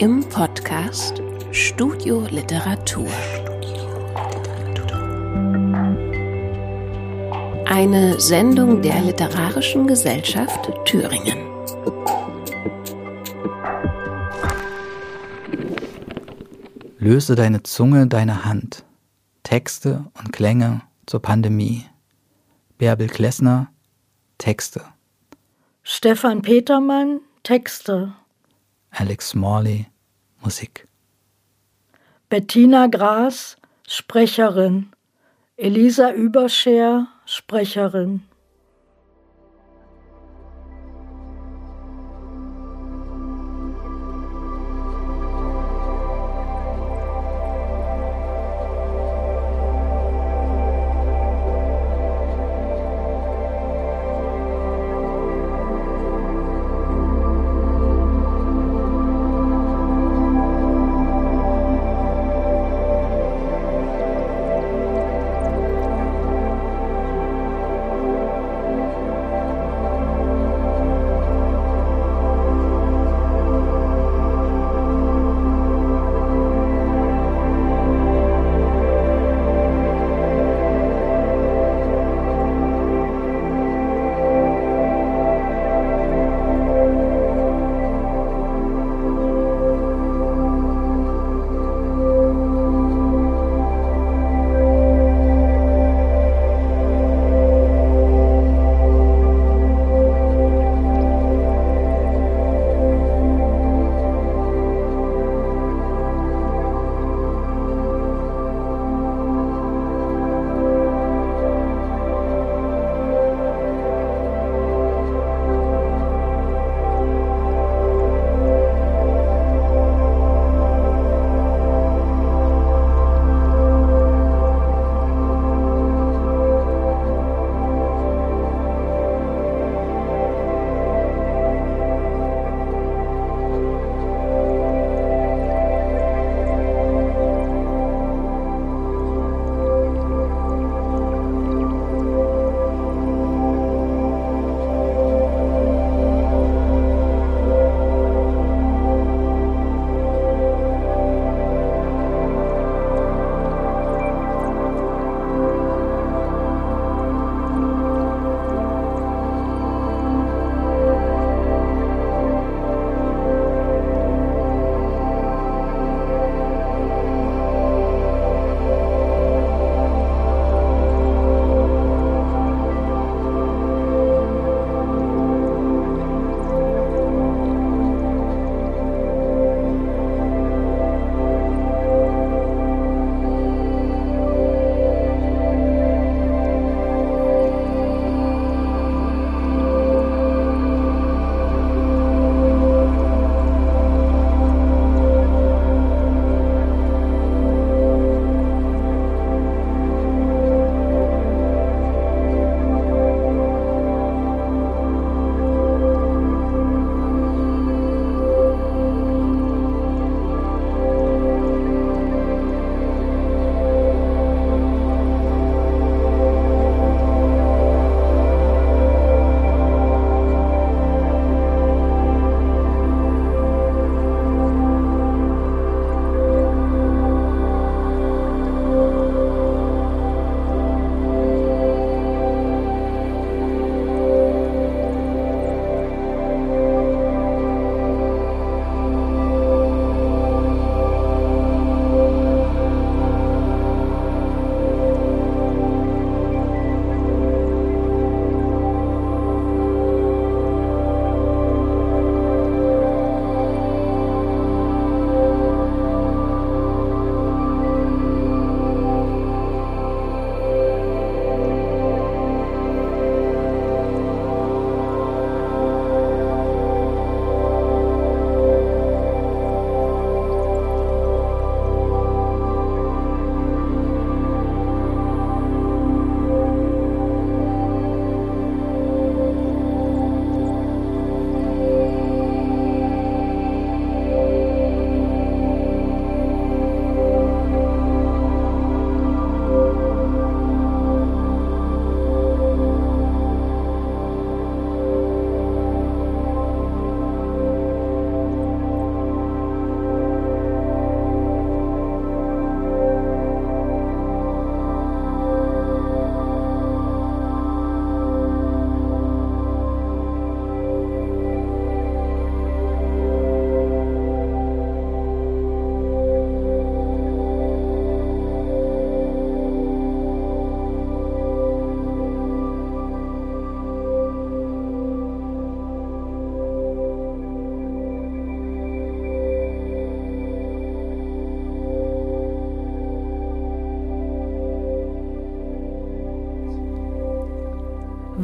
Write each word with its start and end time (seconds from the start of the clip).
im 0.00 0.20
Podcast 0.28 1.20
Studio 1.50 2.24
Literatur. 2.30 3.08
Eine 7.66 8.20
Sendung 8.20 8.80
der 8.80 9.00
Literarischen 9.00 9.88
Gesellschaft 9.88 10.70
Thüringen. 10.84 11.38
Löse 16.98 17.34
deine 17.34 17.64
Zunge, 17.64 18.06
deine 18.06 18.44
Hand. 18.44 18.84
Texte 19.42 20.04
und 20.16 20.32
Klänge 20.32 20.82
zur 21.06 21.20
Pandemie. 21.20 21.86
Bärbel 22.78 23.08
Klessner, 23.08 23.72
Texte. 24.36 24.84
Stefan 25.82 26.42
Petermann, 26.42 27.20
Texte. 27.42 28.12
Alex 28.92 29.34
Morley, 29.34 29.86
Musik. 30.42 30.86
Bettina 32.28 32.86
Gras, 32.88 33.56
Sprecherin. 33.86 34.88
Elisa 35.56 36.12
Überscher, 36.12 37.08
Sprecherin. 37.26 38.22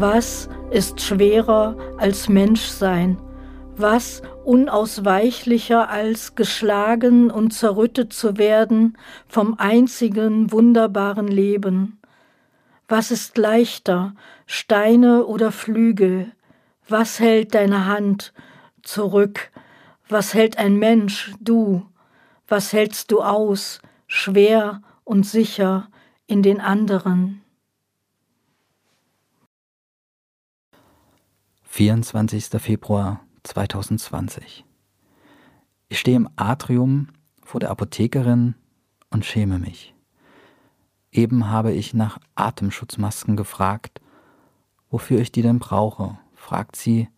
Was 0.07 0.51
ist 0.71 1.01
schwerer 1.01 1.79
als 1.97 2.29
Menschsein? 2.29 3.17
Was 3.75 4.21
unausweichlicher 4.45 5.89
als 5.89 6.35
geschlagen 6.35 7.31
und 7.31 7.55
zerrüttet 7.55 8.13
zu 8.13 8.37
werden 8.37 8.99
vom 9.29 9.55
einzigen 9.59 10.53
wunderbaren 10.53 11.27
Leben? 11.27 12.03
Was 12.87 13.11
ist 13.11 13.39
leichter, 13.39 14.15
Steine 14.45 15.25
oder 15.25 15.51
Flügel? 15.51 16.33
Was 16.87 17.19
hält 17.19 17.55
deine 17.55 17.87
Hand 17.87 18.35
zurück? 18.83 19.53
Was 20.11 20.35
hält 20.35 20.59
ein 20.59 20.77
Mensch, 20.77 21.33
du? 21.41 21.87
Was 22.47 22.75
hältst 22.75 23.11
du 23.11 23.23
aus, 23.23 23.81
schwer 24.07 24.83
und 25.05 25.25
sicher 25.25 25.89
in 26.27 26.43
den 26.43 26.61
anderen? 26.61 27.44
24. 31.77 32.63
Februar 32.63 33.27
2020. 33.43 34.65
Ich 35.89 35.99
stehe 35.99 36.17
im 36.17 36.29
Atrium 36.37 37.09
vor 37.43 37.59
der 37.59 37.71
Apothekerin 37.71 38.55
und 39.11 39.25
schäme 39.25 39.59
mich. 39.59 39.93
Eben 41.11 41.49
habe 41.49 41.73
ich 41.73 41.93
nach 41.93 42.21
Atemschutzmasken 42.37 43.35
gefragt, 43.35 44.01
wofür 44.89 45.19
ich 45.19 45.33
die 45.33 45.43
denn 45.43 45.59
brauche, 45.59 46.17
fragt 46.37 46.77
sie, 46.77 47.09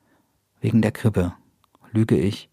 wegen 0.62 0.81
der 0.81 0.93
Grippe. 0.93 1.35
Lüge 1.93 2.17
ich, 2.17 2.49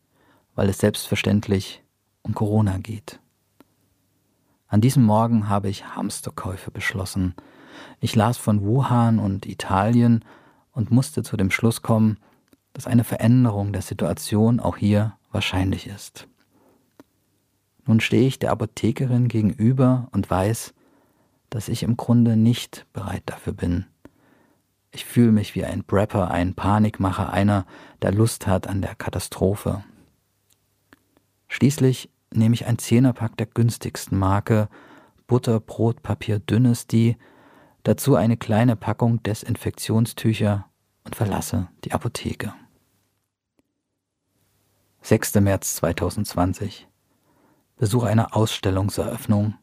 weil 0.55 0.67
es 0.67 0.79
selbstverständlich 0.79 1.85
um 2.21 2.33
Corona 2.33 2.79
geht. 2.79 3.21
An 4.67 4.81
diesem 4.81 5.05
Morgen 5.05 5.47
habe 5.47 5.69
ich 5.69 5.95
Hamsterkäufe 5.95 6.69
beschlossen. 6.69 7.33
Ich 8.01 8.13
las 8.13 8.37
von 8.37 8.61
Wuhan 8.61 9.19
und 9.19 9.45
Italien 9.45 10.25
und 10.73 10.91
musste 10.91 11.23
zu 11.23 11.37
dem 11.37 11.51
Schluss 11.51 11.81
kommen, 11.81 12.17
dass 12.73 12.87
eine 12.87 13.03
Veränderung 13.03 13.71
der 13.71 13.81
Situation 13.81 14.59
auch 14.59 14.77
hier 14.77 15.13
wahrscheinlich 15.31 15.87
ist. 15.87 16.27
Nun 17.85 17.99
stehe 17.99 18.27
ich 18.27 18.39
der 18.39 18.51
Apothekerin 18.51 19.27
gegenüber 19.27 20.07
und 20.11 20.29
weiß, 20.29 20.73
dass 21.49 21.69
ich 21.69 21.83
im 21.83 21.97
Grunde 21.97 22.35
nicht 22.35 22.85
bereit 22.93 23.23
dafür 23.25 23.53
bin. 23.53 23.85
Ich 24.91 25.05
fühle 25.05 25.31
mich 25.31 25.55
wie 25.55 25.65
ein 25.65 25.83
Prepper, 25.83 26.31
ein 26.31 26.53
Panikmacher, 26.53 27.31
einer, 27.31 27.65
der 28.01 28.11
Lust 28.11 28.47
hat 28.47 28.67
an 28.67 28.81
der 28.81 28.95
Katastrophe. 28.95 29.83
Schließlich 31.47 32.09
nehme 32.33 32.55
ich 32.55 32.65
ein 32.65 32.77
Zehnerpack 32.77 33.37
der 33.37 33.47
günstigsten 33.47 34.17
Marke, 34.17 34.69
Butter, 35.27 35.59
Brot, 35.59 36.03
Papier, 36.03 36.39
Dynasty, 36.39 37.17
dazu 37.83 38.15
eine 38.15 38.37
kleine 38.37 38.75
Packung 38.75 39.21
Desinfektionstücher 39.23 40.65
und 41.03 41.15
verlasse 41.15 41.67
die 41.83 41.91
Apotheke. 41.91 42.53
6. 45.01 45.35
März 45.35 45.75
2020. 45.75 46.87
Besuch 47.75 48.03
einer 48.03 48.35
Ausstellungseröffnung. 48.35 49.55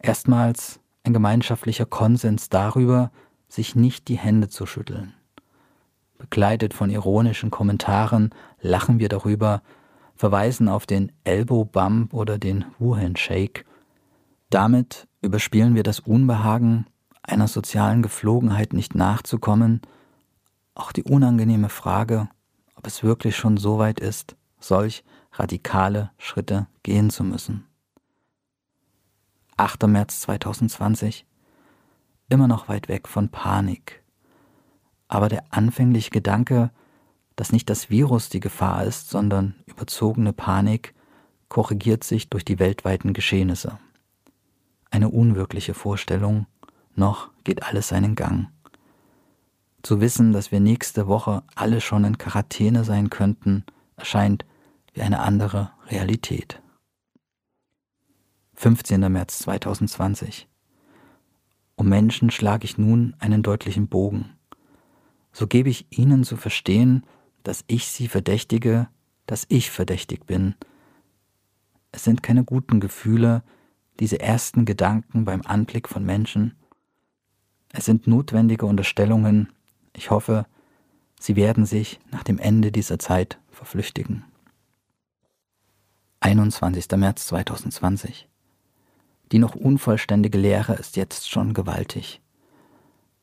Erstmals 0.00 0.80
ein 1.04 1.12
gemeinschaftlicher 1.12 1.86
Konsens 1.86 2.48
darüber, 2.48 3.12
sich 3.48 3.76
nicht 3.76 4.08
die 4.08 4.18
Hände 4.18 4.48
zu 4.48 4.66
schütteln. 4.66 5.14
Begleitet 6.18 6.74
von 6.74 6.90
ironischen 6.90 7.50
Kommentaren 7.50 8.30
lachen 8.60 8.98
wir 8.98 9.08
darüber, 9.08 9.62
verweisen 10.16 10.68
auf 10.68 10.86
den 10.86 11.12
Elbow 11.22 11.64
Bump 11.64 12.14
oder 12.14 12.38
den 12.38 12.64
Wuhan 12.78 13.16
Shake. 13.16 13.64
Damit 14.50 15.06
überspielen 15.20 15.74
wir 15.74 15.82
das 15.82 16.00
Unbehagen, 16.00 16.86
einer 17.24 17.48
sozialen 17.48 18.02
Geflogenheit 18.02 18.72
nicht 18.72 18.94
nachzukommen, 18.94 19.80
auch 20.74 20.92
die 20.92 21.04
unangenehme 21.04 21.68
Frage, 21.68 22.28
ob 22.74 22.86
es 22.86 23.02
wirklich 23.02 23.36
schon 23.36 23.56
so 23.56 23.78
weit 23.78 24.00
ist, 24.00 24.36
solch 24.60 25.04
radikale 25.32 26.10
Schritte 26.18 26.66
gehen 26.82 27.10
zu 27.10 27.24
müssen. 27.24 27.66
8. 29.56 29.86
März 29.86 30.20
2020. 30.20 31.26
Immer 32.28 32.48
noch 32.48 32.68
weit 32.68 32.88
weg 32.88 33.08
von 33.08 33.28
Panik. 33.28 34.02
Aber 35.08 35.28
der 35.28 35.44
anfängliche 35.50 36.10
Gedanke, 36.10 36.70
dass 37.36 37.52
nicht 37.52 37.70
das 37.70 37.90
Virus 37.90 38.28
die 38.28 38.40
Gefahr 38.40 38.84
ist, 38.84 39.10
sondern 39.10 39.54
überzogene 39.66 40.32
Panik, 40.32 40.94
korrigiert 41.48 42.02
sich 42.02 42.30
durch 42.30 42.44
die 42.44 42.58
weltweiten 42.58 43.12
Geschehnisse. 43.12 43.78
Eine 44.90 45.08
unwirkliche 45.08 45.74
Vorstellung, 45.74 46.46
noch 46.96 47.30
geht 47.44 47.62
alles 47.62 47.88
seinen 47.88 48.14
Gang. 48.14 48.48
Zu 49.82 50.00
wissen, 50.00 50.32
dass 50.32 50.50
wir 50.50 50.60
nächste 50.60 51.06
Woche 51.06 51.42
alle 51.54 51.80
schon 51.80 52.04
in 52.04 52.18
Quarantäne 52.18 52.84
sein 52.84 53.10
könnten, 53.10 53.64
erscheint 53.96 54.44
wie 54.94 55.02
eine 55.02 55.20
andere 55.20 55.72
Realität. 55.88 56.62
15. 58.54 59.00
März 59.12 59.40
2020. 59.40 60.48
Um 61.76 61.88
Menschen 61.88 62.30
schlage 62.30 62.64
ich 62.64 62.78
nun 62.78 63.14
einen 63.18 63.42
deutlichen 63.42 63.88
Bogen. 63.88 64.36
So 65.32 65.46
gebe 65.46 65.68
ich 65.68 65.86
ihnen 65.90 66.22
zu 66.24 66.36
verstehen, 66.36 67.04
dass 67.42 67.64
ich 67.66 67.88
sie 67.88 68.08
verdächtige, 68.08 68.88
dass 69.26 69.44
ich 69.48 69.70
verdächtig 69.70 70.26
bin. 70.26 70.54
Es 71.90 72.04
sind 72.04 72.22
keine 72.22 72.44
guten 72.44 72.80
Gefühle, 72.80 73.42
diese 74.00 74.20
ersten 74.20 74.64
Gedanken 74.64 75.24
beim 75.24 75.42
Anblick 75.42 75.88
von 75.88 76.04
Menschen. 76.04 76.54
Es 77.76 77.86
sind 77.86 78.06
notwendige 78.06 78.66
Unterstellungen, 78.66 79.52
ich 79.94 80.12
hoffe, 80.12 80.46
sie 81.18 81.34
werden 81.34 81.66
sich 81.66 81.98
nach 82.12 82.22
dem 82.22 82.38
Ende 82.38 82.70
dieser 82.70 83.00
Zeit 83.00 83.40
verflüchtigen. 83.50 84.24
21. 86.20 86.88
März 86.96 87.26
2020. 87.26 88.28
Die 89.32 89.40
noch 89.40 89.56
unvollständige 89.56 90.38
Lehre 90.38 90.74
ist 90.74 90.94
jetzt 90.94 91.28
schon 91.28 91.52
gewaltig. 91.52 92.22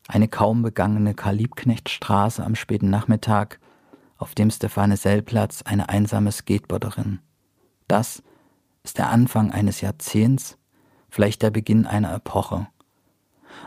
Eine 0.10 0.28
kaum 0.28 0.64
begangene 0.64 1.14
Karl-Liebknecht-Straße 1.14 2.44
am 2.44 2.56
späten 2.56 2.90
Nachmittag, 2.90 3.58
auf 4.18 4.36
dem 4.36 4.52
Stefane-Sell-Platz 4.52 5.62
eine 5.62 5.88
einsame 5.88 6.34
Skateboarderin. 6.34 7.20
Das 7.88 8.22
ist 8.84 8.98
der 8.98 9.12
Anfang 9.12 9.54
eines 9.54 9.80
Jahrzehnts, 9.80 10.58
vielleicht 11.08 11.42
der 11.42 11.52
Beginn 11.52 11.88
einer 11.88 12.14
Epoche. 12.14 12.68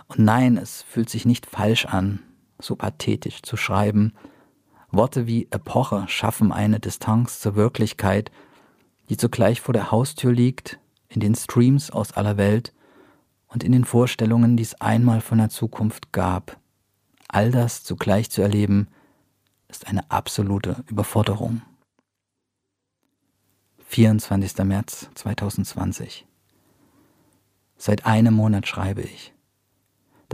Und 0.08 0.18
nein, 0.20 0.56
es 0.56 0.82
fühlt 0.82 1.10
sich 1.10 1.24
nicht 1.24 1.46
falsch 1.46 1.86
an, 1.86 2.20
so 2.58 2.76
pathetisch 2.76 3.42
zu 3.42 3.56
schreiben. 3.56 4.12
Worte 4.90 5.26
wie 5.26 5.48
Epoche 5.50 6.04
schaffen 6.08 6.52
eine 6.52 6.80
Distanz 6.80 7.40
zur 7.40 7.56
Wirklichkeit, 7.56 8.30
die 9.08 9.16
zugleich 9.16 9.60
vor 9.60 9.72
der 9.72 9.90
Haustür 9.90 10.32
liegt, 10.32 10.78
in 11.08 11.20
den 11.20 11.34
Streams 11.34 11.90
aus 11.90 12.12
aller 12.12 12.36
Welt 12.36 12.72
und 13.48 13.62
in 13.62 13.72
den 13.72 13.84
Vorstellungen, 13.84 14.56
die 14.56 14.62
es 14.62 14.80
einmal 14.80 15.20
von 15.20 15.38
der 15.38 15.48
Zukunft 15.48 16.12
gab. 16.12 16.58
All 17.28 17.50
das 17.50 17.84
zugleich 17.84 18.30
zu 18.30 18.42
erleben, 18.42 18.88
ist 19.68 19.86
eine 19.86 20.10
absolute 20.10 20.84
Überforderung. 20.88 21.62
24. 23.86 24.58
März 24.64 25.08
2020. 25.14 26.26
Seit 27.76 28.06
einem 28.06 28.34
Monat 28.34 28.66
schreibe 28.66 29.02
ich. 29.02 29.33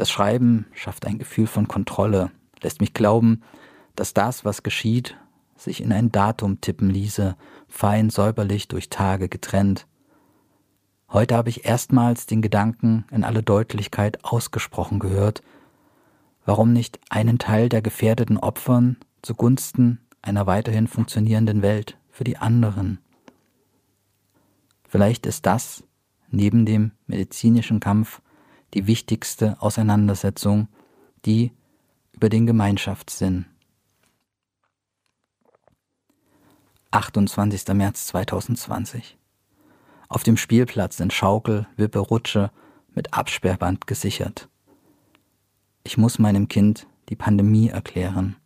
Das 0.00 0.09
Schreiben 0.09 0.64
schafft 0.73 1.07
ein 1.07 1.19
Gefühl 1.19 1.47
von 1.47 1.69
Kontrolle, 1.69 2.30
lässt 2.62 2.80
mich 2.80 2.95
glauben, 2.95 3.42
dass 3.97 4.14
das, 4.14 4.47
was 4.47 4.62
geschieht, 4.62 5.19
sich 5.57 5.83
in 5.83 5.92
ein 5.92 6.11
Datum 6.11 6.62
tippen 6.62 6.88
ließe, 6.88 7.37
fein 7.69 8.09
säuberlich 8.09 8.66
durch 8.69 8.88
Tage 8.88 9.28
getrennt. 9.28 9.87
Heute 11.11 11.37
habe 11.37 11.50
ich 11.50 11.66
erstmals 11.66 12.25
den 12.25 12.40
Gedanken 12.40 13.04
in 13.11 13.25
alle 13.25 13.42
Deutlichkeit 13.42 14.25
ausgesprochen 14.25 15.00
gehört, 15.00 15.42
warum 16.47 16.73
nicht 16.73 16.99
einen 17.11 17.38
Teil 17.38 17.69
der 17.69 17.83
gefährdeten 17.83 18.38
Opfern 18.38 18.97
zugunsten 19.21 20.00
einer 20.23 20.47
weiterhin 20.47 20.87
funktionierenden 20.88 21.61
Welt 21.61 21.99
für 22.09 22.25
die 22.25 22.38
anderen. 22.38 23.00
Vielleicht 24.88 25.26
ist 25.26 25.45
das, 25.45 25.85
neben 26.30 26.64
dem 26.64 26.92
medizinischen 27.07 27.80
Kampf, 27.80 28.23
die 28.75 28.87
wichtigste 28.87 29.61
Auseinandersetzung, 29.61 30.69
die 31.25 31.53
über 32.12 32.29
den 32.29 32.47
Gemeinschaftssinn. 32.47 33.47
28. 36.93 37.69
März 37.75 38.09
2020. 38.09 39.17
Auf 40.09 40.25
dem 40.25 40.37
Spielplatz 40.37 40.97
sind 40.97 41.12
Schaukel, 41.12 41.67
Wippe, 41.77 42.00
Rutsche 42.00 42.50
mit 42.95 43.15
Absperrband 43.15 43.87
gesichert. 43.87 44.49
Ich 45.85 45.97
muss 45.97 46.19
meinem 46.19 46.49
Kind 46.49 46.87
die 47.09 47.17
Pandemie 47.17 47.69
erklären. 47.69 48.37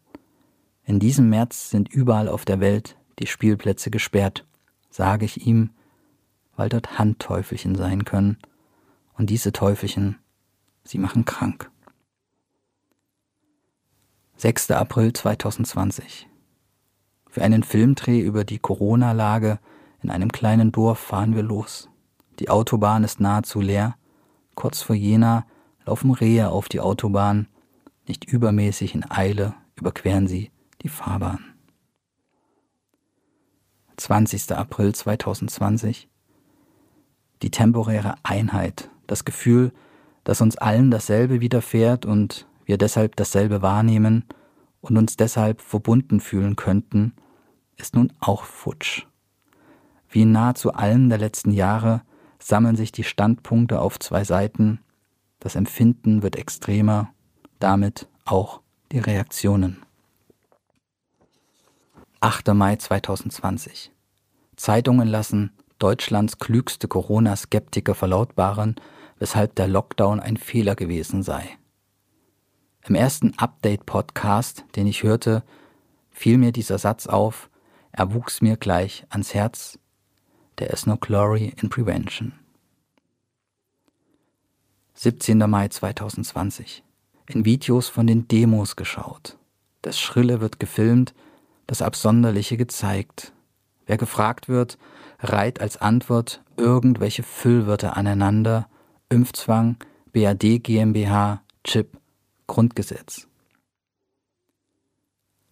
In 0.85 1.01
diesem 1.01 1.31
März 1.31 1.71
sind 1.71 1.89
überall 1.89 2.29
auf 2.29 2.45
der 2.45 2.61
Welt 2.61 2.97
die 3.19 3.27
Spielplätze 3.27 3.91
gesperrt, 3.91 4.47
sage 4.91 5.25
ich 5.25 5.47
ihm, 5.47 5.71
weil 6.57 6.69
dort 6.69 6.99
Handteufelchen 6.99 7.75
sein 7.75 8.05
können 8.05 8.39
und 9.17 9.31
diese 9.31 9.53
Teufelchen, 9.53 10.19
sie 10.85 10.99
machen 10.99 11.25
krank. 11.25 11.71
6. 14.37 14.73
April 14.73 15.13
2020. 15.13 16.29
Für 17.29 17.43
einen 17.43 17.63
Filmdreh 17.63 18.21
über 18.21 18.45
die 18.45 18.59
Corona-Lage 18.59 19.59
in 20.03 20.11
einem 20.11 20.31
kleinen 20.31 20.71
Dorf 20.71 20.99
fahren 20.99 21.35
wir 21.35 21.43
los. 21.43 21.89
Die 22.39 22.51
Autobahn 22.51 23.05
ist 23.05 23.21
nahezu 23.21 23.61
leer. 23.61 23.97
Kurz 24.55 24.83
vor 24.83 24.95
Jena 24.95 25.47
laufen 25.87 26.11
Rehe 26.11 26.51
auf 26.51 26.69
die 26.69 26.81
Autobahn. 26.81 27.49
Nicht 28.07 28.25
übermäßig 28.25 28.95
in 28.95 29.11
Eile 29.11 29.55
überqueren 29.77 30.27
sie 30.27 30.51
die 30.83 30.89
Fahrbahn. 30.89 31.55
20. 33.97 34.53
April 34.53 34.95
2020. 34.95 36.09
Die 37.43 37.51
temporäre 37.51 38.17
Einheit, 38.23 38.91
das 39.07 39.25
Gefühl, 39.25 39.73
dass 40.25 40.41
uns 40.41 40.57
allen 40.57 40.91
dasselbe 40.91 41.41
widerfährt 41.41 42.07
und 42.07 42.47
wir 42.65 42.79
deshalb 42.79 43.17
dasselbe 43.17 43.63
wahrnehmen 43.63 44.25
und 44.81 44.97
uns 44.97 45.17
deshalb 45.17 45.61
verbunden 45.61 46.21
fühlen 46.21 46.57
könnten, 46.57 47.15
ist 47.77 47.95
nun 47.95 48.13
auch 48.21 48.45
futsch. 48.45 49.07
Wie 50.09 50.23
in 50.23 50.33
nahezu 50.33 50.73
allen 50.73 51.09
der 51.09 51.19
letzten 51.19 51.51
Jahre 51.51 52.03
sammeln 52.39 52.77
sich 52.77 52.93
die 52.93 53.05
Standpunkte 53.05 53.81
auf 53.81 53.99
zwei 53.99 54.25
Seiten, 54.25 54.81
das 55.41 55.57
Empfinden 55.57 56.23
wird 56.23 56.37
extremer, 56.37 57.13
damit 57.59 58.09
auch 58.25 58.61
die 58.93 58.99
Reaktionen. 58.99 59.83
8. 62.21 62.49
Mai 62.55 62.77
2020. 62.77 63.93
Zeitungen 64.57 65.09
lassen 65.09 65.53
Deutschlands 65.85 66.39
klügste 66.39 66.89
Corona-Skeptiker 66.89 67.95
verlautbaren, 67.95 68.77
weshalb 69.19 69.55
der 69.55 69.69
Lockdown 69.69 70.19
ein 70.19 70.39
Fehler 70.39 70.77
gewesen 70.77 71.23
sei. 71.23 71.59
Im 72.89 72.95
ersten 72.95 73.35
Update-Podcast, 73.37 74.65
den 74.77 74.87
ich 74.87 75.03
hörte, 75.03 75.43
fiel 76.11 76.39
mir 76.39 76.53
dieser 76.53 76.79
Satz 76.79 77.07
auf, 77.07 77.51
er 77.93 78.15
wuchs 78.15 78.41
mir 78.41 78.57
gleich 78.57 79.05
ans 79.11 79.35
Herz, 79.35 79.79
there 80.57 80.73
is 80.73 80.87
no 80.87 80.97
glory 80.97 81.53
in 81.61 81.69
prevention. 81.69 82.33
17. 84.95 85.37
Mai 85.37 85.69
2020. 85.69 86.83
In 87.27 87.45
Videos 87.45 87.91
von 87.91 88.07
den 88.07 88.27
Demos 88.27 88.77
geschaut. 88.77 89.37
Das 89.83 90.01
Schrille 90.01 90.41
wird 90.41 90.59
gefilmt, 90.59 91.13
das 91.67 91.83
Absonderliche 91.83 92.57
gezeigt. 92.57 93.35
Wer 93.85 93.99
gefragt 93.99 94.49
wird, 94.49 94.79
reiht 95.25 95.61
als 95.61 95.77
Antwort 95.77 96.43
irgendwelche 96.57 97.23
Füllwörter 97.23 97.97
aneinander, 97.97 98.69
Impfzwang, 99.09 99.77
BAD 100.13 100.63
GmbH, 100.63 101.43
Chip, 101.65 101.99
Grundgesetz. 102.47 103.27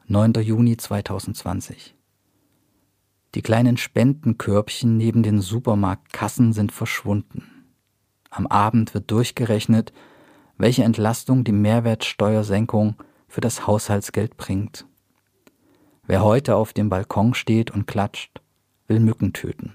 9. 0.07 0.35
Juni 0.35 0.77
2020. 0.77 1.95
Die 3.35 3.43
kleinen 3.43 3.79
Spendenkörbchen 3.79 4.99
neben 4.99 5.23
den 5.23 5.41
Supermarktkassen 5.41 6.53
sind 6.53 6.71
verschwunden. 6.71 7.65
Am 8.29 8.47
Abend 8.47 8.93
wird 8.93 9.11
durchgerechnet, 9.11 9.93
welche 10.59 10.85
Entlastung 10.85 11.45
die 11.45 11.53
Mehrwertsteuersenkung 11.53 12.97
für 13.27 13.41
das 13.41 13.67
Haushaltsgeld 13.67 14.37
bringt. 14.37 14.87
Wer 16.07 16.23
heute 16.23 16.57
auf 16.57 16.75
dem 16.75 16.91
Balkon 16.91 17.33
steht 17.33 17.71
und 17.71 17.87
klatscht, 17.87 18.42
will 18.87 19.01
Mücken 19.01 19.33
töten. 19.33 19.75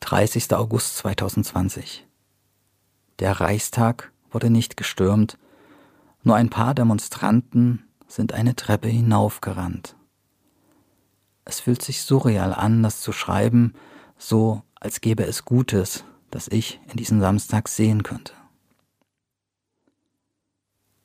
30. 0.00 0.52
August 0.54 0.96
2020. 0.96 2.06
Der 3.18 3.40
Reichstag 3.40 4.10
wurde 4.30 4.50
nicht 4.50 4.76
gestürmt, 4.76 5.38
nur 6.22 6.36
ein 6.36 6.50
paar 6.50 6.74
Demonstranten 6.74 7.84
sind 8.08 8.32
eine 8.32 8.56
Treppe 8.56 8.88
hinaufgerannt. 8.88 9.96
Es 11.44 11.60
fühlt 11.60 11.82
sich 11.82 12.02
surreal 12.02 12.54
an, 12.54 12.82
das 12.82 13.00
zu 13.00 13.12
schreiben, 13.12 13.74
so 14.18 14.62
als 14.74 15.00
gäbe 15.00 15.24
es 15.24 15.44
Gutes, 15.44 16.04
das 16.30 16.48
ich 16.48 16.80
in 16.88 16.96
diesem 16.96 17.20
Samstag 17.20 17.68
sehen 17.68 18.02
könnte. 18.02 18.32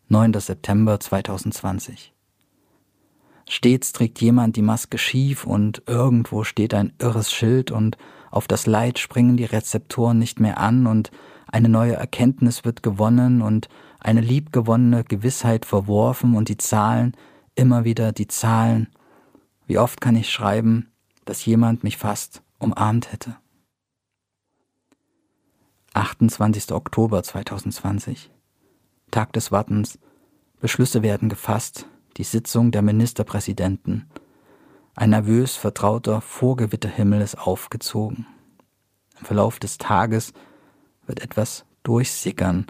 9. 0.08 0.34
September 0.40 1.00
2020. 1.00 2.15
Stets 3.48 3.94
trägt 3.94 4.22
jemand 4.22 4.56
die 4.56 4.62
Maske 4.62 4.98
schief 4.98 5.46
und 5.46 5.84
irgendwo 5.86 6.44
steht 6.44 6.74
ein 6.74 6.94
irres 7.00 7.32
Schild 7.32 7.72
und 7.72 7.98
auf 8.32 8.48
das 8.48 8.66
Leid 8.66 9.00
springen 9.00 9.38
die 9.38 9.46
Rezeptoren 9.46 10.18
nicht 10.18 10.40
mehr 10.40 10.60
an 10.60 10.88
und 10.88 11.12
eine 11.48 11.70
neue 11.70 11.94
Erkenntnis 11.94 12.66
wird 12.66 12.84
gewonnen 12.84 13.42
und 13.42 13.70
eine 14.00 14.22
liebgewonnene 14.22 15.04
Gewissheit 15.04 15.66
verworfen 15.66 16.36
und 16.36 16.50
die 16.50 16.58
Zahlen, 16.58 17.16
immer 17.56 17.86
wieder 17.86 18.12
die 18.12 18.28
Zahlen. 18.28 18.90
Wie 19.68 19.78
oft 19.78 20.02
kann 20.02 20.16
ich 20.16 20.30
schreiben, 20.30 20.92
dass 21.24 21.46
jemand 21.46 21.84
mich 21.84 21.98
fast 21.98 22.42
umarmt 22.60 23.12
hätte? 23.12 23.38
28. 25.94 26.74
Oktober 26.74 27.24
2020. 27.24 28.30
Tag 29.12 29.32
des 29.32 29.52
Wartens. 29.52 29.98
Beschlüsse 30.60 31.04
werden 31.04 31.30
gefasst. 31.30 31.88
Die 32.18 32.24
Sitzung 32.24 32.72
der 32.72 32.82
Ministerpräsidenten. 32.82 34.10
Ein 34.96 35.10
nervös 35.10 35.58
vertrauter 35.58 36.22
Vorgewitterhimmel 36.22 37.20
ist 37.20 37.38
aufgezogen. 37.38 38.26
Im 39.20 39.26
Verlauf 39.26 39.60
des 39.60 39.78
Tages 39.78 40.32
wird 41.06 41.20
etwas 41.20 41.66
durchsickern. 41.84 42.68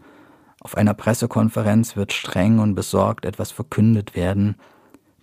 Auf 0.62 0.76
einer 0.76 0.96
Pressekonferenz 0.96 1.96
wird 1.96 2.12
streng 2.12 2.58
und 2.58 2.74
besorgt 2.74 3.24
etwas 3.24 3.52
verkündet 3.52 4.16
werden. 4.16 4.56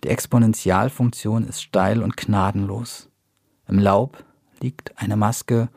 Die 0.05 0.07
Exponentialfunktion 0.07 1.43
ist 1.45 1.61
steil 1.61 2.01
und 2.01 2.15
gnadenlos. 2.15 3.09
Im 3.67 3.77
Laub 3.77 4.23
liegt 4.61 4.97
eine 5.01 5.17
Maske. 5.17 5.67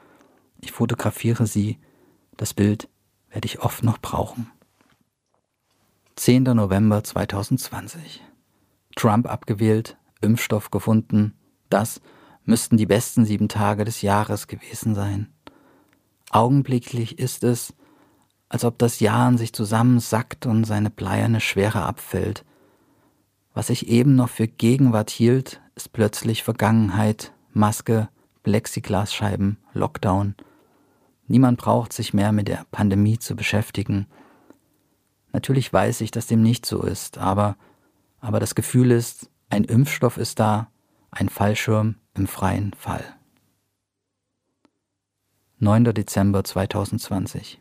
Ich 0.61 0.71
fotografiere 0.71 1.49
sie. 1.49 1.81
Das 2.37 2.55
Bild 2.55 2.89
werde 3.29 3.47
ich 3.47 3.59
oft 3.59 3.83
noch 3.83 3.99
brauchen. 3.99 4.53
10. 6.15 6.45
November 6.45 7.03
2020. 7.03 8.23
Trump 8.97 9.29
abgewählt, 9.29 9.97
Impfstoff 10.21 10.73
gefunden. 10.73 11.35
Das 11.71 12.01
müssten 12.45 12.77
die 12.77 12.87
besten 12.87 13.25
sieben 13.25 13.49
Tage 13.49 13.85
des 13.85 14.03
Jahres 14.03 14.49
gewesen 14.49 14.95
sein. 14.95 15.29
Augenblicklich 16.31 17.19
ist 17.19 17.45
es, 17.45 17.75
als 18.49 18.65
ob 18.65 18.79
das 18.79 19.01
Jahr 19.01 19.29
in 19.29 19.39
sich 19.39 19.53
zusammensackt 19.53 20.47
und 20.47 20.65
seine 20.65 20.91
bleierne 20.91 21.41
Schwere 21.41 21.83
abfällt. 21.83 22.45
Was 23.55 23.71
ich 23.71 23.89
eben 23.89 24.17
noch 24.17 24.29
für 24.29 24.49
Gegenwart 24.49 25.11
hielt, 25.11 25.61
ist 25.75 25.93
plötzlich 25.93 26.43
Vergangenheit, 26.43 27.33
Maske, 27.53 28.09
Plexiglasscheiben, 28.43 29.59
Lockdown. 29.73 30.35
Niemand 31.27 31.59
braucht 31.59 31.93
sich 31.93 32.15
mehr 32.15 32.33
mit 32.33 32.49
der 32.49 32.65
Pandemie 32.71 33.19
zu 33.19 33.35
beschäftigen. 33.35 34.07
Natürlich 35.33 35.73
weiß 35.73 36.01
ich, 36.03 36.11
dass 36.11 36.27
dem 36.29 36.43
nicht 36.43 36.67
so 36.67 36.83
ist, 36.83 37.19
aber, 37.19 37.57
aber 38.21 38.41
das 38.41 38.55
Gefühl 38.55 38.91
ist, 38.91 39.31
ein 39.49 39.65
Impfstoff 39.65 40.17
ist 40.17 40.39
da, 40.41 40.71
ein 41.11 41.29
Fallschirm 41.29 41.97
im 42.15 42.27
freien 42.27 42.73
Fall. 42.75 43.05
9. 45.59 45.85
Dezember 45.85 46.45
2020. 46.45 47.61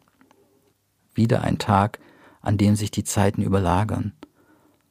Wieder 1.14 1.44
ein 1.44 1.58
Tag, 1.58 2.00
an 2.42 2.58
dem 2.58 2.76
sich 2.76 2.92
die 2.92 3.04
Zeiten 3.04 3.42
überlagern. 3.42 4.14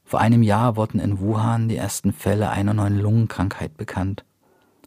Vor 0.05 0.21
einem 0.21 0.43
Jahr 0.43 0.77
wurden 0.77 1.01
in 1.01 1.19
Wuhan 1.19 1.69
die 1.69 1.77
ersten 1.77 2.13
Fälle 2.13 2.51
einer 2.51 2.75
neuen 2.75 2.99
Lungenkrankheit 2.99 3.77
bekannt. 3.77 4.25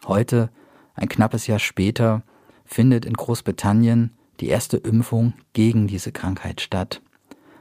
Heute, 0.05 0.49
ein 0.95 1.09
knappes 1.09 1.47
Jahr 1.47 1.59
später, 1.59 2.23
findet 2.65 3.05
in 3.05 3.13
Großbritannien 3.13 4.17
die 4.39 4.47
erste 4.47 4.77
Impfung 4.77 5.33
gegen 5.53 5.87
diese 5.87 6.11
Krankheit 6.11 6.61
statt. 6.61 7.01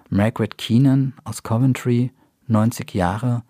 Margaret 0.08 0.58
Keenan 0.58 1.14
aus 1.25 1.42
Coventry, 1.42 2.12
90 2.48 2.94
Jahre, 2.94 3.42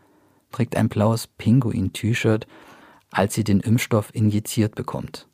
trägt 0.53 0.77
ein 0.77 0.89
blaues 0.89 1.27
Pinguin-T-Shirt, 1.27 2.47
als 3.11 3.35
sie 3.35 3.45
den 3.45 3.61
Impfstoff 3.61 4.15
injiziert 4.15 4.75
bekommt. 4.75 5.29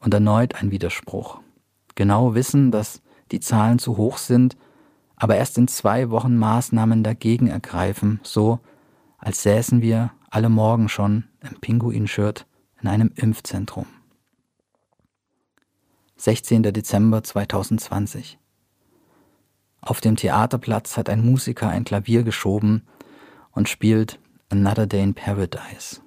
Und 0.00 0.14
erneut 0.14 0.54
ein 0.56 0.70
Widerspruch. 0.70 1.40
Genau 1.94 2.34
wissen, 2.34 2.70
dass 2.70 3.02
die 3.32 3.40
Zahlen 3.40 3.78
zu 3.78 3.96
hoch 3.96 4.18
sind, 4.18 4.56
aber 5.16 5.36
erst 5.36 5.58
in 5.58 5.68
zwei 5.68 6.10
Wochen 6.10 6.36
Maßnahmen 6.36 7.02
dagegen 7.02 7.48
ergreifen, 7.48 8.20
so 8.22 8.60
als 9.18 9.42
säßen 9.42 9.80
wir 9.80 10.12
alle 10.30 10.50
Morgen 10.50 10.88
schon 10.88 11.24
im 11.40 11.58
Pinguin-Shirt 11.60 12.46
in 12.80 12.88
einem 12.88 13.10
Impfzentrum. 13.14 13.86
16. 16.16 16.62
Dezember 16.62 17.22
2020. 17.22 18.38
Auf 19.86 20.00
dem 20.00 20.16
Theaterplatz 20.16 20.96
hat 20.96 21.08
ein 21.08 21.24
Musiker 21.24 21.68
ein 21.68 21.84
Klavier 21.84 22.24
geschoben 22.24 22.82
und 23.52 23.68
spielt 23.68 24.18
Another 24.48 24.88
Day 24.88 25.00
in 25.00 25.14
Paradise. 25.14 26.00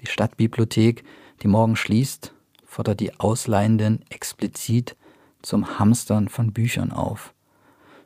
Die 0.00 0.08
Stadtbibliothek, 0.08 1.04
die 1.40 1.46
morgen 1.46 1.76
schließt, 1.76 2.34
fordert 2.64 2.98
die 2.98 3.20
Ausleihenden 3.20 4.04
explizit 4.10 4.96
zum 5.40 5.78
Hamstern 5.78 6.28
von 6.28 6.52
Büchern 6.52 6.90
auf. 6.90 7.32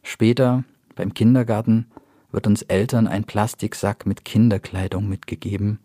Später 0.02 0.64
Beim 0.94 1.14
Kindergarten 1.14 1.90
wird 2.30 2.46
uns 2.46 2.60
Eltern 2.60 3.06
ein 3.06 3.24
Plastiksack 3.24 4.04
mit 4.04 4.26
Kinderkleidung 4.26 5.08
mitgegeben. 5.08 5.78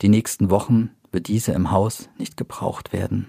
Die 0.00 0.08
nächsten 0.08 0.48
Wochen 0.48 0.92
wird 1.12 1.28
diese 1.28 1.52
im 1.52 1.70
Haus 1.70 2.08
nicht 2.16 2.38
gebraucht 2.38 2.94
werden. 2.94 3.28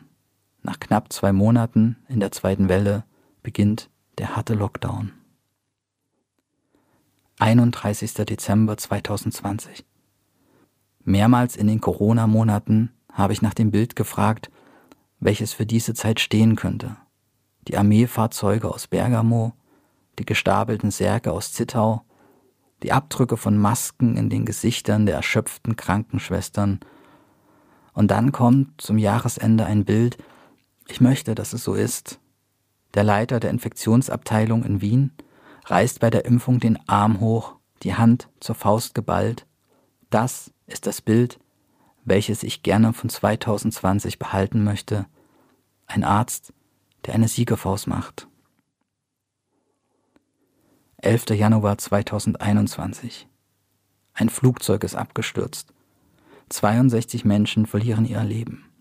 Nach 0.64 0.80
knapp 0.80 1.12
zwei 1.12 1.34
Monaten 1.34 1.98
in 2.08 2.22
der 2.22 2.32
zweiten 2.32 2.70
Welle 2.70 3.04
beginnt 3.44 3.90
der 4.18 4.36
harte 4.36 4.54
Lockdown. 4.54 5.12
31. 7.40 8.14
Dezember 8.14 8.78
2020. 8.78 9.86
Mehrmals 11.04 11.56
in 11.56 11.68
den 11.68 11.82
Corona-Monaten 11.82 12.92
habe 13.12 13.34
ich 13.34 13.42
nach 13.42 13.54
dem 13.54 13.72
Bild 13.72 13.96
gefragt, 13.96 14.50
welches 15.20 15.54
für 15.54 15.66
diese 15.66 15.94
Zeit 15.94 16.20
stehen 16.20 16.56
könnte. 16.56 16.96
Die 17.68 17.78
Armeefahrzeuge 17.78 18.70
aus 18.74 18.88
Bergamo, 18.88 19.54
die 20.18 20.26
gestapelten 20.26 20.92
Särge 20.92 21.32
aus 21.32 21.52
Zittau, 21.52 22.04
die 22.84 22.92
Abdrücke 22.94 23.38
von 23.38 23.58
Masken 23.58 24.16
in 24.16 24.30
den 24.30 24.46
Gesichtern 24.46 25.06
der 25.06 25.16
erschöpften 25.16 25.76
Krankenschwestern. 25.76 26.80
Und 27.94 28.12
dann 28.12 28.32
kommt 28.32 28.82
zum 28.82 28.98
Jahresende 28.98 29.66
ein 29.66 29.86
Bild, 29.86 30.18
ich 30.88 31.02
möchte, 31.02 31.36
dass 31.36 31.54
es 31.54 31.64
so 31.64 31.74
ist. 31.74 32.20
Der 32.96 33.04
Leiter 33.04 33.42
der 33.42 33.50
Infektionsabteilung 33.50 34.64
in 34.64 34.80
Wien 34.80 35.12
reißt 35.66 36.00
bei 36.00 36.10
der 36.10 36.26
Impfung 36.26 36.60
den 36.60 36.80
Arm 36.88 37.20
hoch, 37.20 37.58
die 37.84 37.96
Hand 37.96 38.30
zur 38.40 38.56
Faust 38.56 38.96
geballt. 38.96 39.46
Das 40.10 40.52
ist 40.66 40.88
das 40.88 41.02
Bild, 41.02 41.40
welches 42.06 42.42
ich 42.42 42.64
gerne 42.64 42.94
von 42.94 43.10
2020 43.10 44.18
behalten 44.18 44.64
möchte. 44.64 45.06
Ein 45.88 46.06
Arzt, 46.06 46.54
der 47.06 47.16
eine 47.16 47.28
Siegerfaust 47.28 47.88
macht. 47.88 48.28
11. 50.98 51.32
Januar 51.32 51.78
2021. 51.78 53.28
Ein 54.14 54.30
Flugzeug 54.30 54.86
ist 54.86 54.96
abgestürzt. 54.96 55.74
62 56.50 57.26
Menschen 57.26 57.66
verlieren 57.66 58.06
ihr 58.06 58.24
Leben. 58.24 58.72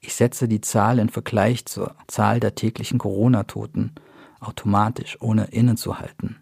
Ich 0.00 0.14
setze 0.14 0.48
die 0.48 0.60
Zahl 0.62 0.98
in 0.98 1.10
Vergleich 1.10 1.66
zur 1.66 1.94
Zahl 2.06 2.40
der 2.40 2.54
täglichen 2.54 2.98
Corona-Toten 2.98 3.92
automatisch, 4.40 5.18
ohne 5.20 5.44
innezuhalten. 5.46 6.36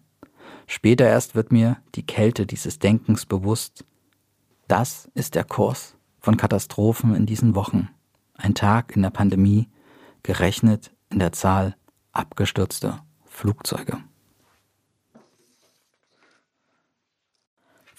Später 0.67 1.05
erst 1.05 1.35
wird 1.35 1.51
mir 1.51 1.77
die 1.95 2.05
Kälte 2.05 2.45
dieses 2.45 2.79
Denkens 2.79 3.25
bewusst. 3.25 3.85
Das 4.67 5.09
ist 5.13 5.35
der 5.35 5.43
Kurs 5.43 5.95
von 6.19 6.37
Katastrophen 6.37 7.15
in 7.15 7.25
diesen 7.25 7.55
Wochen. 7.55 7.89
Ein 8.35 8.55
Tag 8.55 8.95
in 8.95 9.01
der 9.01 9.09
Pandemie, 9.09 9.67
gerechnet 10.23 10.91
in 11.09 11.19
der 11.19 11.31
Zahl 11.31 11.75
abgestürzter 12.11 13.03
Flugzeuge. 13.25 13.97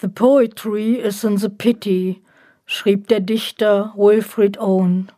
The 0.01 0.09
poetry 0.09 0.95
is 0.95 1.25
in 1.25 1.37
the 1.37 1.51
pity, 1.51 2.23
schrieb 2.65 3.09
der 3.09 3.21
Dichter 3.21 3.93
Wilfrid 3.97 4.59
Owen. 4.59 5.13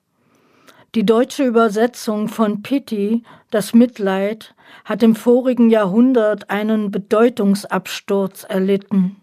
Die 0.95 1.07
deutsche 1.07 1.47
Übersetzung 1.47 2.29
von 2.29 2.61
Pity, 2.61 3.23
das 3.51 3.73
Mitleid, 3.73 4.55
hat 4.85 5.03
im 5.03 5.15
vorigen 5.15 5.71
Jahrhundert 5.71 6.51
einen 6.51 6.91
Bedeutungsabsturz 6.91 8.45
erlitten. 8.47 9.17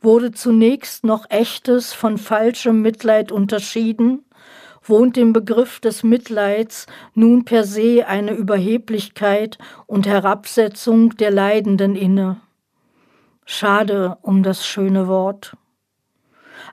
Wurde 0.00 0.30
zunächst 0.30 1.02
noch 1.02 1.28
echtes 1.28 1.92
von 1.92 2.18
falschem 2.18 2.82
Mitleid 2.82 3.32
unterschieden, 3.32 4.24
wohnt 4.84 5.16
dem 5.16 5.32
Begriff 5.32 5.80
des 5.80 6.04
Mitleids 6.04 6.86
nun 7.14 7.44
per 7.44 7.64
se 7.64 8.06
eine 8.06 8.32
Überheblichkeit 8.34 9.58
und 9.88 10.06
Herabsetzung 10.06 11.16
der 11.16 11.32
Leidenden 11.32 11.96
inne. 11.96 12.40
Schade 13.44 14.18
um 14.22 14.44
das 14.44 14.64
schöne 14.64 15.08
Wort. 15.08 15.56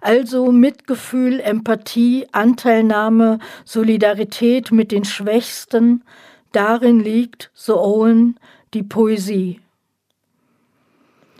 Also 0.01 0.51
Mitgefühl, 0.51 1.39
Empathie, 1.39 2.27
Anteilnahme, 2.31 3.39
Solidarität 3.65 4.71
mit 4.71 4.91
den 4.91 5.05
Schwächsten, 5.05 6.03
darin 6.51 6.99
liegt, 6.99 7.51
so 7.53 7.79
Owen, 7.79 8.39
die 8.73 8.83
Poesie. 8.83 9.62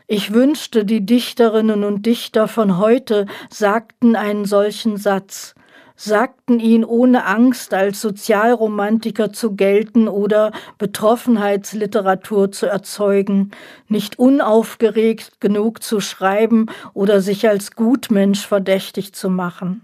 Ich 0.08 0.34
wünschte, 0.34 0.86
die 0.86 1.06
Dichterinnen 1.06 1.84
und 1.84 2.06
Dichter 2.06 2.48
von 2.48 2.78
heute 2.78 3.26
sagten 3.50 4.16
einen 4.16 4.46
solchen 4.46 4.96
Satz, 4.96 5.54
sagten 5.98 6.60
ihn 6.60 6.86
ohne 6.86 7.26
Angst 7.26 7.74
als 7.74 8.00
Sozialromantiker 8.00 9.34
zu 9.34 9.56
gelten 9.56 10.08
oder 10.08 10.52
Betroffenheitsliteratur 10.78 12.52
zu 12.52 12.68
erzeugen, 12.68 13.52
nicht 13.90 14.20
unaufgeregt 14.20 15.42
genug 15.42 15.84
zu 15.84 16.00
schreiben 16.00 16.68
oder 16.94 17.20
sich 17.20 17.50
als 17.50 17.76
Gutmensch 17.76 18.46
verdächtig 18.46 19.14
zu 19.14 19.30
machen 19.30 19.82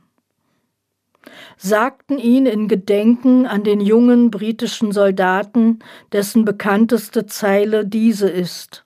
sagten 1.58 2.18
ihn 2.18 2.46
in 2.46 2.68
Gedenken 2.68 3.46
an 3.46 3.64
den 3.64 3.80
jungen 3.80 4.32
britischen 4.32 4.92
Soldaten, 4.92 5.80
dessen 6.12 6.46
bekannteste 6.46 7.26
Zeile 7.26 7.86
diese 7.86 8.30
ist. 8.30 8.86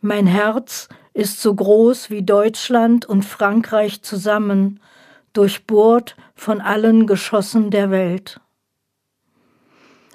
Mein 0.00 0.26
Herz 0.26 0.88
ist 1.14 1.40
so 1.40 1.54
groß 1.54 2.10
wie 2.10 2.22
Deutschland 2.22 3.06
und 3.06 3.24
Frankreich 3.24 4.02
zusammen, 4.02 4.80
durchbohrt 5.36 6.16
von 6.34 6.60
allen 6.60 7.06
Geschossen 7.06 7.70
der 7.70 7.90
Welt. 7.90 8.40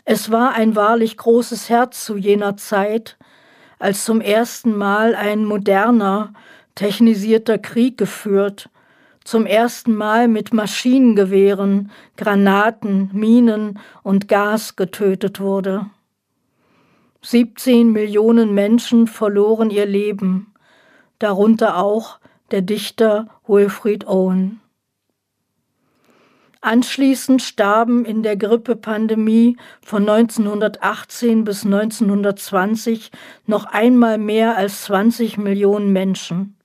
Es 0.05 0.31
war 0.31 0.53
ein 0.53 0.75
wahrlich 0.75 1.17
großes 1.17 1.69
Herz 1.69 2.05
zu 2.05 2.17
jener 2.17 2.57
Zeit, 2.57 3.17
als 3.77 4.05
zum 4.05 4.21
ersten 4.21 4.75
Mal 4.75 5.15
ein 5.15 5.45
moderner, 5.45 6.33
technisierter 6.75 7.57
Krieg 7.57 7.97
geführt, 7.97 8.69
zum 9.23 9.45
ersten 9.45 9.95
Mal 9.95 10.27
mit 10.27 10.53
Maschinengewehren, 10.53 11.91
Granaten, 12.17 13.09
Minen 13.13 13.79
und 14.01 14.27
Gas 14.27 14.75
getötet 14.75 15.39
wurde. 15.39 15.85
17 17.21 17.91
Millionen 17.91 18.55
Menschen 18.55 19.05
verloren 19.05 19.69
ihr 19.69 19.85
Leben, 19.85 20.53
darunter 21.19 21.77
auch 21.77 22.17
der 22.49 22.63
Dichter 22.63 23.27
Wilfrid 23.45 24.07
Owen. 24.07 24.60
Anschließend 26.63 27.41
starben 27.41 28.05
in 28.05 28.21
der 28.21 28.37
Grippepandemie 28.37 29.57
von 29.83 30.07
1918 30.07 31.43
bis 31.43 31.65
1920 31.65 33.09
noch 33.47 33.65
einmal 33.65 34.19
mehr 34.19 34.57
als 34.57 34.83
20 34.83 35.39
Millionen 35.39 35.91
Menschen. 35.91 36.55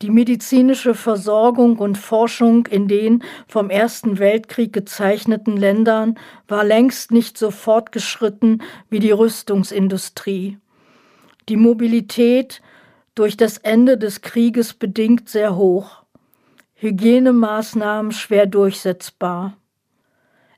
Die 0.00 0.08
medizinische 0.10 0.94
Versorgung 0.94 1.78
und 1.78 1.98
Forschung 1.98 2.66
in 2.66 2.88
den 2.88 3.22
vom 3.46 3.68
Ersten 3.68 4.18
Weltkrieg 4.18 4.72
gezeichneten 4.72 5.58
Ländern 5.58 6.18
war 6.48 6.64
längst 6.64 7.10
nicht 7.10 7.36
so 7.36 7.50
fortgeschritten 7.50 8.62
wie 8.88 8.98
die 8.98 9.12
Rüstungsindustrie. 9.12 10.56
Die 11.50 11.56
Mobilität 11.56 12.62
durch 13.14 13.36
das 13.36 13.58
Ende 13.58 13.98
des 13.98 14.22
Krieges 14.22 14.72
bedingt 14.72 15.28
sehr 15.28 15.54
hoch. 15.54 16.03
Hygienemaßnahmen 16.76 18.10
schwer 18.10 18.46
durchsetzbar. 18.46 19.56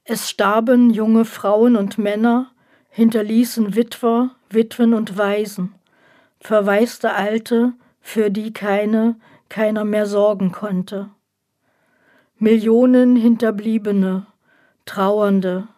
Es 0.05 0.31
starben 0.31 0.91
junge 0.91 1.25
Frauen 1.25 1.77
und 1.77 1.99
Männer, 1.99 2.53
hinterließen 2.89 3.75
Witwer, 3.75 4.31
Witwen 4.49 4.95
und 4.95 5.19
Waisen, 5.19 5.75
verwaiste 6.41 7.13
Alte, 7.13 7.75
für 8.01 8.31
die 8.31 8.53
keine, 8.53 9.17
keiner 9.49 9.85
mehr 9.85 10.07
sorgen 10.07 10.53
konnte. 10.53 11.11
Millionen 12.39 13.17
Hinterbliebene, 13.17 14.27
Trauernde, 14.87 15.69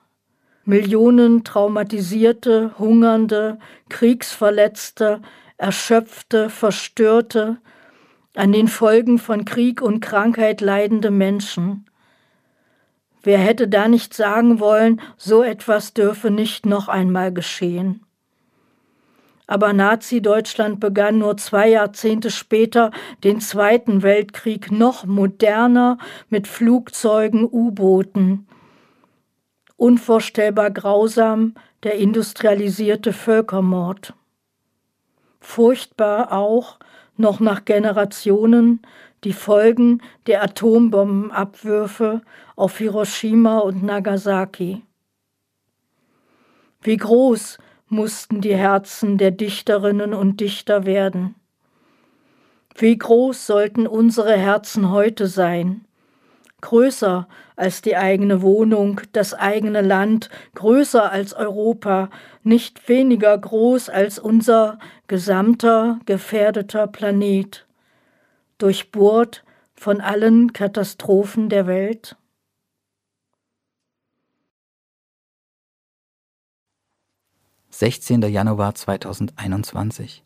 Millionen 0.65 1.45
traumatisierte, 1.45 2.79
hungernde, 2.79 3.59
Kriegsverletzte, 3.89 5.23
erschöpfte, 5.57 6.51
verstörte, 6.51 7.57
an 8.35 8.53
den 8.53 8.69
Folgen 8.69 9.19
von 9.19 9.45
Krieg 9.45 9.83
und 9.83 10.01
Krankheit 10.01 10.61
leidende 10.61 11.11
Menschen. 11.11 11.87
Wer 13.23 13.39
hätte 13.39 13.69
da 13.69 13.89
nicht 13.89 14.15
sagen 14.15 14.61
wollen, 14.61 15.01
so 15.17 15.43
etwas 15.43 15.93
dürfe 15.93 16.31
nicht 16.31 16.67
noch 16.67 16.89
einmal 16.89 17.33
geschehen. 17.33 18.05
Aber 19.47 19.73
Nazi-Deutschland 19.73 20.79
begann 20.79 21.19
nur 21.19 21.39
zwei 21.39 21.71
Jahrzehnte 21.71 22.31
später 22.31 22.91
den 23.25 23.41
Zweiten 23.41 24.03
Weltkrieg 24.03 24.71
noch 24.71 25.07
moderner 25.07 25.97
mit 26.29 26.47
Flugzeugen, 26.47 27.49
U-Booten. 27.51 28.47
Unvorstellbar 29.77 30.71
grausam 30.71 31.55
der 31.83 31.95
industrialisierte 31.95 33.15
Völkermord. 33.15 34.13
Furchtbar 35.41 36.33
auch, 36.33 36.79
noch 37.19 37.41
nach 37.41 37.65
Generationen 37.65 38.81
die 39.25 39.33
Folgen 39.33 40.01
der 40.27 40.43
Atombombenabwürfe 40.43 42.23
auf 42.57 42.79
Hiroshima 42.79 43.59
und 43.59 43.83
Nagasaki. 43.83 44.83
Wie 46.81 46.97
groß 46.97 47.59
mussten 47.89 48.41
die 48.41 48.55
Herzen 48.55 49.19
der 49.19 49.31
Dichterinnen 49.31 50.13
und 50.15 50.41
Dichter 50.41 50.85
werden. 50.85 51.35
Wie 52.77 52.97
groß 52.97 53.47
sollten 53.47 53.87
unsere 53.87 54.37
Herzen 54.37 54.91
heute 54.91 55.27
sein? 55.27 55.85
Größer 56.61 57.29
als 57.55 57.83
die 57.83 57.97
eigene 57.97 58.43
Wohnung, 58.43 59.01
das 59.13 59.33
eigene 59.33 59.81
Land, 59.81 60.29
größer 60.55 61.11
als 61.11 61.33
Europa, 61.33 62.11
nicht 62.43 62.89
weniger 62.89 63.37
groß 63.39 63.89
als 63.89 64.19
unser 64.19 64.79
gesamter 65.07 66.01
gefährdeter 66.05 66.89
Planet, 66.89 67.67
durchbohrt 68.59 69.45
von 69.75 70.01
allen 70.01 70.53
Katastrophen 70.53 71.49
der 71.49 71.69
Welt? 71.69 72.17
16. 77.71 78.23
Januar 78.23 78.75
2021. 78.75 80.25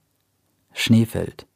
Schnee 0.72 1.04
fällt. 1.04 1.46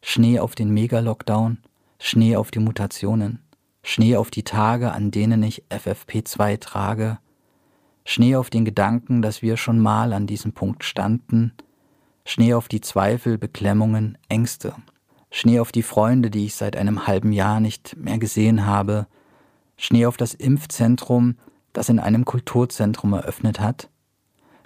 Schnee 0.00 0.38
auf 0.38 0.54
den 0.54 0.70
Mega-Lockdown, 0.70 1.58
Schnee 1.98 2.36
auf 2.36 2.52
die 2.52 2.60
Mutationen, 2.60 3.41
Schnee 3.82 4.16
auf 4.16 4.30
die 4.30 4.44
Tage, 4.44 4.92
an 4.92 5.10
denen 5.10 5.42
ich 5.42 5.64
FFP2 5.70 6.60
trage, 6.60 7.18
Schnee 8.04 8.36
auf 8.36 8.50
den 8.50 8.64
Gedanken, 8.64 9.22
dass 9.22 9.42
wir 9.42 9.56
schon 9.56 9.78
mal 9.78 10.12
an 10.12 10.26
diesem 10.26 10.52
Punkt 10.52 10.84
standen, 10.84 11.52
Schnee 12.24 12.54
auf 12.54 12.68
die 12.68 12.80
Zweifel, 12.80 13.38
Beklemmungen, 13.38 14.18
Ängste, 14.28 14.74
Schnee 15.30 15.60
auf 15.60 15.72
die 15.72 15.82
Freunde, 15.82 16.30
die 16.30 16.46
ich 16.46 16.54
seit 16.54 16.76
einem 16.76 17.06
halben 17.06 17.32
Jahr 17.32 17.58
nicht 17.60 17.96
mehr 17.96 18.18
gesehen 18.18 18.66
habe, 18.66 19.06
Schnee 19.76 20.06
auf 20.06 20.16
das 20.16 20.34
Impfzentrum, 20.34 21.36
das 21.72 21.88
in 21.88 21.98
einem 21.98 22.24
Kulturzentrum 22.24 23.12
eröffnet 23.14 23.58
hat, 23.60 23.88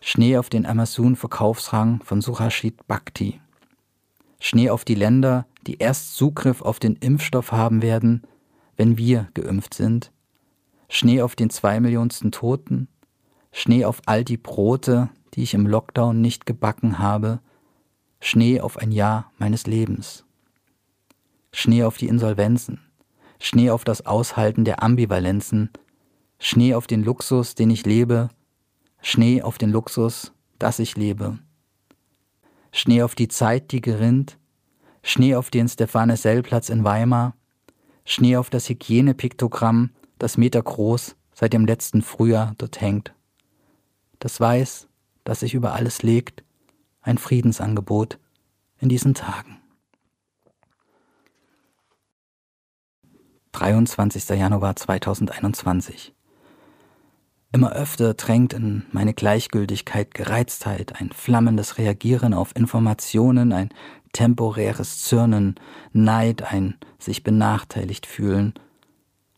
Schnee 0.03 0.37
auf 0.37 0.51
den 0.51 0.67
Amazon-Verkaufsrang 0.67 2.03
von 2.03 2.21
Suhashit 2.21 2.87
Bhakti. 2.87 3.41
Schnee 4.41 4.71
auf 4.71 4.85
die 4.85 4.95
Länder, 4.95 5.47
die 5.67 5.79
erst 5.79 6.17
Zugriff 6.17 6.63
auf 6.63 6.79
den 6.79 6.97
Impfstoff 6.97 7.53
haben 7.53 7.81
werden, 7.81 8.23
wenn 8.77 8.99
wir 8.99 9.29
geimpft 9.35 9.75
sind. 9.75 10.12
Schnee 10.89 11.23
auf 11.23 11.37
den 11.37 11.51
zwei 11.51 11.81
Millionsten 11.81 12.33
Toten. 12.33 12.89
Schnee 13.53 13.85
auf 13.85 14.03
all 14.07 14.25
die 14.25 14.37
Brote, 14.37 15.09
die 15.35 15.43
ich 15.43 15.55
im 15.55 15.67
Lockdown 15.67 16.21
nicht 16.21 16.47
gebacken 16.47 16.99
habe. 16.99 17.41
Schnee 18.21 18.61
auf 18.61 18.79
ein 18.79 18.93
Jahr 18.93 19.33
meines 19.39 19.67
Lebens. 19.67 20.25
Schnee 21.53 21.85
auf 21.85 21.97
die 21.97 22.09
Insolvenzen. 22.09 22.81
Schnee 23.39 23.71
auf 23.71 23.85
das 23.85 24.07
Aushalten 24.07 24.65
der 24.65 24.83
Ambivalenzen. 24.83 25.71
Schnee 26.39 26.75
auf 26.75 26.87
den 26.87 27.03
Luxus, 27.03 27.55
den 27.55 27.71
ich 27.71 27.85
lebe 27.85 28.31
Schnee 29.09 29.41
auf 29.41 29.57
den 29.57 29.71
Luxus, 29.71 30.33
dass 30.59 30.81
ich 30.81 30.97
lebe. 30.97 31.39
Schnee 32.73 33.03
auf 33.03 33.15
die 33.15 33.29
Zeit, 33.29 33.71
die 33.71 33.81
gerinnt, 33.81 34.37
Schnee 35.05 35.37
auf 35.37 35.51
den 35.51 35.69
Stefane-Sell-Platz 35.69 36.71
in 36.71 36.83
Weimar, 36.83 37.37
Schnee 38.07 38.37
auf 38.37 38.49
das 38.49 38.69
Hygienepiktogramm, 38.69 39.90
das 40.19 40.38
metergroß 40.38 41.16
seit 41.35 41.53
dem 41.53 41.66
letzten 41.66 42.01
Frühjahr 42.01 42.55
dort 42.57 42.81
hängt. 42.81 43.12
Das 44.21 44.40
weiß, 44.40 44.88
das 45.25 45.40
sich 45.40 45.53
über 45.53 45.75
alles 45.75 46.03
legt, 46.03 46.42
ein 47.03 47.19
Friedensangebot 47.19 48.19
in 48.79 48.88
diesen 48.88 49.14
Tagen. 49.14 49.59
23. 53.53 54.29
Januar 54.31 54.77
2021 54.77 56.14
Immer 57.53 57.73
öfter 57.73 58.14
drängt 58.14 58.53
in 58.53 58.85
meine 58.92 59.14
Gleichgültigkeit 59.14 60.12
Gereiztheit, 60.14 61.01
ein 61.01 61.11
flammendes 61.11 61.79
Reagieren 61.79 62.35
auf 62.35 62.55
Informationen, 62.55 63.53
ein 63.53 63.71
temporäres 64.17 65.05
Zürnen, 65.05 65.57
Neid, 65.93 66.43
ein 66.43 66.79
sich 66.99 67.23
benachteiligt 67.23 68.07
fühlen, 68.07 68.55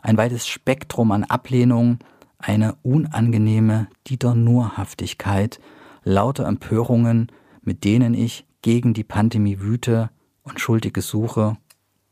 ein 0.00 0.16
weites 0.16 0.46
Spektrum 0.46 1.10
an 1.10 1.24
Ablehnung, 1.24 1.98
eine 2.38 2.76
unangenehme 2.84 3.88
Dieter-Nurhaftigkeit, 4.06 5.58
lauter 6.04 6.46
Empörungen, 6.46 7.32
mit 7.60 7.82
denen 7.82 8.14
ich 8.14 8.46
gegen 8.62 8.94
die 8.94 9.02
Pandemie 9.02 9.58
wüte 9.58 10.10
und 10.44 10.60
Schuldige 10.60 11.02
suche 11.02 11.56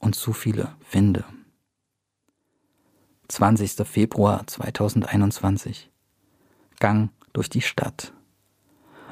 und 0.01 0.17
zu 0.17 0.33
viele 0.33 0.75
finde. 0.81 1.25
20. 3.29 3.87
Februar 3.87 4.45
2021 4.45 5.89
Gang 6.81 7.11
durch 7.33 7.49
die 7.49 7.63
Stadt. 7.63 8.13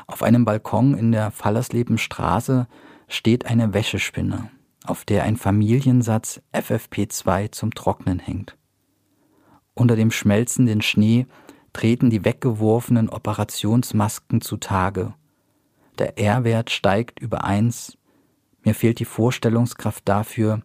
Auf 0.09 0.25
einem 0.25 0.45
Balkon 0.45 0.95
in 0.99 1.12
der 1.12 1.31
Fallerslebenstraße 1.31 2.67
steht 3.09 3.47
eine 3.47 3.75
Wäschespinne, 3.75 4.51
auf 4.85 5.05
der 5.05 5.25
ein 5.25 5.37
Familiensatz 5.37 6.40
FFP2 6.53 7.53
zum 7.53 7.75
Trocknen 7.75 8.19
hängt. 8.19 8.57
Unter 9.75 9.97
dem 9.97 10.11
schmelzenden 10.11 10.83
Schnee 10.83 11.27
treten 11.73 12.09
die 12.09 12.25
weggeworfenen 12.25 13.09
Operationsmasken 13.09 14.40
zutage. 14.40 15.14
Der 15.99 16.19
R-Wert 16.19 16.71
steigt 16.71 17.21
über 17.21 17.45
eins. 17.45 17.99
Mir 18.62 18.75
fehlt 18.75 19.01
die 19.01 19.05
Vorstellungskraft 19.05 20.09
dafür, 20.09 20.62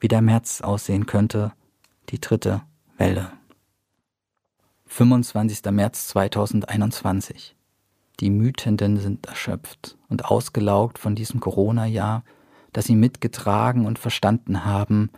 wie 0.00 0.08
der 0.08 0.22
März 0.22 0.60
aussehen 0.60 1.06
könnte, 1.06 1.52
die 2.08 2.20
dritte 2.20 2.62
Welle. 2.96 3.32
25. 4.86 5.64
März 5.70 6.08
2021. 6.08 7.54
Die 8.20 8.30
Mütenden 8.30 8.98
sind 8.98 9.26
erschöpft 9.26 9.96
und 10.08 10.26
ausgelaugt 10.26 10.98
von 10.98 11.14
diesem 11.14 11.40
Corona-Jahr, 11.40 12.22
das 12.72 12.84
sie 12.84 12.94
mitgetragen 12.94 13.86
und 13.86 13.98
verstanden 13.98 14.66
haben. 14.66 15.10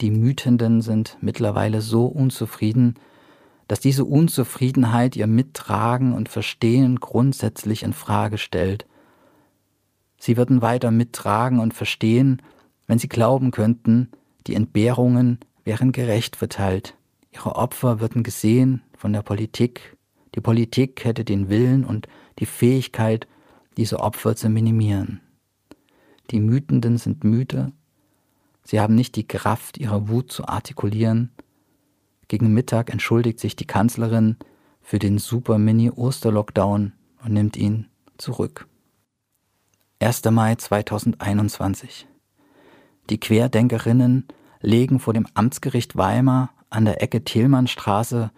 Die 0.00 0.10
Mütenden 0.10 0.80
sind 0.80 1.16
mittlerweile 1.20 1.80
so 1.80 2.06
unzufrieden, 2.06 2.96
dass 3.68 3.78
diese 3.78 4.04
Unzufriedenheit 4.04 5.14
ihr 5.14 5.28
Mittragen 5.28 6.12
und 6.12 6.28
Verstehen 6.28 6.96
grundsätzlich 6.96 7.84
in 7.84 7.92
Frage 7.92 8.36
stellt. 8.36 8.84
Sie 10.18 10.36
würden 10.36 10.60
weiter 10.60 10.90
mittragen 10.90 11.60
und 11.60 11.72
verstehen, 11.72 12.42
wenn 12.88 12.98
sie 12.98 13.08
glauben 13.08 13.52
könnten, 13.52 14.10
die 14.48 14.56
Entbehrungen 14.56 15.38
wären 15.62 15.92
gerecht 15.92 16.34
verteilt, 16.34 16.96
ihre 17.30 17.54
Opfer 17.54 18.00
würden 18.00 18.24
gesehen 18.24 18.82
von 18.96 19.12
der 19.12 19.22
Politik. 19.22 19.96
Die 20.34 20.40
Politik 20.40 21.04
hätte 21.04 21.24
den 21.24 21.48
Willen 21.48 21.84
und 21.84 22.08
die 22.40 22.46
Fähigkeit, 22.46 23.28
diese 23.76 24.00
Opfer 24.00 24.34
zu 24.34 24.48
minimieren. 24.48 25.20
Die 26.30 26.40
Mütenden 26.40 26.96
sind 26.96 27.22
müde, 27.22 27.72
sie 28.64 28.80
haben 28.80 28.94
nicht 28.94 29.16
die 29.16 29.26
Kraft, 29.26 29.78
ihre 29.78 30.08
Wut 30.08 30.32
zu 30.32 30.46
artikulieren. 30.46 31.30
Gegen 32.28 32.52
Mittag 32.52 32.90
entschuldigt 32.90 33.40
sich 33.40 33.56
die 33.56 33.66
Kanzlerin 33.66 34.36
für 34.80 34.98
den 34.98 35.18
Super-Mini-Osterlockdown 35.18 36.92
und 37.24 37.32
nimmt 37.32 37.56
ihn 37.56 37.86
zurück. 38.18 38.66
1. 40.00 40.24
Mai 40.30 40.54
2021. 40.54 42.06
Die 43.10 43.20
Querdenkerinnen 43.20 44.28
legen 44.60 45.00
vor 45.00 45.14
dem 45.14 45.26
Amtsgericht 45.34 45.96
Weimar 45.96 46.50
an 46.70 46.84
der 46.84 47.02
Ecke 47.02 47.24
Thielmannstraße 47.24 48.30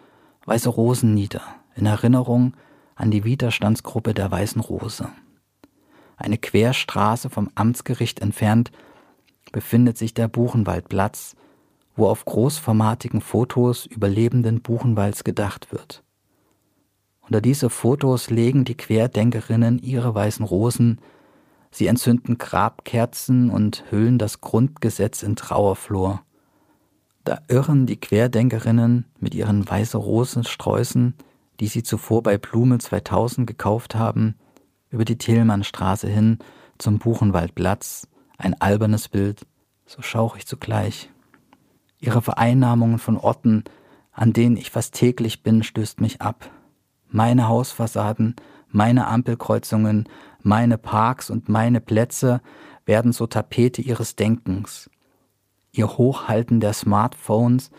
Weiße 0.44 0.70
Rosen 0.70 1.14
nieder, 1.14 1.42
in 1.76 1.86
Erinnerung 1.86 2.54
an 3.02 3.10
die 3.10 3.24
Widerstandsgruppe 3.24 4.14
der 4.14 4.30
Weißen 4.30 4.60
Rose. 4.60 5.08
Eine 6.16 6.38
Querstraße 6.38 7.30
vom 7.30 7.50
Amtsgericht 7.56 8.20
entfernt 8.20 8.70
befindet 9.50 9.98
sich 9.98 10.14
der 10.14 10.28
Buchenwaldplatz, 10.28 11.34
wo 11.96 12.06
auf 12.06 12.24
großformatigen 12.24 13.20
Fotos 13.20 13.86
Überlebenden 13.86 14.62
Buchenwalds 14.62 15.24
gedacht 15.24 15.72
wird. 15.72 16.04
Unter 17.22 17.40
diese 17.40 17.70
Fotos 17.70 18.30
legen 18.30 18.64
die 18.64 18.76
Querdenkerinnen 18.76 19.80
ihre 19.80 20.14
weißen 20.14 20.44
Rosen, 20.44 21.00
sie 21.72 21.88
entzünden 21.88 22.38
Grabkerzen 22.38 23.50
und 23.50 23.84
hüllen 23.90 24.18
das 24.18 24.40
Grundgesetz 24.40 25.24
in 25.24 25.34
Trauerflor. 25.34 26.22
Da 27.24 27.40
irren 27.48 27.86
die 27.86 27.98
Querdenkerinnen 27.98 29.06
mit 29.18 29.34
ihren 29.34 29.68
weiße 29.68 29.98
Rosensträußen, 29.98 31.14
die 31.62 31.68
sie 31.68 31.84
zuvor 31.84 32.24
bei 32.24 32.38
Blume 32.38 32.78
2000 32.78 33.46
gekauft 33.46 33.94
haben, 33.94 34.34
über 34.90 35.04
die 35.04 35.16
Thälmannstraße 35.16 36.08
hin 36.08 36.40
zum 36.76 36.98
Buchenwaldplatz, 36.98 38.08
ein 38.36 38.60
albernes 38.60 39.08
Bild, 39.08 39.46
so 39.86 40.02
schaurig 40.02 40.44
zugleich. 40.44 41.08
Ihre 42.00 42.20
Vereinnahmungen 42.20 42.98
von 42.98 43.16
Orten, 43.16 43.62
an 44.10 44.32
denen 44.32 44.56
ich 44.56 44.72
fast 44.72 44.94
täglich 44.94 45.44
bin, 45.44 45.62
stößt 45.62 46.00
mich 46.00 46.20
ab. 46.20 46.50
Meine 47.08 47.46
Hausfassaden, 47.46 48.34
meine 48.68 49.06
Ampelkreuzungen, 49.06 50.08
meine 50.40 50.78
Parks 50.78 51.30
und 51.30 51.48
meine 51.48 51.80
Plätze 51.80 52.40
werden 52.86 53.12
zur 53.12 53.30
Tapete 53.30 53.82
ihres 53.82 54.16
Denkens, 54.16 54.90
ihr 55.70 55.96
Hochhalten 55.96 56.58
der 56.58 56.72
Smartphones, 56.72 57.70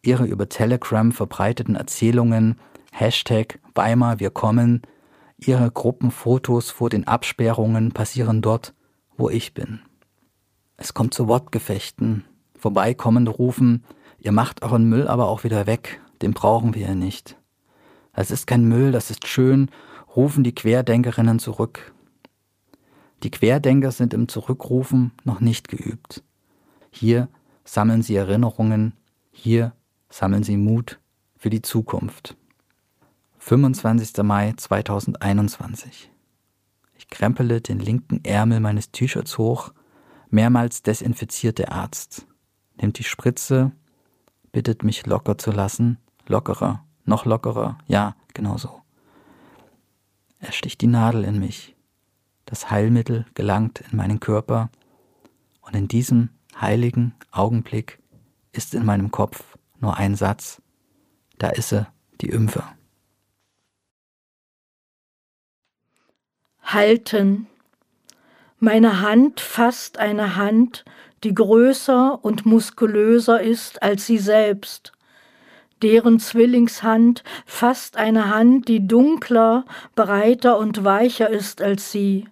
ihre 0.00 0.26
über 0.26 0.48
Telegram 0.48 1.10
verbreiteten 1.10 1.74
Erzählungen, 1.74 2.60
Hashtag 2.92 3.58
Weimar 3.74 4.20
wir 4.20 4.30
kommen, 4.30 4.82
Ihre 5.38 5.70
Gruppenfotos 5.70 6.70
vor 6.70 6.88
den 6.88 7.08
Absperrungen 7.08 7.90
passieren 7.90 8.42
dort, 8.42 8.74
wo 9.16 9.28
ich 9.28 9.54
bin. 9.54 9.80
Es 10.76 10.94
kommt 10.94 11.14
zu 11.14 11.26
Wortgefechten. 11.26 12.24
Vorbeikommende 12.56 13.32
rufen, 13.32 13.82
ihr 14.18 14.30
macht 14.30 14.62
euren 14.62 14.88
Müll 14.88 15.08
aber 15.08 15.28
auch 15.28 15.42
wieder 15.42 15.66
weg, 15.66 16.00
den 16.20 16.32
brauchen 16.32 16.74
wir 16.74 16.82
ja 16.82 16.94
nicht. 16.94 17.36
Das 18.14 18.30
ist 18.30 18.46
kein 18.46 18.68
Müll, 18.68 18.92
das 18.92 19.10
ist 19.10 19.26
schön, 19.26 19.70
rufen 20.14 20.44
die 20.44 20.54
Querdenkerinnen 20.54 21.40
zurück. 21.40 21.92
Die 23.22 23.30
Querdenker 23.30 23.90
sind 23.90 24.14
im 24.14 24.28
Zurückrufen 24.28 25.12
noch 25.24 25.40
nicht 25.40 25.68
geübt. 25.68 26.22
Hier 26.90 27.28
sammeln 27.64 28.02
sie 28.02 28.14
Erinnerungen, 28.14 28.92
hier 29.32 29.72
sammeln 30.10 30.44
sie 30.44 30.56
Mut 30.56 31.00
für 31.36 31.50
die 31.50 31.62
Zukunft. 31.62 32.36
25. 33.44 34.22
Mai 34.22 34.54
2021. 34.56 36.12
Ich 36.94 37.08
krempele 37.08 37.60
den 37.60 37.80
linken 37.80 38.24
Ärmel 38.24 38.60
meines 38.60 38.92
T-Shirts 38.92 39.36
hoch, 39.36 39.72
mehrmals 40.30 40.82
desinfiziert 40.82 41.58
der 41.58 41.72
Arzt, 41.72 42.28
nimmt 42.80 43.00
die 43.00 43.04
Spritze, 43.04 43.72
bittet 44.52 44.84
mich 44.84 45.06
locker 45.06 45.38
zu 45.38 45.50
lassen, 45.50 45.98
lockerer, 46.28 46.84
noch 47.04 47.24
lockerer, 47.24 47.78
ja, 47.88 48.14
genau 48.32 48.58
so. 48.58 48.80
Er 50.38 50.52
sticht 50.52 50.80
die 50.80 50.86
Nadel 50.86 51.24
in 51.24 51.40
mich. 51.40 51.74
Das 52.44 52.70
Heilmittel 52.70 53.26
gelangt 53.34 53.82
in 53.90 53.96
meinen 53.96 54.20
Körper 54.20 54.70
und 55.62 55.74
in 55.74 55.88
diesem 55.88 56.30
heiligen 56.60 57.12
Augenblick 57.32 57.98
ist 58.52 58.72
in 58.72 58.84
meinem 58.84 59.10
Kopf 59.10 59.58
nur 59.80 59.96
ein 59.96 60.14
Satz. 60.14 60.62
Da 61.38 61.48
ist 61.48 61.70
sie, 61.70 61.88
die 62.20 62.30
Ümpfe. 62.30 62.62
Halten. 66.62 67.46
Meine 68.58 69.00
Hand 69.00 69.40
fasst 69.40 69.98
eine 69.98 70.36
Hand, 70.36 70.84
die 71.24 71.34
größer 71.34 72.18
und 72.22 72.46
muskulöser 72.46 73.40
ist 73.40 73.82
als 73.82 74.06
sie 74.06 74.18
selbst. 74.18 74.92
Deren 75.82 76.20
Zwillingshand 76.20 77.24
fasst 77.44 77.96
eine 77.96 78.28
Hand, 78.28 78.68
die 78.68 78.86
dunkler, 78.86 79.64
breiter 79.96 80.58
und 80.58 80.84
weicher 80.84 81.28
ist 81.28 81.60
als 81.60 81.90
sie. 81.90 82.28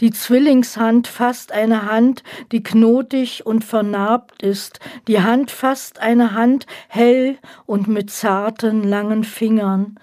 Die 0.00 0.10
Zwillingshand 0.10 1.06
fasst 1.06 1.52
eine 1.52 1.88
Hand, 1.88 2.24
die 2.50 2.64
knotig 2.64 3.46
und 3.46 3.64
vernarbt 3.64 4.42
ist. 4.42 4.80
Die 5.06 5.22
Hand 5.22 5.52
fasst 5.52 6.00
eine 6.00 6.34
Hand 6.34 6.66
hell 6.88 7.38
und 7.66 7.86
mit 7.86 8.10
zarten, 8.10 8.82
langen 8.82 9.22
Fingern. 9.22 9.94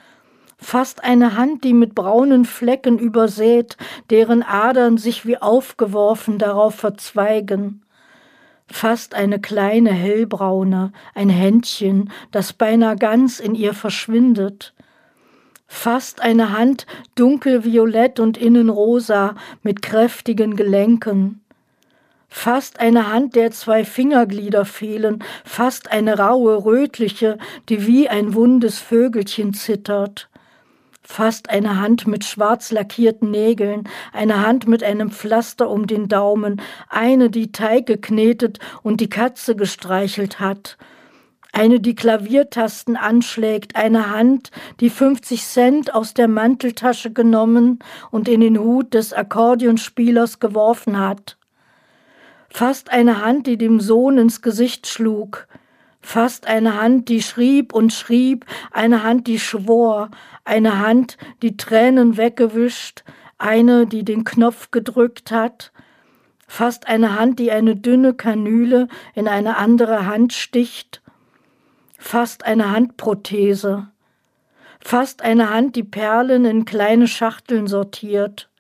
Fast 0.62 1.04
eine 1.04 1.36
Hand, 1.36 1.64
die 1.64 1.74
mit 1.74 1.96
braunen 1.96 2.46
Flecken 2.46 3.00
übersät, 3.00 3.78
deren 4.10 4.44
Adern 4.44 4.98
sich 4.98 5.26
wie 5.26 5.38
aufgeworfen 5.38 6.38
darauf 6.38 6.76
verzweigen. 6.76 7.82
Fast 8.68 9.16
eine 9.16 9.42
kleine 9.42 9.92
hellbraune, 9.92 10.94
ein 11.14 11.30
Händchen, 11.30 12.12
das 12.32 12.54
beinahe 12.54 12.96
ganz 12.96 13.40
in 13.40 13.56
ihr 13.56 13.74
verschwindet 13.74 14.74
fast 15.72 16.22
eine 16.22 16.52
Hand 16.52 16.86
dunkelviolett 17.16 18.20
und 18.20 18.38
innen 18.38 18.70
rosa 18.70 19.36
mit 19.64 19.82
kräftigen 19.82 20.58
Gelenken. 20.58 21.42
Fast 22.28 22.80
eine 22.82 23.12
Hand, 23.12 23.36
der 23.36 23.52
zwei 23.52 23.86
Fingerglieder 23.86 24.66
fehlen, 24.66 25.24
fast 25.46 25.90
eine 25.90 26.20
raue, 26.20 26.66
rötliche, 26.66 27.38
die 27.70 27.88
wie 27.88 28.10
ein 28.10 28.34
wundes 28.36 28.80
Vögelchen 28.80 29.54
zittert. 29.54 30.30
Fast 31.12 31.50
eine 31.50 31.78
Hand 31.78 32.08
mit 32.08 32.24
schwarz 32.24 32.72
lackierten 32.72 33.32
Nägeln, 33.32 33.84
eine 34.14 34.48
Hand 34.48 34.70
mit 34.70 34.82
einem 34.82 35.12
Pflaster 35.12 35.70
um 35.70 35.86
den 35.86 36.08
Daumen, 36.08 36.62
eine, 36.88 37.30
die 37.30 37.52
Teig 37.52 37.86
geknetet 37.86 38.60
und 38.82 39.02
die 39.02 39.10
Katze 39.10 39.58
gestreichelt 39.58 40.40
hat, 40.40 40.78
eine, 41.52 41.82
die 41.82 41.96
Klaviertasten 41.96 42.96
anschlägt, 42.96 43.76
eine 43.76 44.10
Hand, 44.10 44.52
die 44.80 44.90
50 44.90 45.44
Cent 45.44 45.94
aus 45.94 46.14
der 46.14 46.30
Manteltasche 46.30 47.12
genommen 47.12 47.80
und 48.10 48.30
in 48.30 48.40
den 48.40 48.58
Hut 48.58 48.94
des 48.94 49.12
Akkordeonspielers 49.12 50.40
geworfen 50.40 50.98
hat. 50.98 51.36
Fast 52.50 52.90
eine 52.90 53.22
Hand, 53.22 53.48
die 53.48 53.58
dem 53.58 53.82
Sohn 53.82 54.18
ins 54.18 54.42
Gesicht 54.42 54.88
schlug. 54.88 55.50
Fast 56.02 56.48
eine 56.48 56.82
Hand, 56.82 57.10
die 57.10 57.22
schrieb 57.22 57.74
und 57.74 57.94
schrieb, 57.94 58.46
eine 58.72 59.04
Hand, 59.04 59.28
die 59.28 59.40
schwor, 59.40 60.10
eine 60.44 60.80
Hand, 60.80 61.18
die 61.42 61.58
Tränen 61.58 62.18
weggewischt, 62.18 63.04
eine, 63.38 63.88
die 63.88 64.04
den 64.04 64.24
Knopf 64.24 64.72
gedrückt 64.72 65.32
hat, 65.32 65.72
fast 66.48 66.88
eine 66.88 67.18
Hand, 67.18 67.40
die 67.40 67.52
eine 67.52 67.76
dünne 67.76 68.14
Kanüle 68.14 68.88
in 69.16 69.28
eine 69.28 69.58
andere 69.58 70.06
Hand 70.06 70.34
sticht, 70.34 71.02
fast 71.98 72.46
eine 72.46 72.72
Handprothese, 72.72 73.88
fast 74.80 75.22
eine 75.22 75.50
Hand, 75.50 75.76
die 75.76 75.84
Perlen 75.84 76.46
in 76.46 76.66
kleine 76.66 77.08
Schachteln 77.08 77.68
sortiert, 77.68 78.51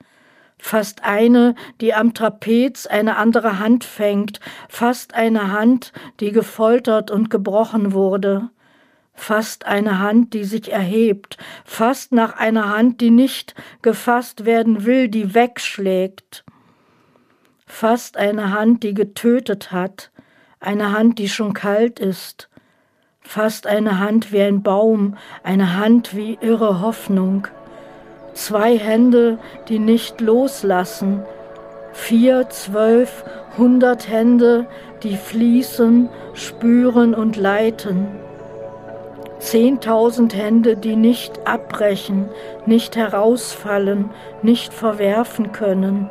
fast 0.62 1.04
eine, 1.04 1.56
die 1.82 1.94
am 1.94 2.14
Trapez 2.14 2.86
eine 2.86 3.18
andere 3.18 3.60
Hand 3.60 3.84
fängt, 3.84 4.40
fast 4.70 5.16
eine 5.16 5.52
Hand, 5.52 5.92
die 6.20 6.32
gefoltert 6.32 7.10
und 7.10 7.30
gebrochen 7.30 7.94
wurde, 7.94 8.50
fast 9.14 9.66
eine 9.66 10.00
Hand, 10.00 10.34
die 10.34 10.44
sich 10.44 10.72
erhebt, 10.72 11.38
fast 11.66 12.12
nach 12.12 12.38
einer 12.38 12.70
Hand, 12.70 13.02
die 13.02 13.10
nicht 13.10 13.56
gefasst 13.82 14.46
werden 14.46 14.86
will, 14.86 15.10
die 15.10 15.34
wegschlägt, 15.34 16.46
fast 17.66 18.16
eine 18.16 18.52
Hand, 18.52 18.84
die 18.84 18.94
getötet 18.94 19.72
hat, 19.72 20.12
eine 20.60 20.92
Hand, 20.92 21.18
die 21.18 21.28
schon 21.28 21.54
kalt 21.54 22.00
ist, 22.00 22.50
fast 23.20 23.66
eine 23.66 23.98
Hand 23.98 24.32
wie 24.32 24.42
ein 24.42 24.62
Baum, 24.62 25.18
eine 25.42 25.76
Hand 25.76 26.16
wie 26.16 26.38
irre 26.40 26.82
Hoffnung, 26.82 27.48
zwei 28.34 28.78
Hände, 28.78 29.38
die 29.68 29.80
nicht 29.80 30.22
loslassen, 30.22 31.24
vier, 31.94 32.50
zwölf, 32.50 33.24
hundert 33.58 34.10
Hände, 34.10 34.66
die 35.04 35.18
fließen, 35.18 36.10
spüren 36.34 37.14
und 37.14 37.38
leiten, 37.38 38.08
zehntausend 39.40 40.36
Hände, 40.36 40.78
die 40.78 40.96
nicht 40.96 41.48
abbrechen, 41.48 42.30
nicht 42.66 42.96
herausfallen, 42.96 44.10
nicht 44.42 44.74
verwerfen 44.74 45.52
können. 45.52 46.10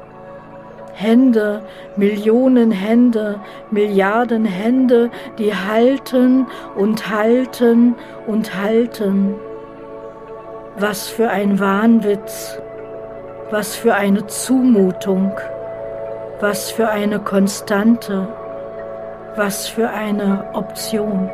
Hände, 0.93 1.63
Millionen 1.97 2.73
Hände, 2.73 3.41
Milliarden 3.71 4.45
Hände, 4.45 5.11
die 5.39 5.55
halten 5.55 6.47
und 6.77 7.09
halten 7.09 7.95
und 8.27 8.55
halten. 8.55 9.37
Was 10.77 11.09
für 11.09 11.29
ein 11.29 11.59
Wahnwitz, 11.59 12.61
was 13.51 13.75
für 13.77 13.95
eine 13.95 14.27
Zumutung, 14.27 15.33
was 16.41 16.71
für 16.71 16.89
eine 16.89 17.19
Konstante, 17.19 18.29
was 19.37 19.69
für 19.69 19.91
eine 19.91 20.49
Option. 20.55 21.31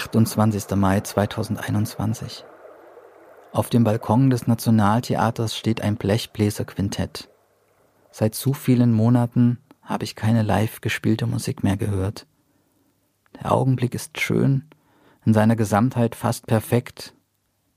28. 0.00 0.76
Mai 0.76 1.02
2021. 1.02 2.46
Auf 3.52 3.68
dem 3.68 3.84
Balkon 3.84 4.30
des 4.30 4.46
Nationaltheaters 4.46 5.54
steht 5.54 5.82
ein 5.82 5.96
Blechbläserquintett. 5.96 7.28
Seit 8.10 8.34
zu 8.34 8.54
vielen 8.54 8.94
Monaten 8.94 9.58
habe 9.82 10.04
ich 10.04 10.16
keine 10.16 10.40
live 10.40 10.80
gespielte 10.80 11.26
Musik 11.26 11.62
mehr 11.62 11.76
gehört. 11.76 12.26
Der 13.34 13.52
Augenblick 13.52 13.94
ist 13.94 14.18
schön, 14.18 14.64
in 15.26 15.34
seiner 15.34 15.54
Gesamtheit 15.54 16.14
fast 16.14 16.46
perfekt, 16.46 17.14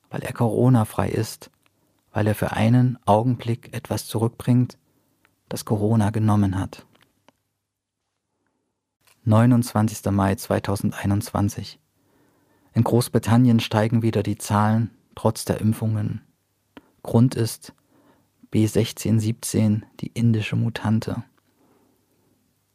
weil 0.09 0.23
er 0.23 0.31
Corona-frei 0.31 1.09
ist, 1.09 1.51
weil 2.13 2.25
er 2.25 2.35
für 2.35 2.53
einen 2.53 2.97
Augenblick 3.05 3.73
etwas 3.73 4.07
zurückbringt, 4.07 4.77
das 5.49 5.65
Corona 5.65 6.09
genommen 6.09 6.57
hat. 6.57 6.85
29. 9.25 10.09
Mai 10.09 10.35
2021. 10.35 11.82
In 12.73 12.83
Großbritannien 12.83 13.59
steigen 13.59 14.01
wieder 14.01 14.23
die 14.23 14.37
Zahlen 14.37 14.89
trotz 15.15 15.45
der 15.45 15.61
Impfungen. 15.61 16.21
Grund 17.03 17.35
ist 17.35 17.73
B1617, 18.51 19.83
die 19.99 20.07
indische 20.07 20.55
Mutante. 20.55 21.23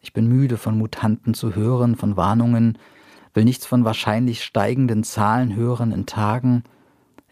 Ich 0.00 0.12
bin 0.12 0.28
müde 0.28 0.56
von 0.56 0.78
Mutanten 0.78 1.34
zu 1.34 1.54
hören, 1.54 1.96
von 1.96 2.16
Warnungen, 2.16 2.78
will 3.34 3.44
nichts 3.44 3.66
von 3.66 3.84
wahrscheinlich 3.84 4.44
steigenden 4.44 5.02
Zahlen 5.02 5.54
hören 5.54 5.92
in 5.92 6.06
Tagen, 6.06 6.62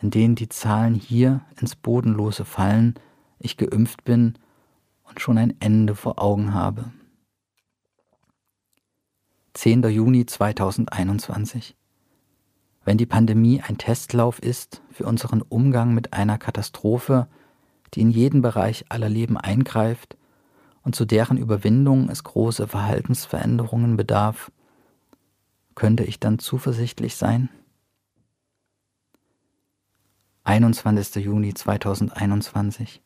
in 0.01 0.11
denen 0.11 0.35
die 0.35 0.49
Zahlen 0.49 0.95
hier 0.95 1.43
ins 1.61 1.77
Bodenlose 1.77 2.45
fallen, 2.45 2.95
ich 3.39 3.57
geimpft 3.57 4.05
bin 4.05 4.35
und 5.05 5.21
schon 5.21 5.39
ein 5.39 5.55
Ende 5.61 5.95
vor 5.95 6.21
Augen 6.21 6.53
habe. 6.53 6.93
10. 9.55 9.83
Juni 9.85 10.27
2021. 10.27 11.77
Wenn 12.87 12.99
die 12.99 13.07
Pandemie 13.07 13.61
ein 13.61 13.79
Testlauf 13.79 14.39
ist 14.39 14.81
für 14.93 15.07
unseren 15.07 15.43
Umgang 15.43 15.93
mit 15.93 16.13
einer 16.13 16.39
Katastrophe, 16.39 17.27
die 17.93 18.01
in 18.01 18.11
jeden 18.13 18.43
Bereich 18.43 18.85
aller 18.91 19.09
Leben 19.09 19.37
eingreift 19.37 20.17
und 20.83 20.95
zu 20.95 21.05
deren 21.05 21.37
Überwindung 21.37 22.09
es 22.09 22.23
große 22.23 22.69
Verhaltensveränderungen 22.69 23.97
bedarf, 23.97 24.53
könnte 25.75 26.05
ich 26.05 26.21
dann 26.21 26.39
zuversichtlich 26.39 27.17
sein? 27.17 27.49
21. 30.45 31.25
Juni 31.25 31.55
2021. 31.55 33.03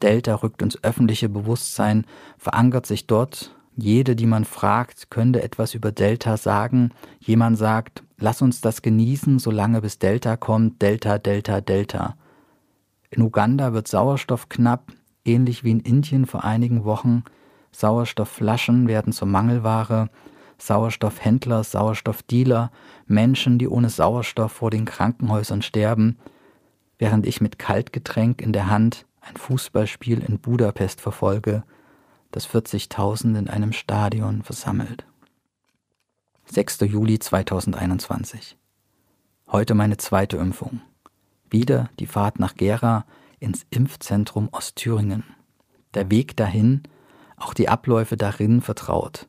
Delta 0.00 0.36
rückt 0.36 0.62
ins 0.62 0.82
öffentliche 0.82 1.28
Bewusstsein, 1.28 2.06
verankert 2.38 2.86
sich 2.86 3.06
dort 3.06 3.55
jede, 3.76 4.16
die 4.16 4.26
man 4.26 4.44
fragt, 4.44 5.10
könnte 5.10 5.42
etwas 5.42 5.74
über 5.74 5.92
Delta 5.92 6.36
sagen. 6.36 6.90
Jemand 7.20 7.58
sagt, 7.58 8.02
lass 8.18 8.42
uns 8.42 8.60
das 8.60 8.82
genießen, 8.82 9.38
solange 9.38 9.82
bis 9.82 9.98
Delta 9.98 10.36
kommt, 10.36 10.80
Delta, 10.80 11.18
Delta, 11.18 11.60
Delta. 11.60 12.16
In 13.10 13.22
Uganda 13.22 13.72
wird 13.72 13.86
Sauerstoff 13.86 14.48
knapp, 14.48 14.92
ähnlich 15.24 15.62
wie 15.62 15.70
in 15.70 15.80
Indien 15.80 16.26
vor 16.26 16.44
einigen 16.44 16.84
Wochen. 16.84 17.22
Sauerstoffflaschen 17.70 18.88
werden 18.88 19.12
zur 19.12 19.28
Mangelware, 19.28 20.08
Sauerstoffhändler, 20.58 21.62
Sauerstoffdealer, 21.62 22.70
Menschen, 23.06 23.58
die 23.58 23.68
ohne 23.68 23.90
Sauerstoff 23.90 24.52
vor 24.52 24.70
den 24.70 24.86
Krankenhäusern 24.86 25.60
sterben, 25.60 26.16
während 26.98 27.26
ich 27.26 27.42
mit 27.42 27.58
Kaltgetränk 27.58 28.40
in 28.40 28.54
der 28.54 28.70
Hand 28.70 29.04
ein 29.20 29.36
Fußballspiel 29.36 30.20
in 30.20 30.38
Budapest 30.38 31.02
verfolge, 31.02 31.62
das 32.30 32.48
40.000 32.48 33.38
in 33.38 33.48
einem 33.48 33.72
Stadion 33.72 34.42
versammelt. 34.42 35.06
6. 36.46 36.80
Juli 36.80 37.18
2021. 37.18 38.56
Heute 39.48 39.74
meine 39.74 39.96
zweite 39.96 40.36
Impfung. 40.36 40.80
Wieder 41.50 41.90
die 41.98 42.06
Fahrt 42.06 42.38
nach 42.38 42.54
Gera 42.54 43.04
ins 43.40 43.66
Impfzentrum 43.70 44.48
Ostthüringen. 44.52 45.24
Der 45.94 46.10
Weg 46.10 46.36
dahin, 46.36 46.82
auch 47.36 47.54
die 47.54 47.68
Abläufe 47.68 48.16
darin 48.16 48.60
vertraut. 48.60 49.28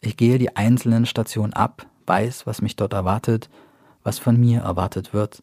Ich 0.00 0.16
gehe 0.16 0.38
die 0.38 0.56
einzelnen 0.56 1.06
Stationen 1.06 1.52
ab, 1.52 1.86
weiß, 2.06 2.46
was 2.46 2.62
mich 2.62 2.76
dort 2.76 2.92
erwartet, 2.92 3.48
was 4.02 4.18
von 4.18 4.38
mir 4.38 4.60
erwartet 4.60 5.14
wird. 5.14 5.42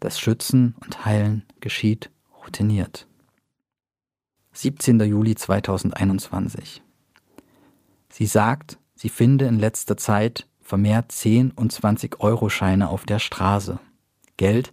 Das 0.00 0.18
Schützen 0.18 0.74
und 0.80 1.04
Heilen 1.04 1.44
geschieht 1.60 2.10
routiniert. 2.44 3.06
17. 4.60 4.98
Juli 5.02 5.36
2021. 5.36 6.82
Sie 8.10 8.26
sagt, 8.26 8.80
sie 8.96 9.08
finde 9.08 9.44
in 9.44 9.56
letzter 9.60 9.96
Zeit 9.96 10.48
vermehrt 10.60 11.12
10 11.12 11.52
und 11.52 11.70
20 11.70 12.18
Euro 12.18 12.48
Scheine 12.48 12.88
auf 12.88 13.06
der 13.06 13.20
Straße. 13.20 13.78
Geld, 14.36 14.72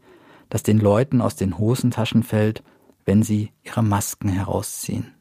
das 0.49 0.63
den 0.63 0.79
Leuten 0.79 1.21
aus 1.21 1.35
den 1.35 1.59
Hosentaschen 1.59 2.23
fällt, 2.23 2.63
wenn 3.05 3.21
sie 3.21 3.51
ihre 3.61 3.83
Masken 3.83 4.29
herausziehen. 4.29 5.13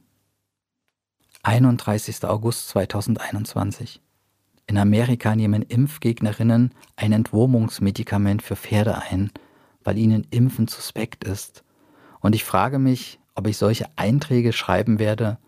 31. 1.42 2.24
August 2.24 2.68
2021. 2.68 4.00
In 4.66 4.78
Amerika 4.78 5.36
nehmen 5.36 5.60
Impfgegnerinnen 5.60 6.72
ein 6.96 7.12
Entwurmungsmedikament 7.12 8.40
für 8.40 8.56
Pferde 8.56 8.96
ein, 8.96 9.30
weil 9.82 9.98
ihnen 9.98 10.26
Impfen 10.30 10.68
suspekt 10.68 11.22
ist. 11.22 11.64
Und 12.20 12.34
ich 12.34 12.44
frage 12.44 12.78
mich, 12.78 13.20
ob 13.34 13.46
ich 13.46 13.56
solche 13.56 13.86
Einträge 13.96 14.52
schreiben 14.52 14.98
werde, 14.98 15.38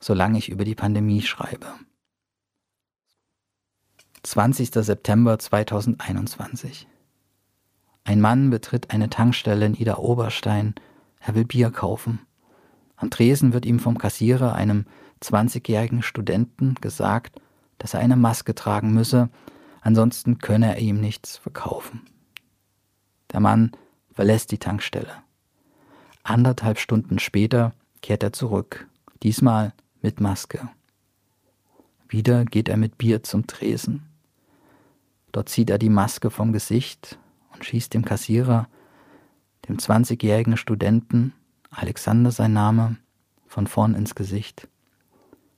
solange 0.00 0.38
ich 0.38 0.48
über 0.48 0.64
die 0.64 0.74
Pandemie 0.74 1.22
schreibe. 1.22 1.66
20. 4.22 4.70
September 4.72 5.38
2021. 5.38 6.88
Ein 8.04 8.20
Mann 8.20 8.50
betritt 8.50 8.90
eine 8.90 9.10
Tankstelle 9.10 9.66
in 9.66 9.74
Ida 9.74 9.96
Oberstein. 9.96 10.74
Er 11.20 11.34
will 11.34 11.44
Bier 11.44 11.70
kaufen. 11.70 12.20
Am 12.96 13.10
Tresen 13.10 13.52
wird 13.52 13.66
ihm 13.66 13.78
vom 13.78 13.98
Kassierer, 13.98 14.54
einem 14.54 14.86
20-jährigen 15.22 16.02
Studenten, 16.02 16.74
gesagt, 16.76 17.40
dass 17.78 17.94
er 17.94 18.00
eine 18.00 18.16
Maske 18.16 18.54
tragen 18.54 18.92
müsse, 18.94 19.28
ansonsten 19.80 20.38
könne 20.38 20.74
er 20.74 20.78
ihm 20.78 21.00
nichts 21.00 21.36
verkaufen. 21.36 22.02
Der 23.32 23.40
Mann 23.40 23.72
verlässt 24.12 24.50
die 24.52 24.58
Tankstelle. 24.58 25.25
Anderthalb 26.28 26.80
Stunden 26.80 27.20
später 27.20 27.72
kehrt 28.02 28.24
er 28.24 28.32
zurück, 28.32 28.88
diesmal 29.22 29.72
mit 30.02 30.20
Maske. 30.20 30.68
Wieder 32.08 32.44
geht 32.44 32.68
er 32.68 32.76
mit 32.76 32.98
Bier 32.98 33.22
zum 33.22 33.46
Tresen. 33.46 34.02
Dort 35.30 35.48
zieht 35.48 35.70
er 35.70 35.78
die 35.78 35.88
Maske 35.88 36.30
vom 36.30 36.52
Gesicht 36.52 37.16
und 37.54 37.64
schießt 37.64 37.94
dem 37.94 38.04
Kassierer, 38.04 38.66
dem 39.68 39.76
20-jährigen 39.76 40.56
Studenten, 40.56 41.32
Alexander 41.70 42.32
sein 42.32 42.52
Name, 42.52 42.96
von 43.46 43.68
vorn 43.68 43.94
ins 43.94 44.16
Gesicht. 44.16 44.66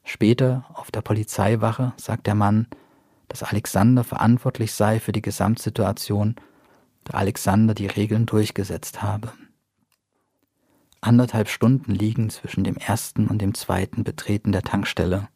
Später 0.05 0.67
auf 0.75 0.91
der 0.91 1.01
Polizeiwache 1.01 1.95
sagt 1.97 2.27
der 2.27 2.35
Mann, 2.35 2.67
dass 3.29 3.43
Alexander 3.43 4.05
verantwortlich 4.05 4.73
sei 4.75 5.01
für 5.01 5.13
die 5.13 5.23
Gesamtsituation, 5.23 6.37
da 7.05 7.15
Alexander 7.17 7.73
die 7.73 7.87
Regeln 7.87 8.27
durchgesetzt 8.27 9.01
habe. 9.01 9.33
Anderthalb 11.01 11.49
Stunden 11.49 11.95
liegen 11.95 12.29
zwischen 12.29 12.65
dem 12.65 12.77
ersten 12.77 13.29
und 13.29 13.41
dem 13.41 13.55
zweiten 13.55 14.03
Betreten 14.03 14.51
der 14.53 14.63
Tankstelle. 14.63 15.29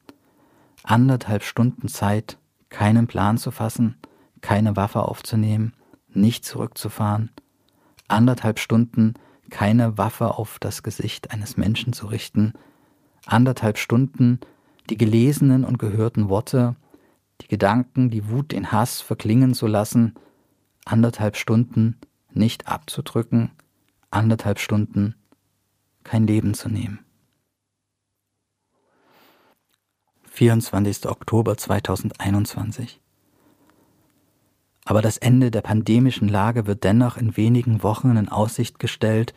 Anderthalb 0.82 1.44
Stunden 1.44 1.86
Zeit, 1.88 2.38
keinen 2.68 3.06
Plan 3.06 3.38
zu 3.38 3.52
fassen, 3.52 3.96
keine 4.40 4.74
Waffe 4.74 5.02
aufzunehmen, 5.02 5.74
nicht 6.08 6.44
zurückzufahren. 6.44 7.30
Anderthalb 8.08 8.58
Stunden, 8.58 9.14
keine 9.50 9.96
Waffe 9.98 10.34
auf 10.34 10.58
das 10.58 10.82
Gesicht 10.82 11.30
eines 11.30 11.56
Menschen 11.56 11.92
zu 11.92 12.06
richten. 12.06 12.54
Anderthalb 13.26 13.78
Stunden, 13.78 14.40
die 14.90 14.96
gelesenen 14.96 15.64
und 15.64 15.78
gehörten 15.78 16.28
Worte, 16.28 16.74
die 17.40 17.48
Gedanken, 17.48 18.10
die 18.10 18.28
Wut, 18.28 18.50
den 18.50 18.72
Hass 18.72 19.00
verklingen 19.00 19.54
zu 19.54 19.68
lassen. 19.68 20.14
Anderthalb 20.84 21.36
Stunden, 21.36 21.98
nicht 22.32 22.66
abzudrücken. 22.66 23.52
Anderthalb 24.10 24.58
Stunden, 24.58 25.14
kein 26.04 26.26
Leben 26.26 26.54
zu 26.54 26.68
nehmen. 26.68 27.04
24. 30.32 31.06
Oktober 31.06 31.56
2021. 31.56 33.00
Aber 34.84 35.02
das 35.02 35.18
Ende 35.18 35.50
der 35.50 35.60
pandemischen 35.60 36.28
Lage 36.28 36.66
wird 36.66 36.84
dennoch 36.84 37.16
in 37.16 37.36
wenigen 37.36 37.82
Wochen 37.82 38.16
in 38.16 38.28
Aussicht 38.28 38.78
gestellt 38.78 39.34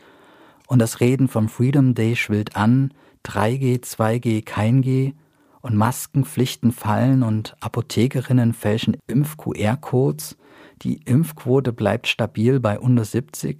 und 0.66 0.78
das 0.80 1.00
Reden 1.00 1.28
vom 1.28 1.48
Freedom 1.48 1.94
Day 1.94 2.16
schwillt 2.16 2.56
an, 2.56 2.92
3G, 3.24 3.82
2G, 3.82 4.44
kein 4.44 4.82
G 4.82 5.12
und 5.60 5.76
Maskenpflichten 5.76 6.72
fallen 6.72 7.22
und 7.22 7.56
Apothekerinnen 7.60 8.54
fälschen 8.54 8.96
Impf-QR-Codes, 9.06 10.36
die 10.82 11.00
Impfquote 11.04 11.72
bleibt 11.72 12.06
stabil 12.06 12.60
bei 12.60 12.78
unter 12.78 13.04
70 13.04 13.58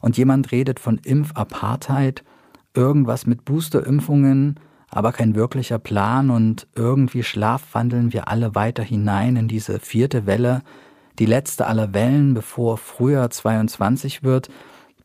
und 0.00 0.16
jemand 0.16 0.52
redet 0.52 0.80
von 0.80 0.98
Impfapartheid 0.98 2.24
irgendwas 2.76 3.26
mit 3.26 3.44
Boosterimpfungen, 3.44 4.60
aber 4.88 5.12
kein 5.12 5.34
wirklicher 5.34 5.78
Plan 5.78 6.30
und 6.30 6.68
irgendwie 6.74 7.22
schlafwandeln 7.22 8.12
wir 8.12 8.28
alle 8.28 8.54
weiter 8.54 8.82
hinein 8.82 9.36
in 9.36 9.48
diese 9.48 9.80
vierte 9.80 10.26
Welle, 10.26 10.62
Die 11.18 11.26
letzte 11.26 11.66
aller 11.66 11.94
Wellen, 11.94 12.34
bevor 12.34 12.76
Frühjahr 12.76 13.30
22 13.30 14.22
wird. 14.22 14.50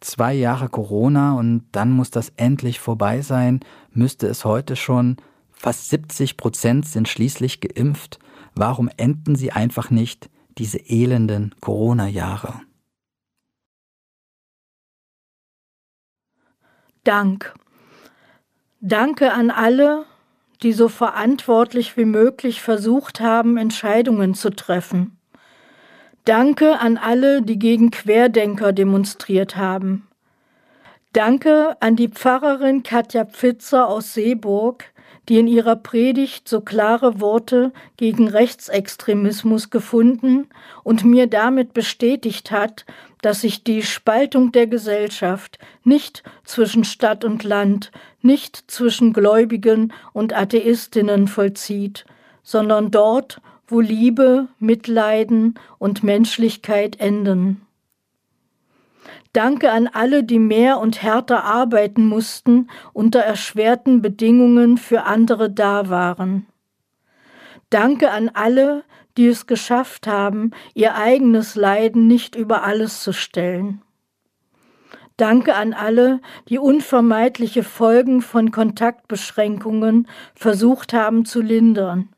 Zwei 0.01 0.33
Jahre 0.33 0.67
Corona 0.67 1.35
und 1.35 1.63
dann 1.71 1.91
muss 1.91 2.11
das 2.11 2.33
endlich 2.35 2.79
vorbei 2.81 3.21
sein, 3.21 3.61
müsste 3.93 4.27
es 4.27 4.43
heute 4.43 4.75
schon. 4.75 5.15
Fast 5.51 5.89
70 5.89 6.35
Prozent 6.37 6.85
sind 6.85 7.07
schließlich 7.07 7.61
geimpft. 7.61 8.19
Warum 8.55 8.89
enden 8.97 9.35
sie 9.35 9.51
einfach 9.51 9.89
nicht, 9.89 10.29
diese 10.57 10.79
elenden 10.79 11.55
Corona-Jahre? 11.61 12.61
Dank. 17.03 17.53
Danke 18.83 19.31
an 19.31 19.51
alle, 19.51 20.05
die 20.63 20.73
so 20.73 20.89
verantwortlich 20.89 21.97
wie 21.97 22.05
möglich 22.05 22.63
versucht 22.63 23.21
haben, 23.21 23.57
Entscheidungen 23.57 24.33
zu 24.33 24.49
treffen. 24.49 25.19
Danke 26.25 26.79
an 26.79 26.97
alle, 26.97 27.43
die 27.43 27.59
gegen 27.59 27.91
Querdenker 27.91 28.73
demonstriert 28.73 29.55
haben. 29.55 30.07
Danke 31.13 31.77
an 31.79 31.95
die 31.95 32.07
Pfarrerin 32.07 32.81
Katja 32.81 33.25
Pfitzer 33.25 33.87
aus 33.87 34.15
Seeburg, 34.15 34.85
die 35.29 35.39
in 35.39 35.47
ihrer 35.47 35.75
Predigt 35.75 36.49
so 36.49 36.61
klare 36.61 37.21
Worte 37.21 37.71
gegen 37.97 38.27
Rechtsextremismus 38.27 39.69
gefunden 39.69 40.47
und 40.83 41.05
mir 41.05 41.27
damit 41.27 41.73
bestätigt 41.73 42.51
hat, 42.51 42.85
dass 43.21 43.41
sich 43.41 43.63
die 43.63 43.83
Spaltung 43.83 44.51
der 44.51 44.67
Gesellschaft 44.67 45.59
nicht 45.83 46.23
zwischen 46.43 46.83
Stadt 46.83 47.23
und 47.23 47.43
Land, 47.43 47.91
nicht 48.21 48.63
zwischen 48.67 49.13
Gläubigen 49.13 49.93
und 50.11 50.33
Atheistinnen 50.33 51.27
vollzieht, 51.27 52.05
sondern 52.43 52.89
dort, 52.89 53.41
wo 53.67 53.79
Liebe, 53.79 54.47
Mitleiden 54.59 55.55
und 55.77 56.03
Menschlichkeit 56.03 56.99
enden. 56.99 57.61
Danke 59.33 59.71
an 59.71 59.87
alle, 59.87 60.23
die 60.23 60.39
mehr 60.39 60.79
und 60.79 61.01
härter 61.01 61.45
arbeiten 61.45 62.05
mussten, 62.05 62.69
unter 62.91 63.21
erschwerten 63.21 64.01
Bedingungen 64.01 64.77
für 64.77 65.03
andere 65.03 65.49
da 65.49 65.89
waren. 65.89 66.47
Danke 67.69 68.11
an 68.11 68.29
alle, 68.33 68.83
die 69.17 69.27
es 69.27 69.47
geschafft 69.47 70.05
haben, 70.05 70.51
ihr 70.73 70.95
eigenes 70.95 71.55
Leiden 71.55 72.07
nicht 72.07 72.35
über 72.35 72.63
alles 72.63 73.01
zu 73.01 73.13
stellen. 73.13 73.81
Danke 75.15 75.55
an 75.55 75.73
alle, 75.73 76.19
die 76.49 76.57
unvermeidliche 76.57 77.63
Folgen 77.63 78.21
von 78.21 78.51
Kontaktbeschränkungen 78.51 80.07
versucht 80.35 80.93
haben 80.93 81.25
zu 81.25 81.41
lindern, 81.41 82.09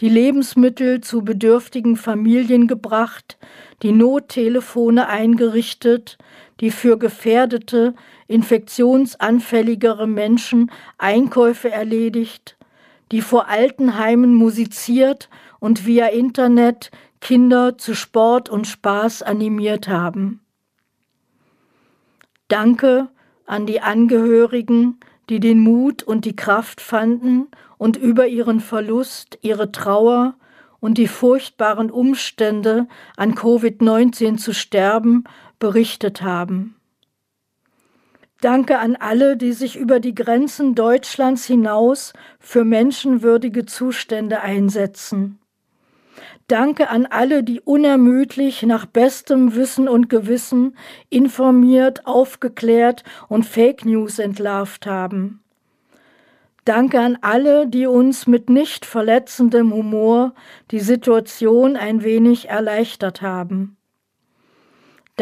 die 0.00 0.08
Lebensmittel 0.08 1.00
zu 1.00 1.22
bedürftigen 1.22 1.96
Familien 1.96 2.68
gebracht, 2.68 3.38
die 3.82 3.92
Nottelefone 3.92 5.08
eingerichtet, 5.08 6.18
die 6.62 6.70
für 6.70 6.96
gefährdete, 6.96 7.94
infektionsanfälligere 8.28 10.06
Menschen 10.06 10.70
Einkäufe 10.96 11.70
erledigt, 11.70 12.56
die 13.10 13.20
vor 13.20 13.48
Altenheimen 13.48 14.34
musiziert 14.34 15.28
und 15.58 15.86
via 15.86 16.06
Internet 16.06 16.92
Kinder 17.20 17.76
zu 17.78 17.94
Sport 17.94 18.48
und 18.48 18.66
Spaß 18.66 19.22
animiert 19.22 19.88
haben. 19.88 20.40
Danke 22.46 23.08
an 23.44 23.66
die 23.66 23.80
Angehörigen, 23.80 25.00
die 25.28 25.40
den 25.40 25.58
Mut 25.58 26.04
und 26.04 26.24
die 26.24 26.36
Kraft 26.36 26.80
fanden 26.80 27.48
und 27.76 27.96
über 27.96 28.28
ihren 28.28 28.60
Verlust, 28.60 29.36
ihre 29.42 29.72
Trauer 29.72 30.36
und 30.78 30.98
die 30.98 31.06
furchtbaren 31.06 31.90
Umstände, 31.90 32.88
an 33.16 33.34
Covid-19 33.34 34.36
zu 34.36 34.52
sterben, 34.52 35.24
berichtet 35.62 36.22
haben. 36.22 36.74
Danke 38.40 38.80
an 38.80 38.96
alle, 38.96 39.36
die 39.36 39.52
sich 39.52 39.76
über 39.76 40.00
die 40.00 40.12
Grenzen 40.12 40.74
Deutschlands 40.74 41.44
hinaus 41.44 42.14
für 42.40 42.64
menschenwürdige 42.64 43.64
Zustände 43.64 44.40
einsetzen. 44.40 45.38
Danke 46.48 46.88
an 46.88 47.06
alle, 47.06 47.44
die 47.44 47.60
unermüdlich 47.60 48.64
nach 48.64 48.86
bestem 48.86 49.54
Wissen 49.54 49.88
und 49.88 50.08
Gewissen 50.08 50.76
informiert, 51.10 52.08
aufgeklärt 52.08 53.04
und 53.28 53.46
Fake 53.46 53.84
News 53.84 54.18
entlarvt 54.18 54.86
haben. 54.86 55.44
Danke 56.64 56.98
an 56.98 57.18
alle, 57.20 57.68
die 57.68 57.86
uns 57.86 58.26
mit 58.26 58.50
nicht 58.50 58.84
verletzendem 58.84 59.72
Humor 59.72 60.34
die 60.72 60.80
Situation 60.80 61.76
ein 61.76 62.02
wenig 62.02 62.48
erleichtert 62.48 63.22
haben. 63.22 63.76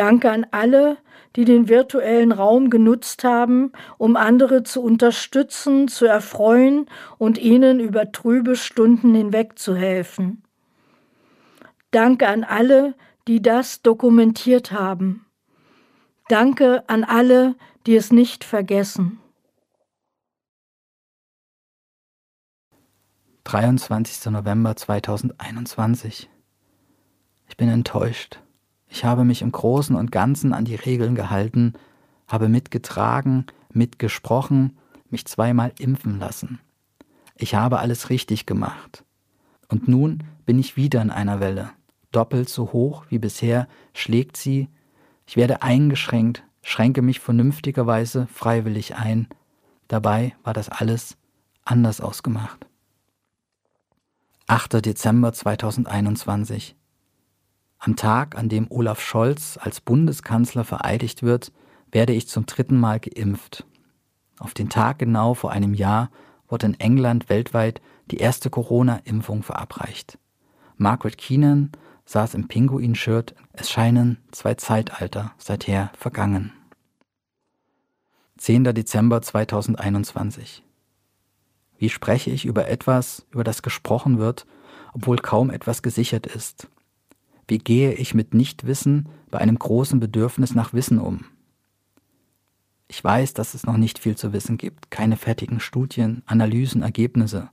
Danke 0.00 0.30
an 0.30 0.46
alle, 0.50 0.96
die 1.36 1.44
den 1.44 1.68
virtuellen 1.68 2.32
Raum 2.32 2.70
genutzt 2.70 3.22
haben, 3.22 3.70
um 3.98 4.16
andere 4.16 4.62
zu 4.62 4.80
unterstützen, 4.82 5.88
zu 5.88 6.06
erfreuen 6.06 6.86
und 7.18 7.36
ihnen 7.36 7.80
über 7.80 8.10
trübe 8.10 8.56
Stunden 8.56 9.14
hinweg 9.14 9.58
zu 9.58 9.76
helfen. 9.76 10.42
Danke 11.90 12.28
an 12.28 12.44
alle, 12.44 12.94
die 13.28 13.42
das 13.42 13.82
dokumentiert 13.82 14.72
haben. 14.72 15.26
Danke 16.30 16.82
an 16.88 17.04
alle, 17.04 17.54
die 17.86 17.94
es 17.94 18.10
nicht 18.10 18.42
vergessen. 18.42 19.20
23. 23.44 24.32
November 24.32 24.74
2021. 24.76 26.30
Ich 27.48 27.56
bin 27.58 27.68
enttäuscht. 27.68 28.40
Ich 28.90 29.04
habe 29.04 29.24
mich 29.24 29.40
im 29.40 29.52
Großen 29.52 29.94
und 29.94 30.10
Ganzen 30.10 30.52
an 30.52 30.64
die 30.64 30.74
Regeln 30.74 31.14
gehalten, 31.14 31.74
habe 32.26 32.48
mitgetragen, 32.48 33.46
mitgesprochen, 33.72 34.76
mich 35.08 35.26
zweimal 35.26 35.72
impfen 35.78 36.18
lassen. 36.18 36.58
Ich 37.36 37.54
habe 37.54 37.78
alles 37.78 38.10
richtig 38.10 38.46
gemacht. 38.46 39.04
Und 39.68 39.86
nun 39.86 40.24
bin 40.44 40.58
ich 40.58 40.76
wieder 40.76 41.00
in 41.00 41.10
einer 41.10 41.38
Welle. 41.38 41.70
Doppelt 42.10 42.48
so 42.48 42.72
hoch 42.72 43.04
wie 43.08 43.20
bisher 43.20 43.68
schlägt 43.94 44.36
sie. 44.36 44.68
Ich 45.24 45.36
werde 45.36 45.62
eingeschränkt, 45.62 46.42
schränke 46.62 47.00
mich 47.00 47.20
vernünftigerweise 47.20 48.26
freiwillig 48.26 48.96
ein. 48.96 49.28
Dabei 49.86 50.34
war 50.42 50.52
das 50.52 50.68
alles 50.68 51.16
anders 51.64 52.00
ausgemacht. 52.00 52.66
8. 54.48 54.84
Dezember 54.84 55.32
2021 55.32 56.74
am 57.80 57.96
Tag, 57.96 58.36
an 58.36 58.48
dem 58.48 58.70
Olaf 58.70 59.00
Scholz 59.00 59.58
als 59.60 59.80
Bundeskanzler 59.80 60.64
vereidigt 60.64 61.22
wird, 61.22 61.50
werde 61.90 62.12
ich 62.12 62.28
zum 62.28 62.46
dritten 62.46 62.78
Mal 62.78 63.00
geimpft. 63.00 63.64
Auf 64.38 64.54
den 64.54 64.68
Tag 64.68 64.98
genau 64.98 65.34
vor 65.34 65.50
einem 65.50 65.74
Jahr 65.74 66.10
wurde 66.46 66.66
in 66.66 66.78
England 66.78 67.28
weltweit 67.28 67.80
die 68.10 68.18
erste 68.18 68.50
Corona-Impfung 68.50 69.42
verabreicht. 69.42 70.18
Margaret 70.76 71.16
Keenan 71.16 71.72
saß 72.04 72.34
im 72.34 72.48
Pinguin-Shirt. 72.48 73.34
Es 73.52 73.70
scheinen 73.70 74.18
zwei 74.30 74.54
Zeitalter 74.54 75.32
seither 75.38 75.90
vergangen. 75.96 76.52
10. 78.38 78.64
Dezember 78.64 79.22
2021. 79.22 80.64
Wie 81.78 81.88
spreche 81.88 82.30
ich 82.30 82.44
über 82.44 82.68
etwas, 82.68 83.26
über 83.30 83.44
das 83.44 83.62
gesprochen 83.62 84.18
wird, 84.18 84.46
obwohl 84.92 85.16
kaum 85.16 85.50
etwas 85.50 85.82
gesichert 85.82 86.26
ist? 86.26 86.68
Wie 87.50 87.58
gehe 87.58 87.94
ich 87.94 88.14
mit 88.14 88.32
Nichtwissen 88.32 89.08
bei 89.28 89.38
einem 89.38 89.58
großen 89.58 89.98
Bedürfnis 89.98 90.54
nach 90.54 90.72
Wissen 90.72 91.00
um? 91.00 91.24
Ich 92.86 93.02
weiß, 93.02 93.34
dass 93.34 93.54
es 93.54 93.66
noch 93.66 93.76
nicht 93.76 93.98
viel 93.98 94.16
zu 94.16 94.32
wissen 94.32 94.56
gibt, 94.56 94.92
keine 94.92 95.16
fertigen 95.16 95.58
Studien, 95.58 96.22
Analysen, 96.26 96.82
Ergebnisse. 96.82 97.50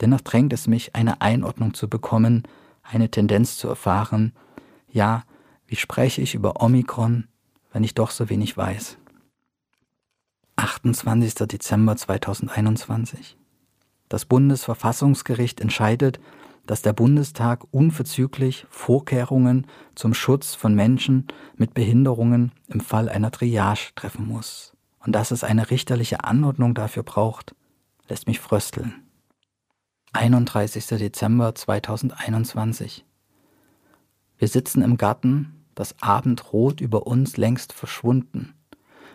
Dennoch 0.00 0.22
drängt 0.22 0.54
es 0.54 0.66
mich, 0.66 0.96
eine 0.96 1.20
Einordnung 1.20 1.74
zu 1.74 1.86
bekommen, 1.90 2.44
eine 2.82 3.10
Tendenz 3.10 3.58
zu 3.58 3.68
erfahren. 3.68 4.32
Ja, 4.90 5.24
wie 5.66 5.76
spreche 5.76 6.22
ich 6.22 6.34
über 6.34 6.62
Omikron, 6.62 7.28
wenn 7.74 7.84
ich 7.84 7.94
doch 7.94 8.10
so 8.10 8.30
wenig 8.30 8.56
weiß? 8.56 8.96
28. 10.56 11.34
Dezember 11.46 11.94
2021. 11.94 13.36
Das 14.08 14.24
Bundesverfassungsgericht 14.24 15.60
entscheidet, 15.60 16.20
dass 16.68 16.82
der 16.82 16.92
Bundestag 16.92 17.64
unverzüglich 17.70 18.66
Vorkehrungen 18.68 19.66
zum 19.94 20.12
Schutz 20.12 20.54
von 20.54 20.74
Menschen 20.74 21.26
mit 21.56 21.72
Behinderungen 21.72 22.52
im 22.68 22.80
Fall 22.80 23.08
einer 23.08 23.30
Triage 23.30 23.92
treffen 23.94 24.28
muss. 24.28 24.74
Und 24.98 25.12
dass 25.12 25.30
es 25.30 25.44
eine 25.44 25.70
richterliche 25.70 26.24
Anordnung 26.24 26.74
dafür 26.74 27.04
braucht, 27.04 27.54
lässt 28.06 28.26
mich 28.26 28.38
frösteln. 28.38 29.02
31. 30.12 30.86
Dezember 30.86 31.54
2021. 31.54 33.06
Wir 34.36 34.48
sitzen 34.48 34.82
im 34.82 34.98
Garten, 34.98 35.64
das 35.74 35.94
Abendrot 36.02 36.82
über 36.82 37.06
uns 37.06 37.38
längst 37.38 37.72
verschwunden. 37.72 38.52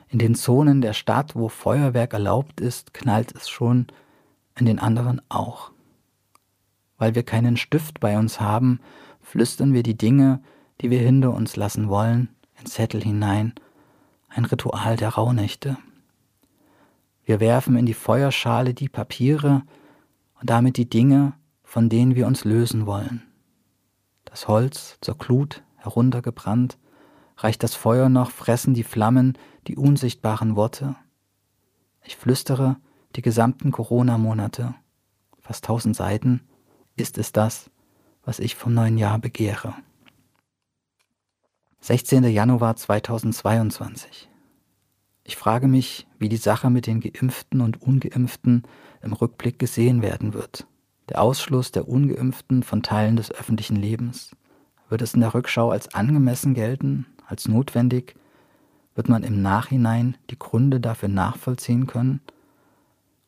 In 0.08 0.18
den 0.18 0.34
Zonen 0.34 0.82
der 0.82 0.94
Stadt, 0.94 1.36
wo 1.36 1.50
Feuerwerk 1.50 2.14
erlaubt 2.14 2.62
ist, 2.62 2.96
knallt 2.96 3.32
es 3.36 3.48
schon, 3.48 3.86
in 4.58 4.66
den 4.66 4.80
anderen 4.80 5.22
auch 5.30 5.73
weil 7.04 7.16
wir 7.16 7.24
keinen 7.24 7.58
Stift 7.58 8.00
bei 8.00 8.18
uns 8.18 8.40
haben, 8.40 8.80
flüstern 9.20 9.74
wir 9.74 9.84
die 9.84 9.98
Dinge, 9.98 10.42
die 10.80 10.90
wir 10.90 11.00
hinter 11.00 11.34
uns 11.34 11.58
lassen 11.58 11.90
wollen, 11.90 12.30
in 12.58 12.66
Zettel 12.66 13.04
hinein, 13.04 13.52
ein 14.30 14.46
Ritual 14.46 14.96
der 14.96 15.10
Rauhnächte. 15.10 15.78
Wir 17.26 17.42
werfen 17.42 17.76
in 17.76 17.86
die 17.86 17.94
Feuerschale 17.94 18.74
die 18.74 18.88
Papiere 18.88 19.64
und 20.40 20.50
damit 20.50 20.78
die 20.78 20.90
Dinge, 20.90 21.34
von 21.62 21.90
denen 21.90 22.16
wir 22.16 22.26
uns 22.26 22.46
lösen 22.46 22.86
wollen. 22.86 23.22
Das 24.24 24.48
Holz 24.48 24.98
zur 25.02 25.18
Glut 25.18 25.62
heruntergebrannt, 25.76 26.78
reicht 27.36 27.64
das 27.64 27.76
Feuer 27.76 28.08
noch, 28.08 28.32
fressen 28.32 28.74
die 28.74 28.86
Flammen 28.86 29.38
die 29.68 29.76
unsichtbaren 29.76 30.56
Worte. 30.56 30.96
Ich 32.06 32.16
flüstere 32.16 32.78
die 33.18 33.22
gesamten 33.22 33.74
Corona-Monate, 33.74 34.74
fast 35.42 35.66
tausend 35.66 35.98
Seiten, 35.98 36.48
ist 36.96 37.18
es 37.18 37.32
das, 37.32 37.70
was 38.24 38.40
ich 38.40 38.56
vom 38.56 38.74
neuen 38.74 38.98
Jahr 38.98 39.20
begehre. 39.20 39.74
16. 41.82 42.24
Januar 42.26 42.76
2022. 42.76 44.30
Ich 45.26 45.36
frage 45.36 45.68
mich, 45.68 46.08
wie 46.20 46.30
die 46.30 46.38
Sache 46.38 46.70
mit 46.70 46.88
den 46.88 47.00
Geimpften 47.00 47.62
und 47.62 47.82
Ungeimpften 47.82 48.64
im 49.02 49.14
Rückblick 49.14 49.60
gesehen 49.60 50.02
werden 50.02 50.34
wird. 50.34 50.68
Der 51.10 51.22
Ausschluss 51.22 51.72
der 51.72 51.88
Ungeimpften 51.88 52.64
von 52.64 52.84
Teilen 52.84 53.16
des 53.16 53.32
öffentlichen 53.32 53.76
Lebens. 53.76 54.32
Wird 54.90 55.02
es 55.02 55.14
in 55.14 55.22
der 55.22 55.34
Rückschau 55.34 55.72
als 55.72 55.94
angemessen 55.94 56.54
gelten, 56.54 57.08
als 57.26 57.48
notwendig? 57.48 58.16
Wird 58.96 59.10
man 59.10 59.24
im 59.24 59.42
Nachhinein 59.42 60.16
die 60.30 60.40
Gründe 60.40 60.80
dafür 60.80 61.10
nachvollziehen 61.10 61.88
können? 61.88 62.22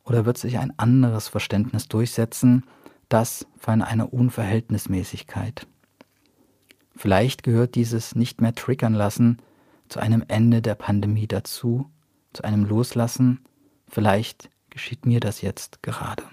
Oder 0.03 0.25
wird 0.25 0.37
sich 0.37 0.59
ein 0.59 0.77
anderes 0.77 1.27
Verständnis 1.27 1.87
durchsetzen, 1.87 2.63
das 3.15 3.47
von 3.57 3.81
einer 3.81 4.11
Unverhältnismäßigkeit? 4.11 5.67
Vielleicht 6.97 7.43
gehört 7.43 7.75
dieses 7.75 8.13
nicht 8.13 8.41
mehr 8.41 8.53
triggern 8.53 8.93
lassen 8.93 9.37
zu 9.87 10.01
einem 10.01 10.21
Ende 10.27 10.61
der 10.61 10.75
Pandemie 10.75 11.25
dazu, 11.25 11.89
zu 12.33 12.43
einem 12.43 12.65
Loslassen. 12.65 13.39
Vielleicht 13.87 14.49
geschieht 14.69 15.05
mir 15.05 15.21
das 15.21 15.39
jetzt 15.39 15.81
gerade. 15.81 16.23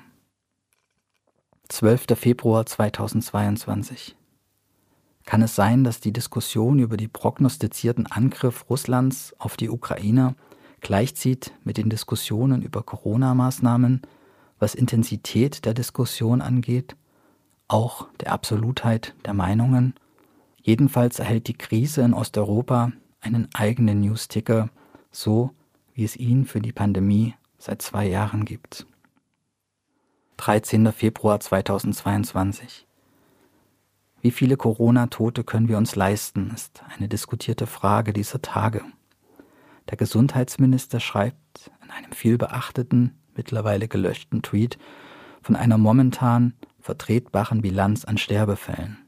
12. 1.69 2.19
Februar 2.19 2.67
2022. 2.67 4.17
Kann 5.25 5.43
es 5.43 5.55
sein, 5.55 5.85
dass 5.85 6.01
die 6.01 6.13
Diskussion 6.13 6.81
über 6.81 6.97
die 6.97 7.07
prognostizierten 7.07 8.09
Angriff 8.09 8.69
Russlands 8.69 9.37
auf 9.39 9.57
die 9.57 9.71
Ukraine 9.71 10.35
gleichzieht 10.81 11.53
mit 11.63 11.77
den 11.77 11.91
Diskussionen 11.91 12.61
über 12.61 12.83
Corona-Maßnahmen, 12.83 14.03
was 14.63 14.75
Intensität 14.77 15.65
der 15.65 15.75
Diskussion 15.75 16.41
angeht, 16.41 16.97
auch 17.67 18.09
der 18.21 18.33
Absolutheit 18.33 19.15
der 19.25 19.35
Meinungen? 19.35 19.95
Jedenfalls 20.63 21.19
erhält 21.19 21.49
die 21.49 21.59
Krise 21.59 22.03
in 22.03 22.15
Osteuropa 22.15 22.93
einen 23.21 23.49
eigenen 23.55 24.01
News-Ticker, 24.01 24.71
so 25.11 25.51
wie 25.95 26.05
es 26.05 26.17
ihn 26.17 26.47
für 26.47 26.61
die 26.61 26.73
Pandemie 26.73 27.35
seit 27.59 27.83
zwei 27.83 28.07
Jahren 28.07 28.45
gibt. 28.45 28.87
13. 30.37 30.93
Februar 30.93 31.41
2022 31.41 32.87
wie 34.23 34.31
viele 34.31 34.57
Corona-Tote 34.57 35.43
können 35.43 35.69
wir 35.69 35.77
uns 35.77 35.97
leisten, 35.97 36.53
ist 36.55 36.85
eine 36.97 37.09
diskutierte 37.09 37.67
Frage 37.67 38.13
dieser 38.13 38.41
Tage. 38.41 38.83
Der 39.91 39.97
Gesundheitsminister 39.97 41.01
schreibt 41.01 41.73
in 41.83 41.91
einem 41.91 42.13
vielbeachteten, 42.13 43.19
mittlerweile 43.37 43.89
gelöschten 43.89 44.43
Tweet 44.43 44.79
von 45.43 45.57
einer 45.57 45.79
momentan 45.79 46.55
vertretbaren 46.81 47.63
Bilanz 47.63 48.05
an 48.05 48.19
Sterbefällen. 48.19 48.99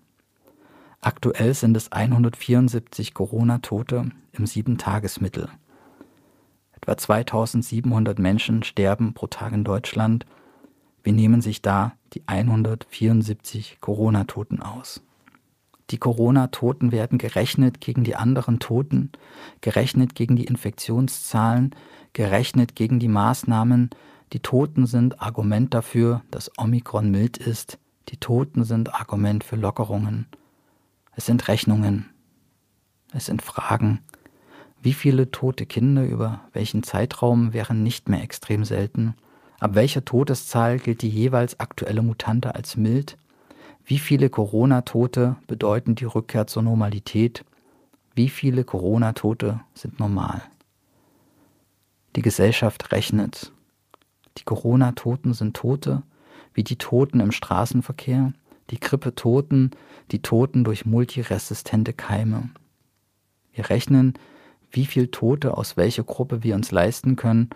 Aktuell 1.01 1.53
sind 1.53 1.77
es 1.77 1.93
174 1.93 3.13
Corona-Tote 3.15 4.11
im 4.33 4.47
Sieben-Tagesmittel. 4.47 5.49
Etwa 6.73 6.97
2700 6.97 8.19
Menschen 8.19 8.63
sterben 8.63 9.13
pro 9.13 9.27
Tag 9.27 9.53
in 9.53 9.65
Deutschland. 9.65 10.27
Wir 11.03 11.13
nehmen 11.13 11.43
sich 11.43 11.61
da 11.63 11.93
die 12.15 12.23
174 12.27 13.79
Corona-Toten 13.81 14.63
aus. 14.63 15.03
Die 15.91 15.99
Corona-Toten 15.99 16.93
werden 16.93 17.19
gerechnet 17.19 17.81
gegen 17.81 18.05
die 18.05 18.17
anderen 18.17 18.59
Toten, 18.59 19.13
gerechnet 19.61 20.15
gegen 20.15 20.37
die 20.37 20.45
Infektionszahlen, 20.45 21.75
gerechnet 22.15 22.75
gegen 22.75 22.99
die 22.99 23.09
Maßnahmen. 23.09 23.91
Die 24.33 24.41
Toten 24.41 24.87
sind 24.87 25.21
Argument 25.21 25.75
dafür, 25.75 26.23
dass 26.31 26.51
Omikron 26.59 27.11
mild 27.11 27.37
ist. 27.37 27.79
Die 28.09 28.17
Toten 28.17 28.65
sind 28.65 28.95
Argument 28.95 29.45
für 29.45 29.57
Lockerungen. 29.57 30.27
Es 31.15 31.27
sind 31.27 31.47
Rechnungen. 31.49 32.11
Es 33.13 33.27
sind 33.27 33.43
Fragen. 33.43 34.01
Wie 34.83 34.93
viele 34.93 35.31
tote 35.31 35.65
Kinder 35.65 36.05
über 36.05 36.41
welchen 36.53 36.83
Zeitraum 36.83 37.53
wären 37.53 37.83
nicht 37.83 38.09
mehr 38.09 38.23
extrem 38.23 38.65
selten? 38.65 39.15
Ab 39.61 39.75
welcher 39.75 40.05
Todeszahl 40.05 40.79
gilt 40.79 41.01
die 41.01 41.09
jeweils 41.09 41.59
aktuelle 41.59 42.03
Mutante 42.03 42.55
als 42.55 42.77
mild? 42.77 43.17
Wie 43.87 43.99
viele 43.99 44.29
Corona-Tote 44.29 45.37
bedeuten 45.47 45.95
die 45.95 46.05
Rückkehr 46.05 46.47
zur 46.47 46.63
Normalität? 46.63 47.45
Wie 48.15 48.29
viele 48.29 48.65
Corona-Tote 48.65 49.61
sind 49.73 49.99
normal? 50.01 50.43
Die 52.17 52.23
Gesellschaft 52.23 52.93
rechnet. 52.93 53.53
Die 54.39 54.45
Corona-Toten 54.45 55.33
sind 55.35 55.57
Tote, 55.57 56.03
wie 56.53 56.65
die 56.65 56.77
Toten 56.77 57.21
im 57.21 57.33
Straßenverkehr, 57.33 58.33
die 58.71 58.81
Grippe-Toten, 58.81 59.71
die 60.11 60.23
Toten 60.23 60.65
durch 60.65 60.87
multiresistente 60.87 61.93
Keime. 61.93 62.51
Wir 63.53 63.69
rechnen, 63.71 64.15
wie 64.71 64.87
viel 64.87 65.09
Tote 65.09 65.57
aus 65.57 65.77
welcher 65.77 66.03
Gruppe 66.03 66.43
wir 66.43 66.55
uns 66.55 66.73
leisten 66.73 67.17
können 67.17 67.51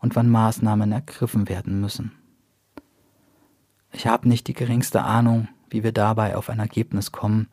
und 0.00 0.16
wann 0.16 0.28
Maßnahmen 0.28 0.92
ergriffen 0.92 1.48
werden 1.48 1.80
müssen. 1.80 2.12
Ich 3.92 4.06
habe 4.06 4.28
nicht 4.28 4.46
die 4.48 4.54
geringste 4.54 5.02
Ahnung, 5.02 5.48
wie 5.70 5.82
wir 5.82 5.92
dabei 5.92 6.36
auf 6.36 6.50
ein 6.50 6.58
Ergebnis 6.58 7.12
kommen, 7.12 7.48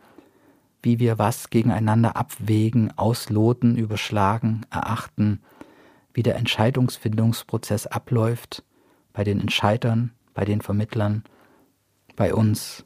wie 0.81 0.99
wir 0.99 1.17
was 1.17 1.49
gegeneinander 1.49 2.15
abwägen, 2.15 2.95
ausloten, 2.97 3.77
überschlagen, 3.77 4.65
erachten, 4.69 5.41
wie 6.15 6.23
der 6.23 6.37
Entscheidungsfindungsprozess 6.37 7.87
abläuft, 7.87 8.63
bei 9.11 9.25
den 9.25 9.41
Entscheidern, 9.41 10.11
bei 10.33 10.45
den 10.45 10.61
Vermittlern, 10.61 11.25
bei 12.15 12.33
uns. 12.33 12.85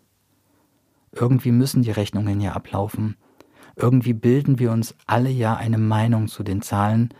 Irgendwie 1.11 1.51
müssen 1.51 1.83
die 1.83 1.91
Rechnungen 1.91 2.41
ja 2.41 2.53
ablaufen. 2.53 3.17
Irgendwie 3.75 4.13
bilden 4.13 4.57
wir 4.57 4.71
uns 4.71 4.95
alle 5.05 5.29
ja 5.29 5.55
eine 5.55 5.77
Meinung 5.77 6.27
zu 6.27 6.41
den 6.41 6.63
Zahlen, 6.63 7.13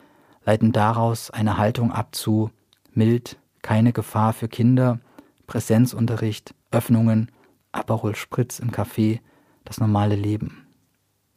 leiten 0.44 0.72
daraus 0.72 1.30
eine 1.30 1.58
Haltung 1.58 1.92
ab 1.92 2.16
zu 2.16 2.50
mild, 2.92 3.38
keine 3.62 3.94
Gefahr 3.94 4.34
für 4.34 4.48
Kinder, 4.48 5.00
Präsenzunterricht, 5.46 6.56
Öffnungen, 6.72 7.32
Aperol 7.72 8.16
Spritz 8.16 8.58
im 8.58 8.72
Café, 8.72 9.20
das 9.64 9.80
normale 9.80 10.16
Leben. 10.16 10.66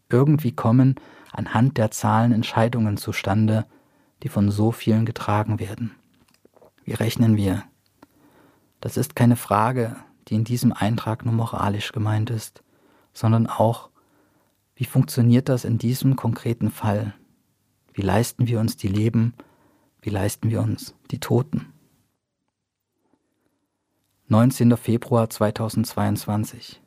Irgendwie 0.08 0.52
kommen 0.52 0.94
anhand 1.30 1.76
der 1.76 1.90
Zahlen 1.90 2.32
Entscheidungen 2.32 2.96
zustande, 2.96 3.66
die 4.22 4.28
von 4.28 4.50
so 4.50 4.72
vielen 4.72 5.04
getragen 5.04 5.58
werden. 5.58 5.94
Wie 6.84 6.94
rechnen 6.94 7.36
wir? 7.36 7.64
Das 8.80 8.96
ist 8.96 9.14
keine 9.14 9.36
Frage, 9.36 9.96
die 10.28 10.34
in 10.34 10.44
diesem 10.44 10.72
Eintrag 10.72 11.24
nur 11.24 11.34
moralisch 11.34 11.92
gemeint 11.92 12.30
ist, 12.30 12.62
sondern 13.12 13.46
auch, 13.46 13.90
wie 14.74 14.84
funktioniert 14.84 15.48
das 15.48 15.64
in 15.64 15.78
diesem 15.78 16.16
konkreten 16.16 16.70
Fall? 16.70 17.14
Wie 17.92 18.02
leisten 18.02 18.46
wir 18.46 18.58
uns 18.58 18.76
die 18.76 18.88
Leben? 18.88 19.34
Wie 20.00 20.10
leisten 20.10 20.50
wir 20.50 20.62
uns 20.62 20.94
die 21.10 21.20
Toten? 21.20 21.72
19. 24.28 24.76
Februar 24.76 25.28
2022. 25.28 26.80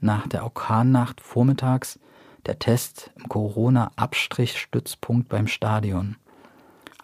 Nach 0.00 0.26
der 0.26 0.44
Orkannacht 0.44 1.20
vormittags 1.20 2.00
der 2.46 2.58
Test 2.58 3.10
im 3.16 3.28
Corona-Abstrichstützpunkt 3.28 5.28
beim 5.28 5.46
Stadion. 5.46 6.16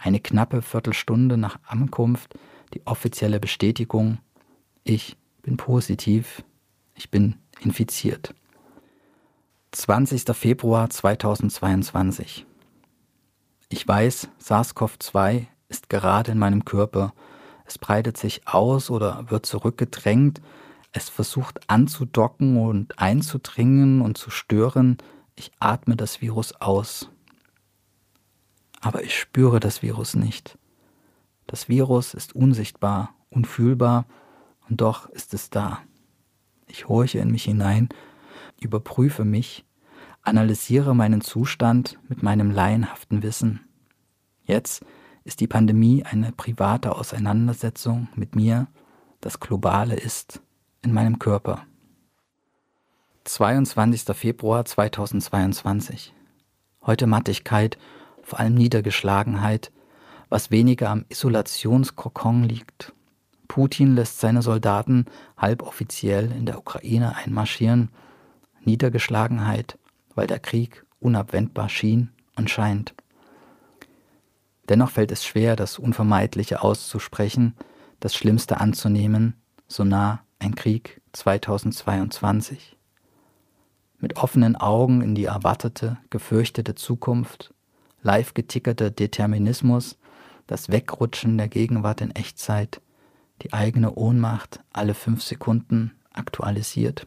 Eine 0.02 0.20
knappe 0.20 0.62
Viertelstunde 0.62 1.36
nach 1.36 1.58
Ankunft 1.66 2.34
die 2.74 2.86
offizielle 2.86 3.40
Bestätigung, 3.40 4.18
ich 4.84 5.16
bin 5.42 5.56
positiv, 5.56 6.42
ich 6.94 7.10
bin 7.10 7.36
infiziert. 7.60 8.34
20. 9.72 10.34
Februar 10.36 10.88
2022. 10.88 12.46
Ich 13.68 13.86
weiß, 13.86 14.28
SARS-CoV-2 14.42 15.46
ist 15.68 15.88
gerade 15.88 16.32
in 16.32 16.38
meinem 16.38 16.64
Körper 16.64 17.12
es 17.70 17.78
breitet 17.78 18.16
sich 18.16 18.48
aus 18.48 18.90
oder 18.90 19.30
wird 19.30 19.46
zurückgedrängt, 19.46 20.42
es 20.90 21.08
versucht 21.08 21.70
anzudocken 21.70 22.56
und 22.56 22.98
einzudringen 22.98 24.00
und 24.00 24.18
zu 24.18 24.30
stören, 24.30 24.98
ich 25.36 25.52
atme 25.60 25.94
das 25.94 26.20
Virus 26.20 26.52
aus. 26.60 27.10
Aber 28.80 29.02
ich 29.04 29.18
spüre 29.18 29.60
das 29.60 29.82
Virus 29.82 30.14
nicht. 30.14 30.58
Das 31.46 31.68
Virus 31.68 32.14
ist 32.14 32.34
unsichtbar, 32.34 33.14
unfühlbar, 33.28 34.06
und 34.68 34.80
doch 34.80 35.08
ist 35.10 35.34
es 35.34 35.50
da. 35.50 35.80
Ich 36.66 36.88
horche 36.88 37.18
in 37.18 37.30
mich 37.30 37.44
hinein 37.44 37.88
überprüfe 38.60 39.24
mich, 39.24 39.64
analysiere 40.22 40.94
meinen 40.94 41.22
Zustand 41.22 41.98
mit 42.08 42.22
meinem 42.22 42.50
laienhaften 42.50 43.22
Wissen. 43.22 43.60
Jetzt 44.44 44.84
ist 45.24 45.40
die 45.40 45.46
Pandemie 45.46 46.04
eine 46.04 46.32
private 46.32 46.94
Auseinandersetzung 46.94 48.08
mit 48.14 48.36
mir, 48.36 48.68
das 49.20 49.40
Globale 49.40 49.96
ist 49.96 50.40
in 50.82 50.92
meinem 50.92 51.18
Körper. 51.18 51.66
22. 53.24 54.16
Februar 54.16 54.64
2022. 54.64 56.14
Heute 56.82 57.06
Mattigkeit, 57.06 57.78
vor 58.30 58.38
allem 58.38 58.54
Niedergeschlagenheit, 58.54 59.72
was 60.28 60.52
weniger 60.52 60.88
am 60.90 61.04
Isolationskokon 61.08 62.44
liegt. 62.44 62.94
Putin 63.48 63.96
lässt 63.96 64.20
seine 64.20 64.42
Soldaten 64.42 65.06
halboffiziell 65.36 66.30
in 66.30 66.46
der 66.46 66.56
Ukraine 66.56 67.16
einmarschieren. 67.16 67.90
Niedergeschlagenheit, 68.60 69.78
weil 70.14 70.28
der 70.28 70.38
Krieg 70.38 70.86
unabwendbar 71.00 71.68
schien 71.68 72.12
und 72.36 72.48
scheint. 72.48 72.94
Dennoch 74.68 74.90
fällt 74.90 75.10
es 75.10 75.24
schwer, 75.24 75.56
das 75.56 75.80
Unvermeidliche 75.80 76.62
auszusprechen, 76.62 77.56
das 77.98 78.14
Schlimmste 78.14 78.60
anzunehmen, 78.60 79.34
so 79.66 79.82
nah 79.82 80.22
ein 80.38 80.54
Krieg 80.54 81.02
2022 81.12 82.76
mit 84.00 84.16
offenen 84.16 84.56
Augen 84.56 85.02
in 85.02 85.14
die 85.14 85.26
erwartete, 85.26 85.98
gefürchtete 86.08 86.74
Zukunft, 86.74 87.52
live 88.02 88.34
getickerter 88.34 88.90
Determinismus, 88.90 89.98
das 90.46 90.68
Wegrutschen 90.70 91.38
der 91.38 91.48
Gegenwart 91.48 92.00
in 92.00 92.10
Echtzeit, 92.10 92.80
die 93.42 93.52
eigene 93.52 93.94
Ohnmacht 93.94 94.60
alle 94.72 94.94
fünf 94.94 95.22
Sekunden 95.22 95.92
aktualisiert. 96.12 97.06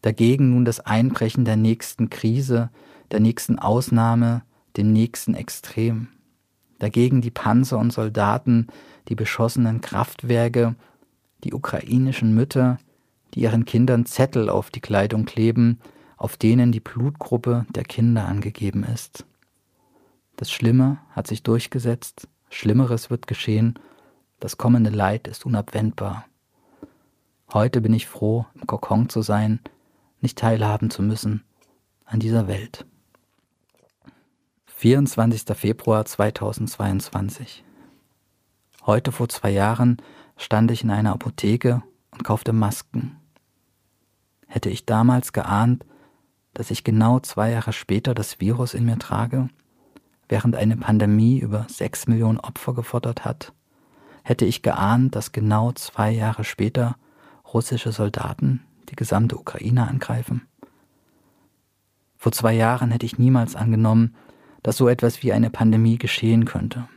Dagegen 0.00 0.50
nun 0.50 0.64
das 0.64 0.80
Einbrechen 0.80 1.44
der 1.44 1.56
nächsten 1.56 2.10
Krise, 2.10 2.70
der 3.12 3.20
nächsten 3.20 3.58
Ausnahme, 3.58 4.42
dem 4.76 4.92
nächsten 4.92 5.34
Extrem. 5.34 6.08
Dagegen 6.78 7.20
die 7.20 7.30
Panzer 7.30 7.78
und 7.78 7.92
Soldaten, 7.92 8.66
die 9.08 9.14
beschossenen 9.14 9.80
Kraftwerke, 9.80 10.74
die 11.44 11.54
ukrainischen 11.54 12.34
Mütter, 12.34 12.78
die 13.34 13.40
ihren 13.40 13.64
Kindern 13.64 14.06
Zettel 14.06 14.48
auf 14.48 14.70
die 14.70 14.80
Kleidung 14.80 15.24
kleben, 15.24 15.78
auf 16.22 16.36
denen 16.36 16.70
die 16.70 16.78
Blutgruppe 16.78 17.66
der 17.70 17.82
Kinder 17.82 18.28
angegeben 18.28 18.84
ist. 18.84 19.26
Das 20.36 20.52
Schlimme 20.52 20.98
hat 21.10 21.26
sich 21.26 21.42
durchgesetzt, 21.42 22.28
Schlimmeres 22.48 23.10
wird 23.10 23.26
geschehen, 23.26 23.76
das 24.38 24.56
kommende 24.56 24.90
Leid 24.90 25.26
ist 25.26 25.44
unabwendbar. 25.44 26.26
Heute 27.52 27.80
bin 27.80 27.92
ich 27.92 28.06
froh, 28.06 28.46
im 28.54 28.68
Kokon 28.68 29.08
zu 29.08 29.22
sein, 29.22 29.58
nicht 30.20 30.38
teilhaben 30.38 30.90
zu 30.90 31.02
müssen 31.02 31.42
an 32.04 32.20
dieser 32.20 32.46
Welt. 32.46 32.86
24. 34.66 35.42
Februar 35.56 36.04
2022 36.04 37.64
Heute 38.86 39.10
vor 39.10 39.28
zwei 39.28 39.50
Jahren 39.50 39.96
stand 40.36 40.70
ich 40.70 40.84
in 40.84 40.90
einer 40.90 41.14
Apotheke 41.14 41.82
und 42.12 42.22
kaufte 42.22 42.52
Masken. 42.52 43.16
Hätte 44.46 44.70
ich 44.70 44.86
damals 44.86 45.32
geahnt, 45.32 45.84
dass 46.54 46.70
ich 46.70 46.84
genau 46.84 47.20
zwei 47.20 47.50
Jahre 47.50 47.72
später 47.72 48.14
das 48.14 48.40
Virus 48.40 48.74
in 48.74 48.84
mir 48.84 48.98
trage, 48.98 49.48
während 50.28 50.56
eine 50.56 50.76
Pandemie 50.76 51.38
über 51.38 51.66
sechs 51.68 52.06
Millionen 52.06 52.40
Opfer 52.40 52.74
gefordert 52.74 53.24
hat, 53.24 53.52
hätte 54.24 54.44
ich 54.44 54.62
geahnt, 54.62 55.16
dass 55.16 55.32
genau 55.32 55.72
zwei 55.72 56.10
Jahre 56.10 56.44
später 56.44 56.96
russische 57.52 57.92
Soldaten 57.92 58.62
die 58.88 58.96
gesamte 58.96 59.36
Ukraine 59.36 59.88
angreifen. 59.88 60.46
Vor 62.16 62.32
zwei 62.32 62.54
Jahren 62.54 62.90
hätte 62.90 63.06
ich 63.06 63.18
niemals 63.18 63.56
angenommen, 63.56 64.14
dass 64.62 64.76
so 64.76 64.88
etwas 64.88 65.22
wie 65.22 65.32
eine 65.32 65.50
Pandemie 65.50 65.98
geschehen 65.98 66.44
könnte. 66.44 66.88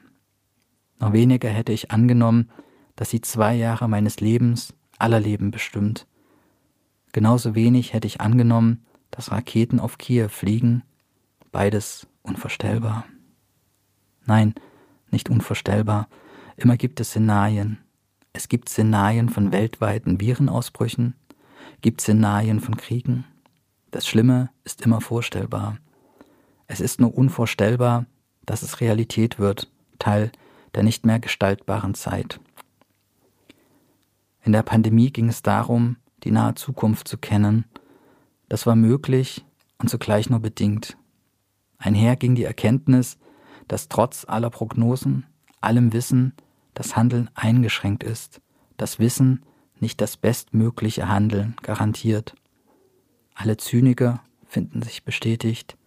Noch 1.00 1.14
weniger 1.14 1.50
hätte 1.50 1.74
ich 1.74 1.92
angenommen, 1.92 2.52
dass 2.96 3.10
sie 3.10 3.22
zwei 3.22 3.56
Jahre 3.56 3.90
meines 3.90 4.20
Lebens, 4.20 4.74
aller 4.98 5.20
Leben 5.20 5.52
bestimmt 5.52 6.08
Genauso 7.16 7.56
wenig 7.56 7.94
hätte 7.94 8.08
ich 8.08 8.20
angenommen, 8.20 8.86
dass 9.16 9.32
Raketen 9.32 9.80
auf 9.80 9.98
Kiew 9.98 10.30
fliegen. 10.30 10.84
Beides 11.52 12.08
unvorstellbar. 12.22 13.06
Nein, 14.26 14.56
nicht 15.12 15.30
unvorstellbar. 15.30 16.10
Immer 16.58 16.78
gibt 16.78 17.00
es 17.00 17.10
Szenarien. 17.10 17.80
Es 18.34 18.50
gibt 18.50 18.68
Szenarien 18.68 19.30
von 19.30 19.52
weltweiten 19.52 20.20
Virenausbrüchen, 20.20 21.16
gibt 21.82 22.02
Szenarien 22.02 22.60
von 22.60 22.76
Kriegen. 22.76 23.26
Das 23.92 24.06
Schlimme 24.06 24.50
ist 24.66 24.82
immer 24.82 25.00
vorstellbar. 25.00 25.78
Es 26.68 26.82
ist 26.82 27.00
nur 27.00 27.16
unvorstellbar, 27.16 28.06
dass 28.46 28.62
es 28.62 28.82
Realität 28.82 29.40
wird, 29.40 29.72
Teil 30.00 30.32
der 30.74 30.84
nicht 30.84 31.06
mehr 31.06 31.20
gestaltbaren 31.20 31.94
Zeit. 31.94 32.40
In 34.44 34.52
der 34.52 34.64
Pandemie 34.64 35.12
ging 35.12 35.30
es 35.30 35.42
darum, 35.42 35.96
die 36.24 36.32
nahe 36.32 36.56
Zukunft 36.56 37.08
zu 37.08 37.18
kennen. 37.18 37.66
Das 38.50 38.66
war 38.66 38.76
möglich 38.76 39.44
und 39.78 39.90
zugleich 39.90 40.30
nur 40.30 40.40
bedingt. 40.40 40.98
Einher 41.78 42.16
ging 42.16 42.36
die 42.36 42.44
Erkenntnis, 42.44 43.18
dass 43.68 43.90
trotz 43.90 44.26
aller 44.28 44.50
Prognosen, 44.50 45.26
allem 45.62 45.94
Wissen, 45.94 46.34
das 46.74 46.96
Handeln 46.96 47.30
eingeschränkt 47.34 48.04
ist, 48.04 48.42
das 48.78 49.00
Wissen 49.00 49.44
nicht 49.80 50.02
das 50.02 50.18
bestmögliche 50.18 51.10
Handeln 51.10 51.56
garantiert. 51.62 52.36
Alle 53.34 53.58
Zyniker 53.58 54.22
finden 54.46 54.82
sich 54.82 55.04
bestätigt. 55.04 55.78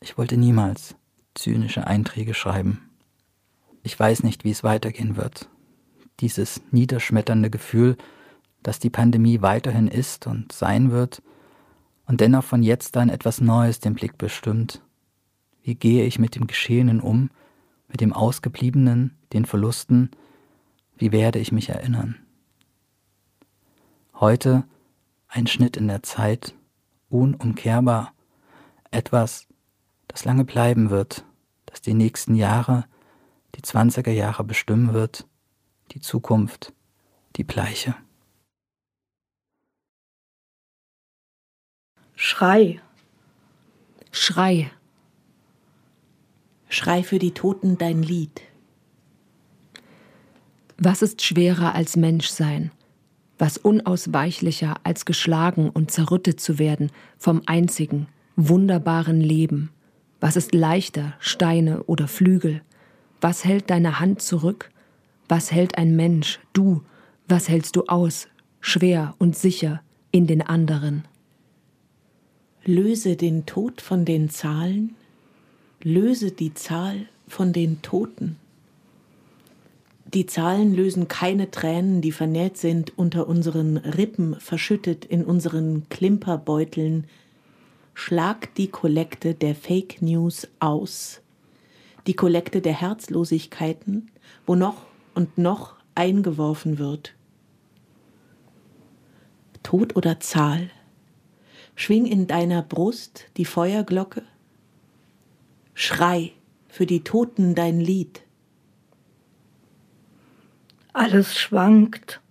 Ich 0.00 0.18
wollte 0.18 0.36
niemals 0.36 0.94
zynische 1.34 1.86
Einträge 1.86 2.34
schreiben. 2.34 2.90
Ich 3.82 3.98
weiß 3.98 4.22
nicht, 4.22 4.44
wie 4.44 4.50
es 4.50 4.64
weitergehen 4.64 5.16
wird. 5.16 5.48
Dieses 6.20 6.62
niederschmetternde 6.70 7.50
Gefühl, 7.50 7.96
dass 8.62 8.78
die 8.78 8.90
Pandemie 8.90 9.42
weiterhin 9.42 9.88
ist 9.88 10.26
und 10.26 10.52
sein 10.52 10.90
wird 10.90 11.22
und 12.06 12.20
dennoch 12.20 12.44
von 12.44 12.62
jetzt 12.62 12.96
an 12.96 13.08
etwas 13.08 13.40
Neues 13.40 13.80
den 13.80 13.94
Blick 13.94 14.16
bestimmt. 14.16 14.82
Wie 15.62 15.74
gehe 15.74 16.04
ich 16.04 16.18
mit 16.18 16.36
dem 16.36 16.46
Geschehenen 16.46 17.00
um, 17.00 17.30
mit 17.88 18.00
dem 18.00 18.12
Ausgebliebenen, 18.12 19.16
den 19.32 19.44
Verlusten? 19.44 20.10
Wie 20.96 21.12
werde 21.12 21.38
ich 21.38 21.52
mich 21.52 21.68
erinnern? 21.68 22.16
Heute 24.14 24.64
ein 25.28 25.46
Schnitt 25.46 25.76
in 25.76 25.88
der 25.88 26.02
Zeit, 26.02 26.54
unumkehrbar, 27.10 28.14
etwas, 28.90 29.46
das 30.08 30.24
lange 30.24 30.44
bleiben 30.44 30.90
wird, 30.90 31.24
das 31.66 31.82
die 31.82 31.94
nächsten 31.94 32.36
Jahre, 32.36 32.84
die 33.56 33.62
zwanziger 33.62 34.12
Jahre 34.12 34.44
bestimmen 34.44 34.94
wird, 34.94 35.26
die 35.92 36.00
Zukunft, 36.00 36.72
die 37.36 37.44
Bleiche. 37.44 37.96
Schrei. 42.18 42.80
Schrei. 44.10 44.70
Schrei 46.70 47.02
für 47.02 47.18
die 47.18 47.32
Toten 47.32 47.76
dein 47.76 48.02
Lied. 48.02 48.40
Was 50.78 51.02
ist 51.02 51.20
schwerer 51.20 51.74
als 51.74 51.94
Menschsein? 51.94 52.72
Was 53.36 53.58
unausweichlicher 53.58 54.76
als 54.82 55.04
geschlagen 55.04 55.68
und 55.68 55.90
zerrüttet 55.90 56.40
zu 56.40 56.58
werden 56.58 56.90
vom 57.18 57.42
einzigen, 57.44 58.08
wunderbaren 58.34 59.20
Leben? 59.20 59.68
Was 60.18 60.36
ist 60.36 60.54
leichter, 60.54 61.12
Steine 61.20 61.82
oder 61.82 62.08
Flügel? 62.08 62.62
Was 63.20 63.44
hält 63.44 63.68
deine 63.68 64.00
Hand 64.00 64.22
zurück? 64.22 64.70
Was 65.28 65.52
hält 65.52 65.76
ein 65.76 65.94
Mensch, 65.96 66.40
du? 66.54 66.82
Was 67.28 67.50
hältst 67.50 67.76
du 67.76 67.84
aus, 67.88 68.26
schwer 68.60 69.14
und 69.18 69.36
sicher, 69.36 69.82
in 70.12 70.26
den 70.26 70.40
anderen? 70.40 71.04
Löse 72.68 73.14
den 73.14 73.46
Tod 73.46 73.80
von 73.80 74.04
den 74.04 74.28
Zahlen, 74.28 74.96
löse 75.84 76.32
die 76.32 76.52
Zahl 76.52 77.06
von 77.28 77.52
den 77.52 77.80
Toten. 77.80 78.38
Die 80.12 80.26
Zahlen 80.26 80.74
lösen 80.74 81.06
keine 81.06 81.52
Tränen, 81.52 82.00
die 82.00 82.10
vernäht 82.10 82.56
sind, 82.56 82.98
unter 82.98 83.28
unseren 83.28 83.76
Rippen 83.76 84.34
verschüttet 84.40 85.04
in 85.04 85.24
unseren 85.24 85.88
Klimperbeuteln. 85.90 87.04
Schlag 87.94 88.52
die 88.56 88.68
Kollekte 88.68 89.34
der 89.34 89.54
Fake 89.54 90.02
News 90.02 90.48
aus, 90.58 91.20
die 92.08 92.14
Kollekte 92.14 92.60
der 92.60 92.80
Herzlosigkeiten, 92.80 94.10
wo 94.44 94.56
noch 94.56 94.82
und 95.14 95.38
noch 95.38 95.76
eingeworfen 95.94 96.80
wird. 96.80 97.14
Tod 99.62 99.94
oder 99.94 100.18
Zahl? 100.18 100.70
Schwing 101.76 102.06
in 102.06 102.26
deiner 102.26 102.62
Brust 102.62 103.26
die 103.36 103.44
Feuerglocke. 103.44 104.22
Schrei 105.74 106.32
für 106.68 106.86
die 106.86 107.04
Toten 107.04 107.54
dein 107.54 107.80
Lied. 107.80 108.22
Alles 110.94 111.38
schwankt, 111.38 112.22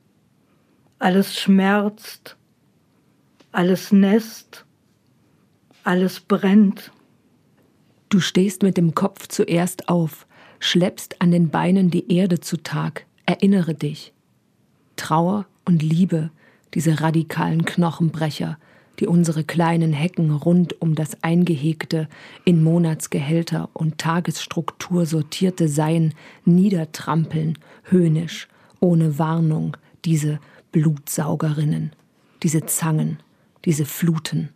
alles 0.97 1.39
schmerzt, 1.39 2.35
alles 3.51 3.91
Nest, 3.91 4.65
alles 5.83 6.19
brennt. 6.19 6.91
Du 8.09 8.19
stehst 8.19 8.63
mit 8.63 8.77
dem 8.77 8.95
Kopf 8.95 9.27
zuerst 9.27 9.89
auf, 9.89 10.25
schleppst 10.59 11.21
an 11.21 11.29
den 11.29 11.49
Beinen 11.49 11.91
die 11.91 12.11
Erde 12.11 12.39
zutage, 12.39 13.03
erinnere 13.27 13.75
dich. 13.75 14.11
Trauer 14.95 15.45
und 15.65 15.83
Liebe, 15.83 16.31
diese 16.73 17.01
radikalen 17.01 17.63
Knochenbrecher, 17.65 18.57
die 18.99 19.07
unsere 19.07 19.43
kleinen 19.43 19.93
Hecken 19.93 20.31
rund 20.31 20.81
um 20.81 20.95
das 20.95 21.21
eingehegte, 21.23 22.07
in 22.43 22.63
Monatsgehälter 22.63 23.69
und 23.73 23.97
Tagesstruktur 23.97 25.05
sortierte 25.05 25.67
Sein 25.67 26.13
niedertrampeln, 26.45 27.57
höhnisch, 27.83 28.47
ohne 28.79 29.19
Warnung, 29.19 29.77
diese 30.05 30.39
Blutsaugerinnen, 30.71 31.91
diese 32.43 32.65
Zangen, 32.65 33.19
diese 33.65 33.85
Fluten, 33.85 34.49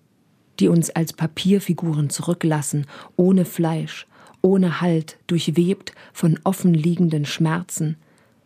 die 0.60 0.68
uns 0.68 0.90
als 0.90 1.14
Papierfiguren 1.14 2.10
zurücklassen, 2.10 2.86
ohne 3.16 3.46
Fleisch, 3.46 4.08
ohne 4.42 4.82
Halt, 4.82 5.18
durchwebt 5.28 5.94
von 6.14 6.40
offenliegenden 6.44 7.26
Schmerzen, 7.26 7.98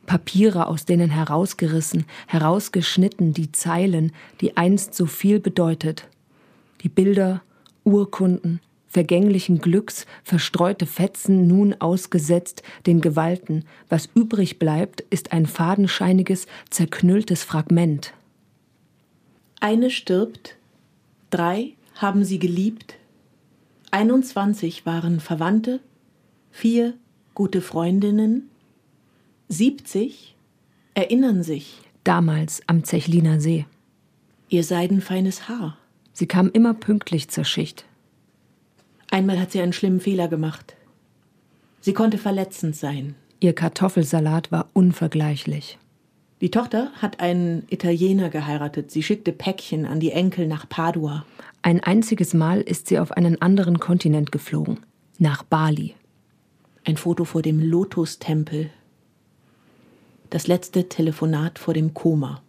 Papiere 0.06 0.68
aus 0.68 0.86
denen 0.86 1.10
herausgerissen, 1.10 2.06
herausgeschnitten 2.28 3.34
die 3.34 3.52
Zeilen, 3.52 4.12
die 4.42 4.58
einst 4.58 4.94
so 4.96 5.06
viel 5.06 5.40
bedeutet, 5.40 6.08
die 6.82 6.90
Bilder, 6.90 7.42
Urkunden, 7.86 8.60
vergänglichen 8.88 9.60
Glücks, 9.60 10.06
verstreute 10.24 10.86
Fetzen 10.86 11.48
nun 11.48 11.74
ausgesetzt 11.80 12.62
den 12.86 13.02
Gewalten, 13.02 13.66
was 13.90 14.08
übrig 14.14 14.60
bleibt, 14.60 15.02
ist 15.10 15.32
ein 15.32 15.48
fadenscheiniges, 15.48 16.46
zerknülltes 16.70 17.44
Fragment. 17.44 18.14
Eine 19.60 19.90
stirbt, 19.90 20.58
drei 21.30 21.74
haben 21.96 22.24
sie 22.24 22.38
geliebt, 22.38 22.96
21 23.92 24.86
waren 24.86 25.20
Verwandte, 25.20 25.80
vier 26.52 26.94
gute 27.34 27.62
Freundinnen, 27.62 28.50
70 29.54 30.36
erinnern 30.94 31.44
sich. 31.44 31.80
Damals 32.04 32.62
am 32.68 32.84
Zechliner 32.84 33.40
See. 33.40 33.66
Ihr 34.50 34.64
seidenfeines 34.64 35.48
Haar. 35.48 35.78
Sie 36.12 36.28
kam 36.28 36.50
immer 36.52 36.74
pünktlich 36.74 37.30
zur 37.30 37.46
Schicht. 37.46 37.86
Einmal 39.10 39.40
hat 39.40 39.52
sie 39.52 39.62
einen 39.62 39.74
schlimmen 39.74 40.00
Fehler 40.00 40.28
gemacht. 40.28 40.76
Sie 41.80 41.94
konnte 41.94 42.18
verletzend 42.18 42.76
sein. 42.76 43.16
Ihr 43.40 43.54
Kartoffelsalat 43.54 44.52
war 44.52 44.70
unvergleichlich. 44.74 45.78
Die 46.42 46.52
Tochter 46.52 46.92
hat 46.96 47.20
einen 47.20 47.64
Italiener 47.70 48.30
geheiratet. 48.30 48.92
Sie 48.92 49.04
schickte 49.04 49.32
Päckchen 49.32 49.86
an 49.86 50.00
die 50.00 50.12
Enkel 50.12 50.48
nach 50.48 50.68
Padua. 50.68 51.26
Ein 51.62 51.82
einziges 51.82 52.34
Mal 52.34 52.62
ist 52.62 52.88
sie 52.88 53.00
auf 53.00 53.12
einen 53.12 53.42
anderen 53.42 53.80
Kontinent 53.80 54.32
geflogen, 54.32 54.80
nach 55.20 55.44
Bali. 55.44 55.96
Ein 56.86 56.98
Foto 56.98 57.24
vor 57.24 57.42
dem 57.42 57.62
Lotustempel. 57.62 58.72
Das 60.34 60.48
letzte 60.48 60.90
Telefonat 60.90 61.60
vor 61.60 61.76
dem 61.76 61.94
Koma. 61.94 62.42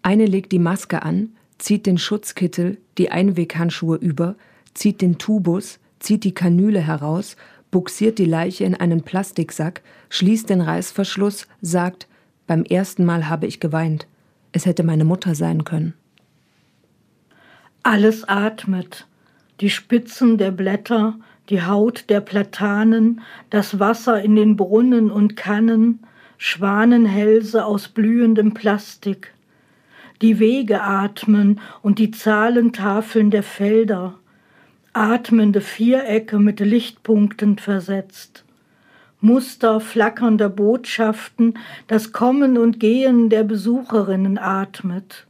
Eine 0.00 0.26
legt 0.26 0.52
die 0.52 0.60
Maske 0.60 1.02
an, 1.02 1.30
zieht 1.58 1.86
den 1.86 1.98
Schutzkittel, 1.98 2.78
die 2.98 3.10
Einweghandschuhe 3.10 3.96
über, 3.96 4.36
zieht 4.74 5.00
den 5.00 5.18
Tubus, 5.18 5.80
zieht 5.98 6.22
die 6.22 6.34
Kanüle 6.34 6.78
heraus, 6.78 7.34
buxiert 7.72 8.20
die 8.20 8.26
Leiche 8.26 8.62
in 8.62 8.76
einen 8.76 9.02
Plastiksack, 9.02 9.82
schließt 10.08 10.48
den 10.48 10.60
Reißverschluss, 10.60 11.48
sagt, 11.60 12.06
beim 12.46 12.62
ersten 12.62 13.04
Mal 13.04 13.28
habe 13.28 13.48
ich 13.48 13.58
geweint. 13.58 14.06
Es 14.52 14.66
hätte 14.66 14.84
meine 14.84 15.04
Mutter 15.04 15.34
sein 15.34 15.64
können. 15.64 15.94
Alles 17.82 18.22
atmet, 18.22 19.08
die 19.60 19.70
Spitzen 19.70 20.38
der 20.38 20.52
Blätter, 20.52 21.18
die 21.50 21.62
Haut 21.62 22.04
der 22.08 22.20
Platanen, 22.20 23.20
das 23.50 23.80
Wasser 23.80 24.22
in 24.22 24.36
den 24.36 24.56
Brunnen 24.56 25.10
und 25.10 25.36
Kannen, 25.36 26.00
Schwanenhälse 26.38 27.64
aus 27.64 27.88
blühendem 27.88 28.54
Plastik. 28.54 29.34
Die 30.22 30.38
Wege 30.38 30.82
atmen 30.82 31.60
und 31.82 31.98
die 31.98 32.12
Zahlentafeln 32.12 33.30
der 33.30 33.42
Felder, 33.42 34.14
atmende 34.92 35.60
Vierecke 35.60 36.38
mit 36.38 36.60
Lichtpunkten 36.60 37.58
versetzt. 37.58 38.44
Muster 39.20 39.80
flackernder 39.80 40.48
Botschaften, 40.48 41.58
das 41.88 42.12
Kommen 42.12 42.56
und 42.56 42.80
Gehen 42.80 43.28
der 43.28 43.44
Besucherinnen 43.44 44.38
atmet 44.38 45.26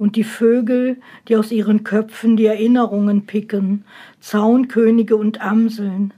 und 0.00 0.16
die 0.16 0.24
Vögel, 0.24 0.96
die 1.28 1.36
aus 1.36 1.52
ihren 1.52 1.84
Köpfen 1.84 2.38
die 2.38 2.46
Erinnerungen 2.46 3.26
picken, 3.26 3.84
Zaunkönige 4.18 5.14
und 5.14 5.42
Amseln. 5.42 6.14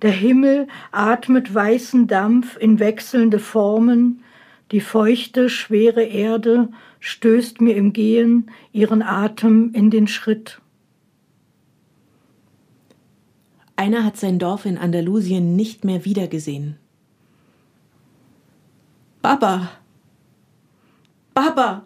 Der 0.00 0.12
Himmel 0.12 0.66
atmet 0.92 1.54
weißen 1.54 2.06
Dampf 2.06 2.56
in 2.56 2.78
wechselnde 2.78 3.38
Formen, 3.38 4.24
die 4.70 4.80
feuchte, 4.80 5.50
schwere 5.50 6.04
Erde 6.04 6.70
stößt 7.00 7.60
mir 7.60 7.76
im 7.76 7.92
Gehen 7.92 8.50
ihren 8.72 9.02
Atem 9.02 9.74
in 9.74 9.90
den 9.90 10.08
Schritt. 10.08 10.62
Einer 13.76 14.06
hat 14.06 14.16
sein 14.16 14.38
Dorf 14.38 14.64
in 14.64 14.78
Andalusien 14.78 15.54
nicht 15.54 15.84
mehr 15.84 16.06
wiedergesehen. 16.06 16.78
Baba! 19.20 19.70
Baba! 21.34 21.84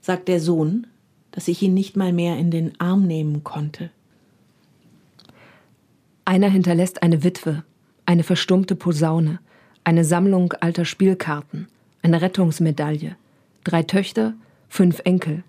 Sagt 0.00 0.28
der 0.28 0.40
Sohn, 0.40 0.86
dass 1.32 1.48
ich 1.48 1.62
ihn 1.62 1.74
nicht 1.74 1.96
mal 1.96 2.12
mehr 2.12 2.36
in 2.38 2.50
den 2.50 2.78
Arm 2.80 3.06
nehmen 3.06 3.44
konnte. 3.44 3.90
Einer 6.24 6.48
hinterlässt 6.48 7.02
eine 7.02 7.24
Witwe, 7.24 7.64
eine 8.06 8.22
verstummte 8.22 8.76
Posaune, 8.76 9.40
eine 9.84 10.04
Sammlung 10.04 10.52
alter 10.60 10.84
Spielkarten, 10.84 11.68
eine 12.02 12.22
Rettungsmedaille, 12.22 13.16
drei 13.64 13.82
Töchter, 13.82 14.34
fünf 14.68 15.00
Enkel. 15.04 15.42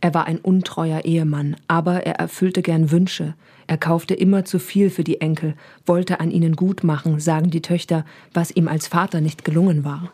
Er 0.00 0.14
war 0.14 0.26
ein 0.26 0.38
untreuer 0.38 1.04
Ehemann, 1.04 1.56
aber 1.68 2.06
er 2.06 2.16
erfüllte 2.16 2.62
gern 2.62 2.90
Wünsche. 2.90 3.34
Er 3.66 3.78
kaufte 3.78 4.14
immer 4.14 4.44
zu 4.44 4.58
viel 4.58 4.90
für 4.90 5.04
die 5.04 5.20
Enkel, 5.20 5.54
wollte 5.86 6.20
an 6.20 6.30
ihnen 6.30 6.56
gut 6.56 6.82
machen, 6.82 7.20
sagen 7.20 7.50
die 7.50 7.62
Töchter, 7.62 8.04
was 8.34 8.50
ihm 8.50 8.68
als 8.68 8.88
Vater 8.88 9.20
nicht 9.20 9.44
gelungen 9.44 9.84
war. 9.84 10.12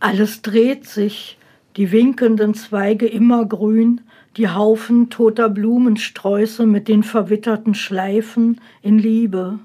Alles 0.00 0.42
dreht 0.42 0.86
sich, 0.86 1.38
die 1.76 1.90
winkenden 1.90 2.54
Zweige 2.54 3.06
immer 3.06 3.44
grün, 3.44 4.02
die 4.36 4.48
Haufen 4.48 5.10
toter 5.10 5.48
Blumensträuße 5.48 6.66
mit 6.66 6.86
den 6.86 7.02
verwitterten 7.02 7.74
Schleifen 7.74 8.60
in 8.80 9.00
Liebe. 9.00 9.58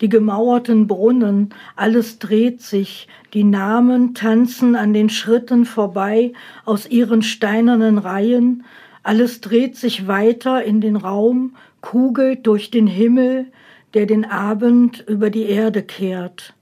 Die 0.00 0.08
gemauerten 0.08 0.88
Brunnen, 0.88 1.50
alles 1.76 2.18
dreht 2.18 2.60
sich, 2.60 3.06
die 3.34 3.44
Namen 3.44 4.14
tanzen 4.14 4.74
an 4.74 4.92
den 4.92 5.08
Schritten 5.08 5.64
vorbei 5.64 6.32
aus 6.64 6.88
ihren 6.88 7.22
steinernen 7.22 7.98
Reihen, 7.98 8.64
alles 9.04 9.40
dreht 9.40 9.76
sich 9.76 10.08
weiter 10.08 10.64
in 10.64 10.80
den 10.80 10.96
Raum, 10.96 11.54
kugelt 11.80 12.48
durch 12.48 12.72
den 12.72 12.88
Himmel, 12.88 13.46
der 13.94 14.06
den 14.06 14.24
Abend 14.24 15.04
über 15.06 15.30
die 15.30 15.44
Erde 15.44 15.82
kehrt 15.84 16.54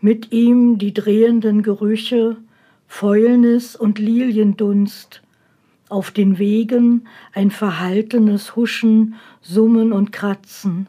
mit 0.00 0.32
ihm 0.32 0.78
die 0.78 0.94
drehenden 0.94 1.62
Gerüche, 1.62 2.36
Fäulnis 2.86 3.76
und 3.76 3.98
Liliendunst, 3.98 5.22
auf 5.88 6.10
den 6.10 6.38
Wegen 6.38 7.06
ein 7.32 7.50
verhaltenes 7.50 8.56
Huschen, 8.56 9.14
Summen 9.40 9.92
und 9.92 10.12
Kratzen. 10.12 10.86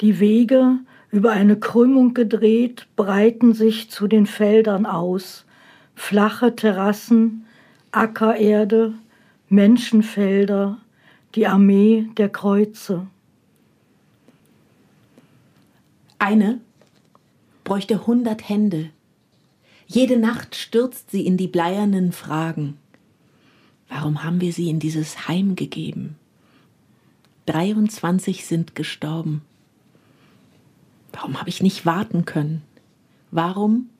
Die 0.00 0.20
Wege, 0.20 0.78
über 1.10 1.32
eine 1.32 1.58
Krümmung 1.58 2.14
gedreht, 2.14 2.86
breiten 2.96 3.52
sich 3.52 3.90
zu 3.90 4.08
den 4.08 4.26
Feldern 4.26 4.86
aus, 4.86 5.44
flache 5.94 6.56
Terrassen, 6.56 7.44
Ackererde, 7.92 8.94
Menschenfelder, 9.48 10.78
die 11.34 11.46
Armee 11.46 12.08
der 12.16 12.28
Kreuze. 12.28 13.06
Eine 16.18 16.60
bräuchte 17.64 18.06
hundert 18.06 18.48
Hände. 18.48 18.90
Jede 19.86 20.18
Nacht 20.18 20.54
stürzt 20.54 21.10
sie 21.10 21.26
in 21.26 21.36
die 21.36 21.48
bleiernen 21.48 22.12
Fragen. 22.12 22.78
Warum 23.88 24.22
haben 24.22 24.40
wir 24.40 24.52
sie 24.52 24.70
in 24.70 24.78
dieses 24.78 25.28
Heim 25.28 25.56
gegeben? 25.56 26.16
23 27.46 28.46
sind 28.46 28.74
gestorben. 28.74 29.42
Warum 31.12 31.38
habe 31.38 31.48
ich 31.48 31.62
nicht 31.62 31.84
warten 31.84 32.24
können? 32.24 32.62
Warum 33.30 33.90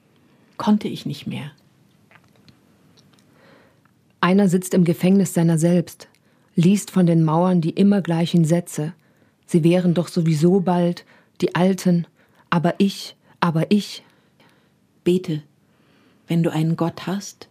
konnte 0.57 0.89
ich 0.89 1.07
nicht 1.07 1.27
mehr? 1.27 1.53
Einer 4.21 4.49
sitzt 4.49 4.73
im 4.73 4.85
Gefängnis 4.85 5.35
seiner 5.35 5.59
selbst, 5.59 6.09
liest 6.57 6.91
von 6.91 7.07
den 7.07 7.25
Mauern 7.25 7.61
die 7.61 7.71
immer 7.71 8.01
gleichen 8.01 8.45
Sätze. 8.45 8.95
Sie 9.47 9.63
wären 9.63 9.93
doch 9.93 10.09
sowieso 10.09 10.61
bald 10.61 11.05
die 11.43 11.55
Alten, 11.55 12.07
aber 12.49 12.75
ich, 12.79 13.17
aber 13.45 13.71
ich. 13.71 14.03
Bete. 15.05 15.43
wenn 16.27 16.43
du 16.43 16.51
einen 16.51 16.77
Gott 16.77 17.07
hast. 17.07 17.51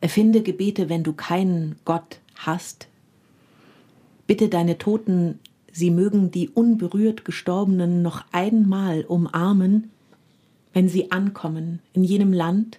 Erfinde 0.00 0.40
Gebete, 0.40 0.88
wenn 0.88 1.02
du 1.02 1.12
keinen 1.12 1.74
Gott 1.84 2.20
hast. 2.36 2.86
Bitte 4.28 4.48
deine 4.48 4.78
Toten, 4.78 5.40
sie 5.72 5.90
mögen 5.90 6.30
die 6.30 6.48
unberührt 6.48 7.24
Gestorbenen 7.24 8.02
noch 8.02 8.24
einmal 8.30 9.04
umarmen, 9.04 9.90
wenn 10.72 10.88
sie 10.88 11.10
ankommen 11.10 11.80
in 11.92 12.04
jenem 12.04 12.32
Land, 12.32 12.78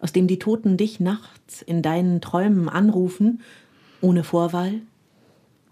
aus 0.00 0.14
dem 0.14 0.26
die 0.26 0.38
Toten 0.38 0.78
dich 0.78 0.98
nachts 0.98 1.60
in 1.60 1.82
deinen 1.82 2.22
Träumen 2.22 2.70
anrufen, 2.70 3.42
ohne 4.00 4.24
Vorwahl, 4.24 4.80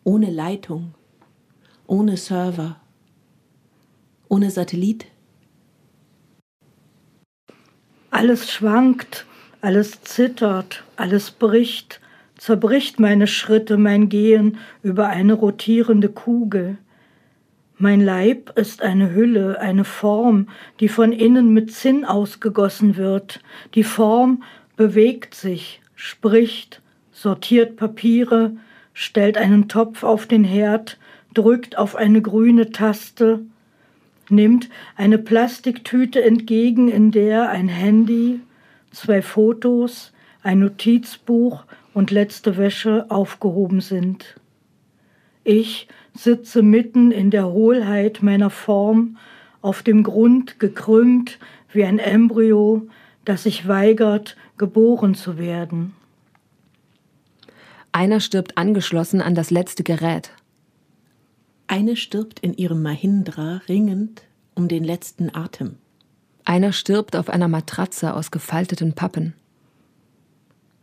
ohne 0.05 0.31
Leitung, 0.31 0.93
ohne 1.87 2.19
Server, 2.19 2.79
ohne 4.29 4.51
Satellit. 4.51 5.07
Alles 8.11 8.53
schwankt, 8.53 9.25
alles 9.61 10.03
zittert, 10.03 10.83
alles 10.97 11.31
bricht, 11.31 12.01
zerbricht 12.37 12.99
meine 12.99 13.29
Schritte, 13.29 13.77
mein 13.77 14.09
Gehen 14.09 14.59
über 14.83 15.09
eine 15.09 15.35
rotierende 15.35 16.09
Kugel. 16.09 16.79
Mein 17.79 18.01
Leib 18.01 18.59
ist 18.59 18.83
eine 18.83 19.15
Hülle, 19.15 19.61
eine 19.61 19.85
Form, 19.85 20.49
die 20.81 20.89
von 20.89 21.13
innen 21.13 21.53
mit 21.53 21.73
Zinn 21.73 22.05
ausgegossen 22.05 22.97
wird. 22.97 23.41
Die 23.75 23.85
Form 23.85 24.43
bewegt 24.77 25.35
sich, 25.35 25.81
spricht, 25.95 26.83
sortiert 27.13 27.77
Papiere, 27.77 28.57
stellt 28.93 29.39
einen 29.39 29.69
Topf 29.69 30.03
auf 30.03 30.27
den 30.27 30.43
Herd, 30.43 30.99
drückt 31.33 31.79
auf 31.79 31.95
eine 31.95 32.21
grüne 32.21 32.71
Taste, 32.71 33.41
nimmt 34.31 34.69
eine 34.97 35.19
Plastiktüte 35.19 36.23
entgegen, 36.23 36.89
in 36.89 37.11
der 37.11 37.51
ein 37.51 37.69
Handy, 37.69 38.41
zwei 38.91 39.23
Fotos, 39.23 40.13
ein 40.43 40.61
Notizbuch 40.61 41.65
und 41.95 42.11
letzte 42.11 42.57
Wäsche 42.57 43.07
aufgehoben 43.11 43.81
sind. 43.81 44.37
Ich 45.45 45.89
sitze 46.15 46.63
mitten 46.63 47.13
in 47.13 47.31
der 47.31 47.49
Hohlheit 47.49 48.23
meiner 48.23 48.51
Form, 48.51 49.17
auf 49.63 49.83
dem 49.83 50.03
Grund 50.03 50.59
gekrümmt 50.59 51.39
wie 51.73 51.85
ein 51.85 51.99
Embryo, 51.99 52.87
das 53.25 53.43
sich 53.45 53.69
weigert, 53.69 54.37
geboren 54.57 55.15
zu 55.15 55.39
werden. 55.39 55.95
Einer 57.93 58.21
stirbt 58.21 58.57
angeschlossen 58.57 59.21
an 59.21 59.35
das 59.35 59.51
letzte 59.51 59.83
Gerät. 59.83 60.31
Eine 61.71 61.95
stirbt 61.95 62.41
in 62.41 62.55
ihrem 62.55 62.83
Mahindra 62.83 63.61
ringend 63.69 64.23
um 64.57 64.67
den 64.67 64.83
letzten 64.83 65.33
Atem. 65.33 65.77
Einer 66.45 66.73
stirbt 66.73 67.15
auf 67.15 67.29
einer 67.31 67.47
Matratze 67.47 68.13
aus 68.13 68.33
gefalteten 68.33 68.95
Pappen. 68.95 69.35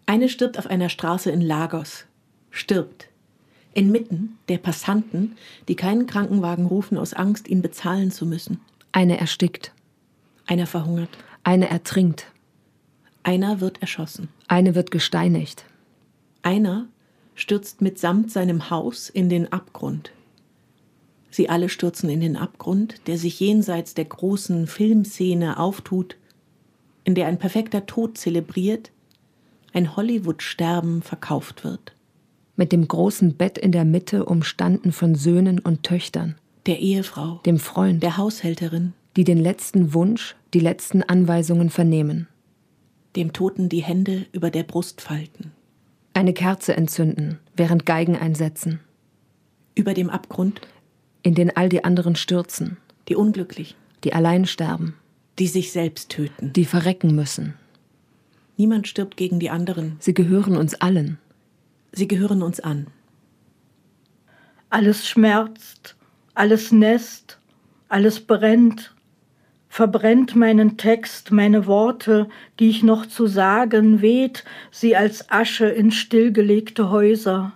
Eine 0.06 0.30
stirbt 0.30 0.58
auf 0.58 0.68
einer 0.68 0.88
Straße 0.88 1.30
in 1.30 1.42
Lagos. 1.42 2.06
Stirbt. 2.52 3.10
Inmitten 3.74 4.38
der 4.48 4.60
Passanten, 4.60 5.36
die 5.68 5.76
keinen 5.76 6.08
Krankenwagen 6.08 6.68
rufen 6.68 6.98
aus 6.98 7.14
Angst, 7.14 7.50
ihn 7.50 7.62
bezahlen 7.62 8.10
zu 8.10 8.26
müssen. 8.26 8.62
Eine 8.94 9.20
erstickt. 9.20 9.74
Einer 10.46 10.68
verhungert. 10.68 11.10
Eine 11.44 11.70
ertrinkt. 11.70 12.32
Einer 13.24 13.60
wird 13.60 13.82
erschossen. 13.82 14.30
Eine 14.48 14.74
wird 14.74 14.92
gesteinigt. 14.92 15.66
Einer 16.44 16.88
stürzt 17.36 17.82
mitsamt 17.82 18.32
seinem 18.32 18.70
Haus 18.70 19.10
in 19.10 19.28
den 19.28 19.52
Abgrund. 19.52 20.14
Sie 21.30 21.50
alle 21.50 21.70
stürzen 21.70 22.10
in 22.10 22.22
den 22.22 22.36
Abgrund, 22.38 22.96
der 23.08 23.18
sich 23.18 23.40
jenseits 23.40 23.94
der 23.94 24.06
großen 24.06 24.68
Filmszene 24.68 25.60
auftut, 25.60 26.18
in 27.04 27.16
der 27.16 27.28
ein 27.28 27.38
perfekter 27.40 27.86
Tod 27.86 28.18
zelebriert, 28.18 28.92
ein 29.74 29.96
Hollywood-Sterben 29.96 31.02
verkauft 31.02 31.64
wird. 31.64 31.94
Mit 32.56 32.72
dem 32.72 32.88
großen 32.88 33.36
Bett 33.36 33.58
in 33.58 33.72
der 33.72 33.86
Mitte 33.86 34.26
umstanden 34.26 34.92
von 34.92 35.16
Söhnen 35.16 35.60
und 35.60 35.84
Töchtern, 35.84 36.36
Der 36.66 36.80
Ehefrau, 36.80 37.40
dem 37.46 37.60
Freund, 37.60 38.02
der 38.02 38.18
Haushälterin, 38.18 38.94
die 39.16 39.24
den 39.24 39.38
letzten 39.40 39.94
Wunsch, 39.94 40.36
die 40.54 40.60
letzten 40.60 41.04
Anweisungen 41.04 41.70
vernehmen. 41.70 42.28
dem 43.16 43.34
Toten 43.34 43.68
die 43.68 43.84
Hände 43.84 44.28
über 44.32 44.52
der 44.52 44.64
Brust 44.64 45.02
falten. 45.02 45.52
Eine 46.14 46.34
Kerze 46.34 46.76
entzünden, 46.76 47.40
während 47.56 47.86
Geigen 47.86 48.16
einsetzen, 48.16 48.80
Über 49.76 49.94
dem 49.94 50.10
Abgrund 50.10 50.62
in 51.28 51.36
den 51.36 51.58
all 51.58 51.68
die 51.68 51.84
anderen 51.84 52.16
stürzen, 52.16 52.78
die 53.10 53.16
Unglücklichen, 53.18 53.76
die 54.06 54.14
allein 54.14 54.46
sterben, 54.46 54.96
die 55.38 55.48
sich 55.48 55.74
selbst 55.74 56.10
töten. 56.10 56.54
die 56.54 56.64
verrecken 56.64 57.14
müssen. 57.14 57.56
Niemand 58.56 58.88
stirbt 58.88 59.18
gegen 59.18 59.38
die 59.38 59.50
anderen. 59.50 59.98
Sie 60.00 60.14
gehören 60.14 60.56
uns 60.56 60.76
allen. 60.76 61.20
Sie 61.92 62.08
gehören 62.08 62.42
uns 62.42 62.62
an. 62.62 62.88
Alles 64.70 65.06
schmerzt, 65.06 65.98
alles 66.34 66.72
nässt, 66.72 67.40
alles 67.90 68.22
brennt, 68.22 68.96
verbrennt 69.68 70.34
meinen 70.34 70.78
Text, 70.78 71.32
meine 71.32 71.68
Worte, 71.68 72.30
die 72.62 72.70
ich 72.70 72.84
noch 72.84 73.06
zu 73.06 73.28
sagen, 73.28 74.02
weht 74.02 74.46
sie 74.72 74.96
als 74.96 75.30
Asche 75.30 75.68
in 75.68 75.92
stillgelegte 75.92 76.90
Häuser, 76.90 77.52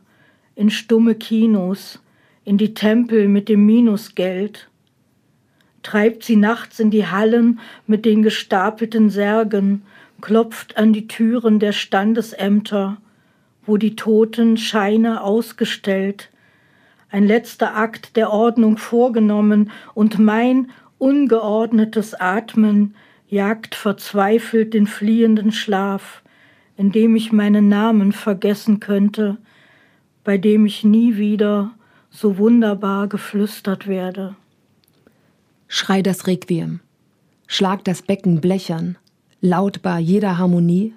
in 0.55 0.69
stumme 0.69 1.15
Kinos, 1.15 2.00
in 2.43 2.57
die 2.57 2.73
Tempel 2.73 3.27
mit 3.27 3.49
dem 3.49 3.65
Minusgeld, 3.65 4.69
treibt 5.83 6.23
sie 6.23 6.35
nachts 6.35 6.79
in 6.79 6.91
die 6.91 7.07
Hallen 7.07 7.59
mit 7.87 8.05
den 8.05 8.23
gestapelten 8.23 9.09
Särgen, 9.09 9.83
klopft 10.21 10.77
an 10.77 10.93
die 10.93 11.07
Türen 11.07 11.59
der 11.59 11.71
Standesämter, 11.71 12.97
wo 13.65 13.77
die 13.77 13.95
Toten 13.95 14.57
Scheine 14.57 15.23
ausgestellt, 15.23 16.29
ein 17.09 17.27
letzter 17.27 17.75
Akt 17.75 18.15
der 18.15 18.31
Ordnung 18.31 18.77
vorgenommen 18.77 19.71
und 19.93 20.17
mein 20.17 20.71
ungeordnetes 20.97 22.13
Atmen 22.13 22.95
jagt 23.27 23.75
verzweifelt 23.75 24.73
den 24.73 24.87
fliehenden 24.87 25.51
Schlaf, 25.51 26.21
in 26.77 26.91
dem 26.91 27.15
ich 27.15 27.31
meinen 27.31 27.69
Namen 27.69 28.11
vergessen 28.11 28.79
könnte, 28.79 29.37
bei 30.23 30.37
dem 30.37 30.65
ich 30.65 30.83
nie 30.83 31.17
wieder 31.17 31.71
so 32.11 32.37
wunderbar 32.37 33.07
geflüstert 33.07 33.87
werde. 33.87 34.35
Schrei 35.67 36.01
das 36.01 36.27
Requiem. 36.27 36.81
Schlag 37.47 37.83
das 37.83 38.01
Becken 38.01 38.39
blechern, 38.39 38.97
lautbar 39.41 39.99
jeder 39.99 40.37
Harmonie 40.37 40.93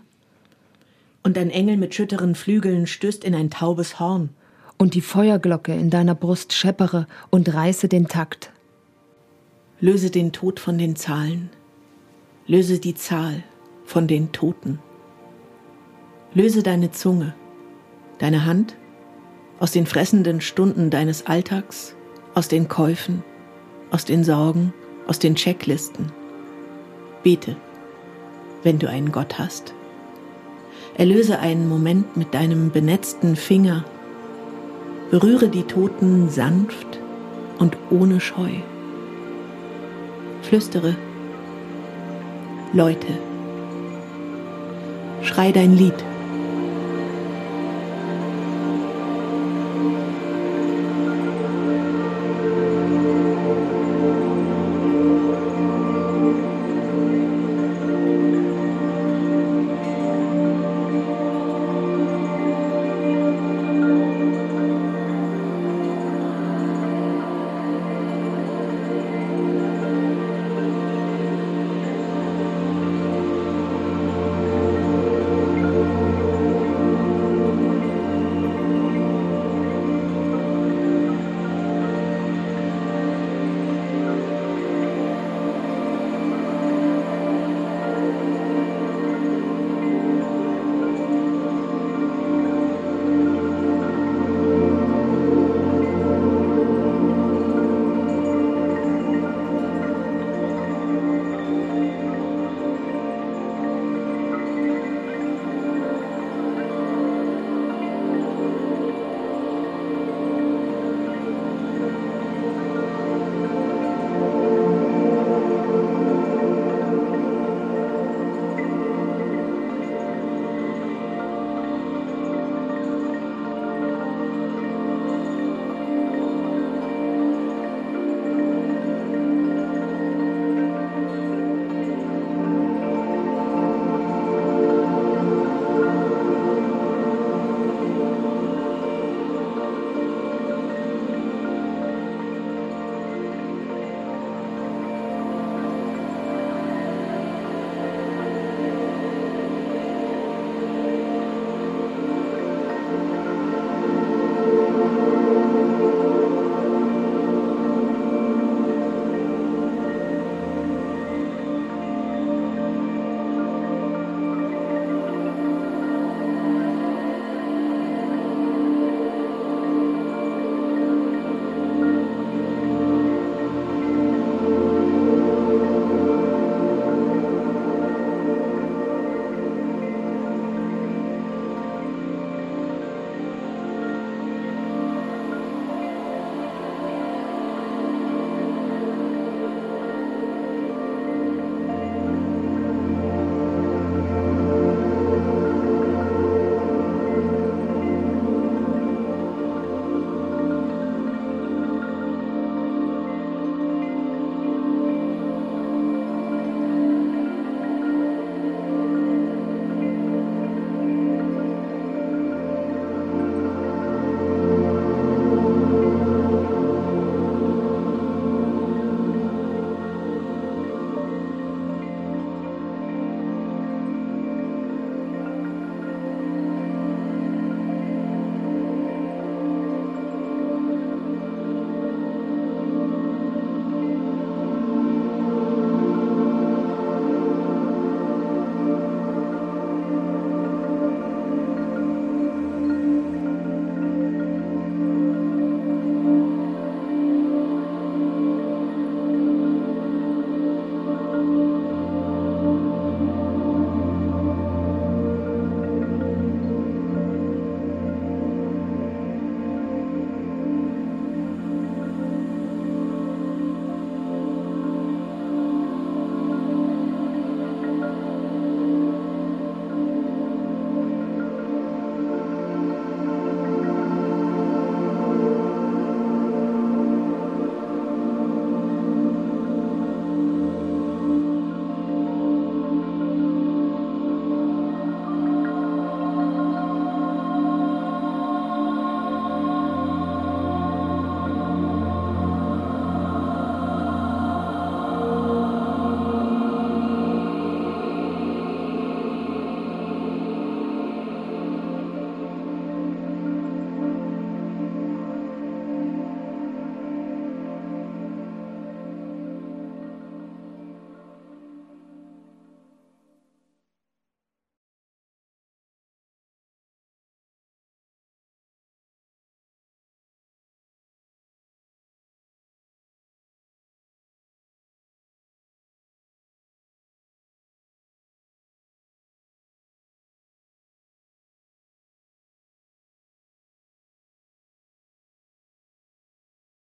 Und 1.22 1.38
ein 1.38 1.50
Engel 1.50 1.76
mit 1.76 1.94
schütteren 1.94 2.34
Flügeln 2.34 2.86
stößt 2.86 3.24
in 3.24 3.34
ein 3.34 3.50
taubes 3.50 3.98
Horn. 3.98 4.30
und 4.76 4.94
die 4.94 5.00
Feuerglocke 5.00 5.72
in 5.72 5.88
deiner 5.88 6.14
Brust 6.14 6.52
scheppere 6.52 7.06
und 7.30 7.54
reiße 7.54 7.88
den 7.88 8.08
Takt. 8.08 8.52
Löse 9.80 10.10
den 10.10 10.32
Tod 10.32 10.60
von 10.60 10.78
den 10.78 10.96
Zahlen. 10.96 11.50
Löse 12.46 12.80
die 12.80 12.94
Zahl 12.94 13.42
von 13.84 14.06
den 14.08 14.32
Toten. 14.32 14.80
Löse 16.34 16.62
deine 16.62 16.90
Zunge, 16.90 17.34
deine 18.18 18.44
Hand 18.44 18.76
aus 19.60 19.72
den 19.72 19.86
fressenden 19.86 20.40
Stunden 20.40 20.90
deines 20.90 21.26
Alltags, 21.26 21.94
aus 22.34 22.48
den 22.48 22.68
Käufen, 22.68 23.22
aus 23.90 24.04
den 24.04 24.24
Sorgen, 24.24 24.72
aus 25.06 25.18
den 25.18 25.34
Checklisten. 25.36 26.12
Bete, 27.22 27.56
wenn 28.62 28.78
du 28.78 28.88
einen 28.88 29.12
Gott 29.12 29.38
hast. 29.38 29.74
Erlöse 30.96 31.38
einen 31.38 31.68
Moment 31.68 32.16
mit 32.16 32.34
deinem 32.34 32.70
benetzten 32.70 33.36
Finger. 33.36 33.84
Berühre 35.10 35.48
die 35.48 35.64
Toten 35.64 36.28
sanft 36.28 36.98
und 37.58 37.76
ohne 37.90 38.20
Scheu. 38.20 38.50
Flüstere, 40.42 40.96
Leute, 42.72 43.06
schrei 45.22 45.52
dein 45.52 45.76
Lied. 45.76 45.94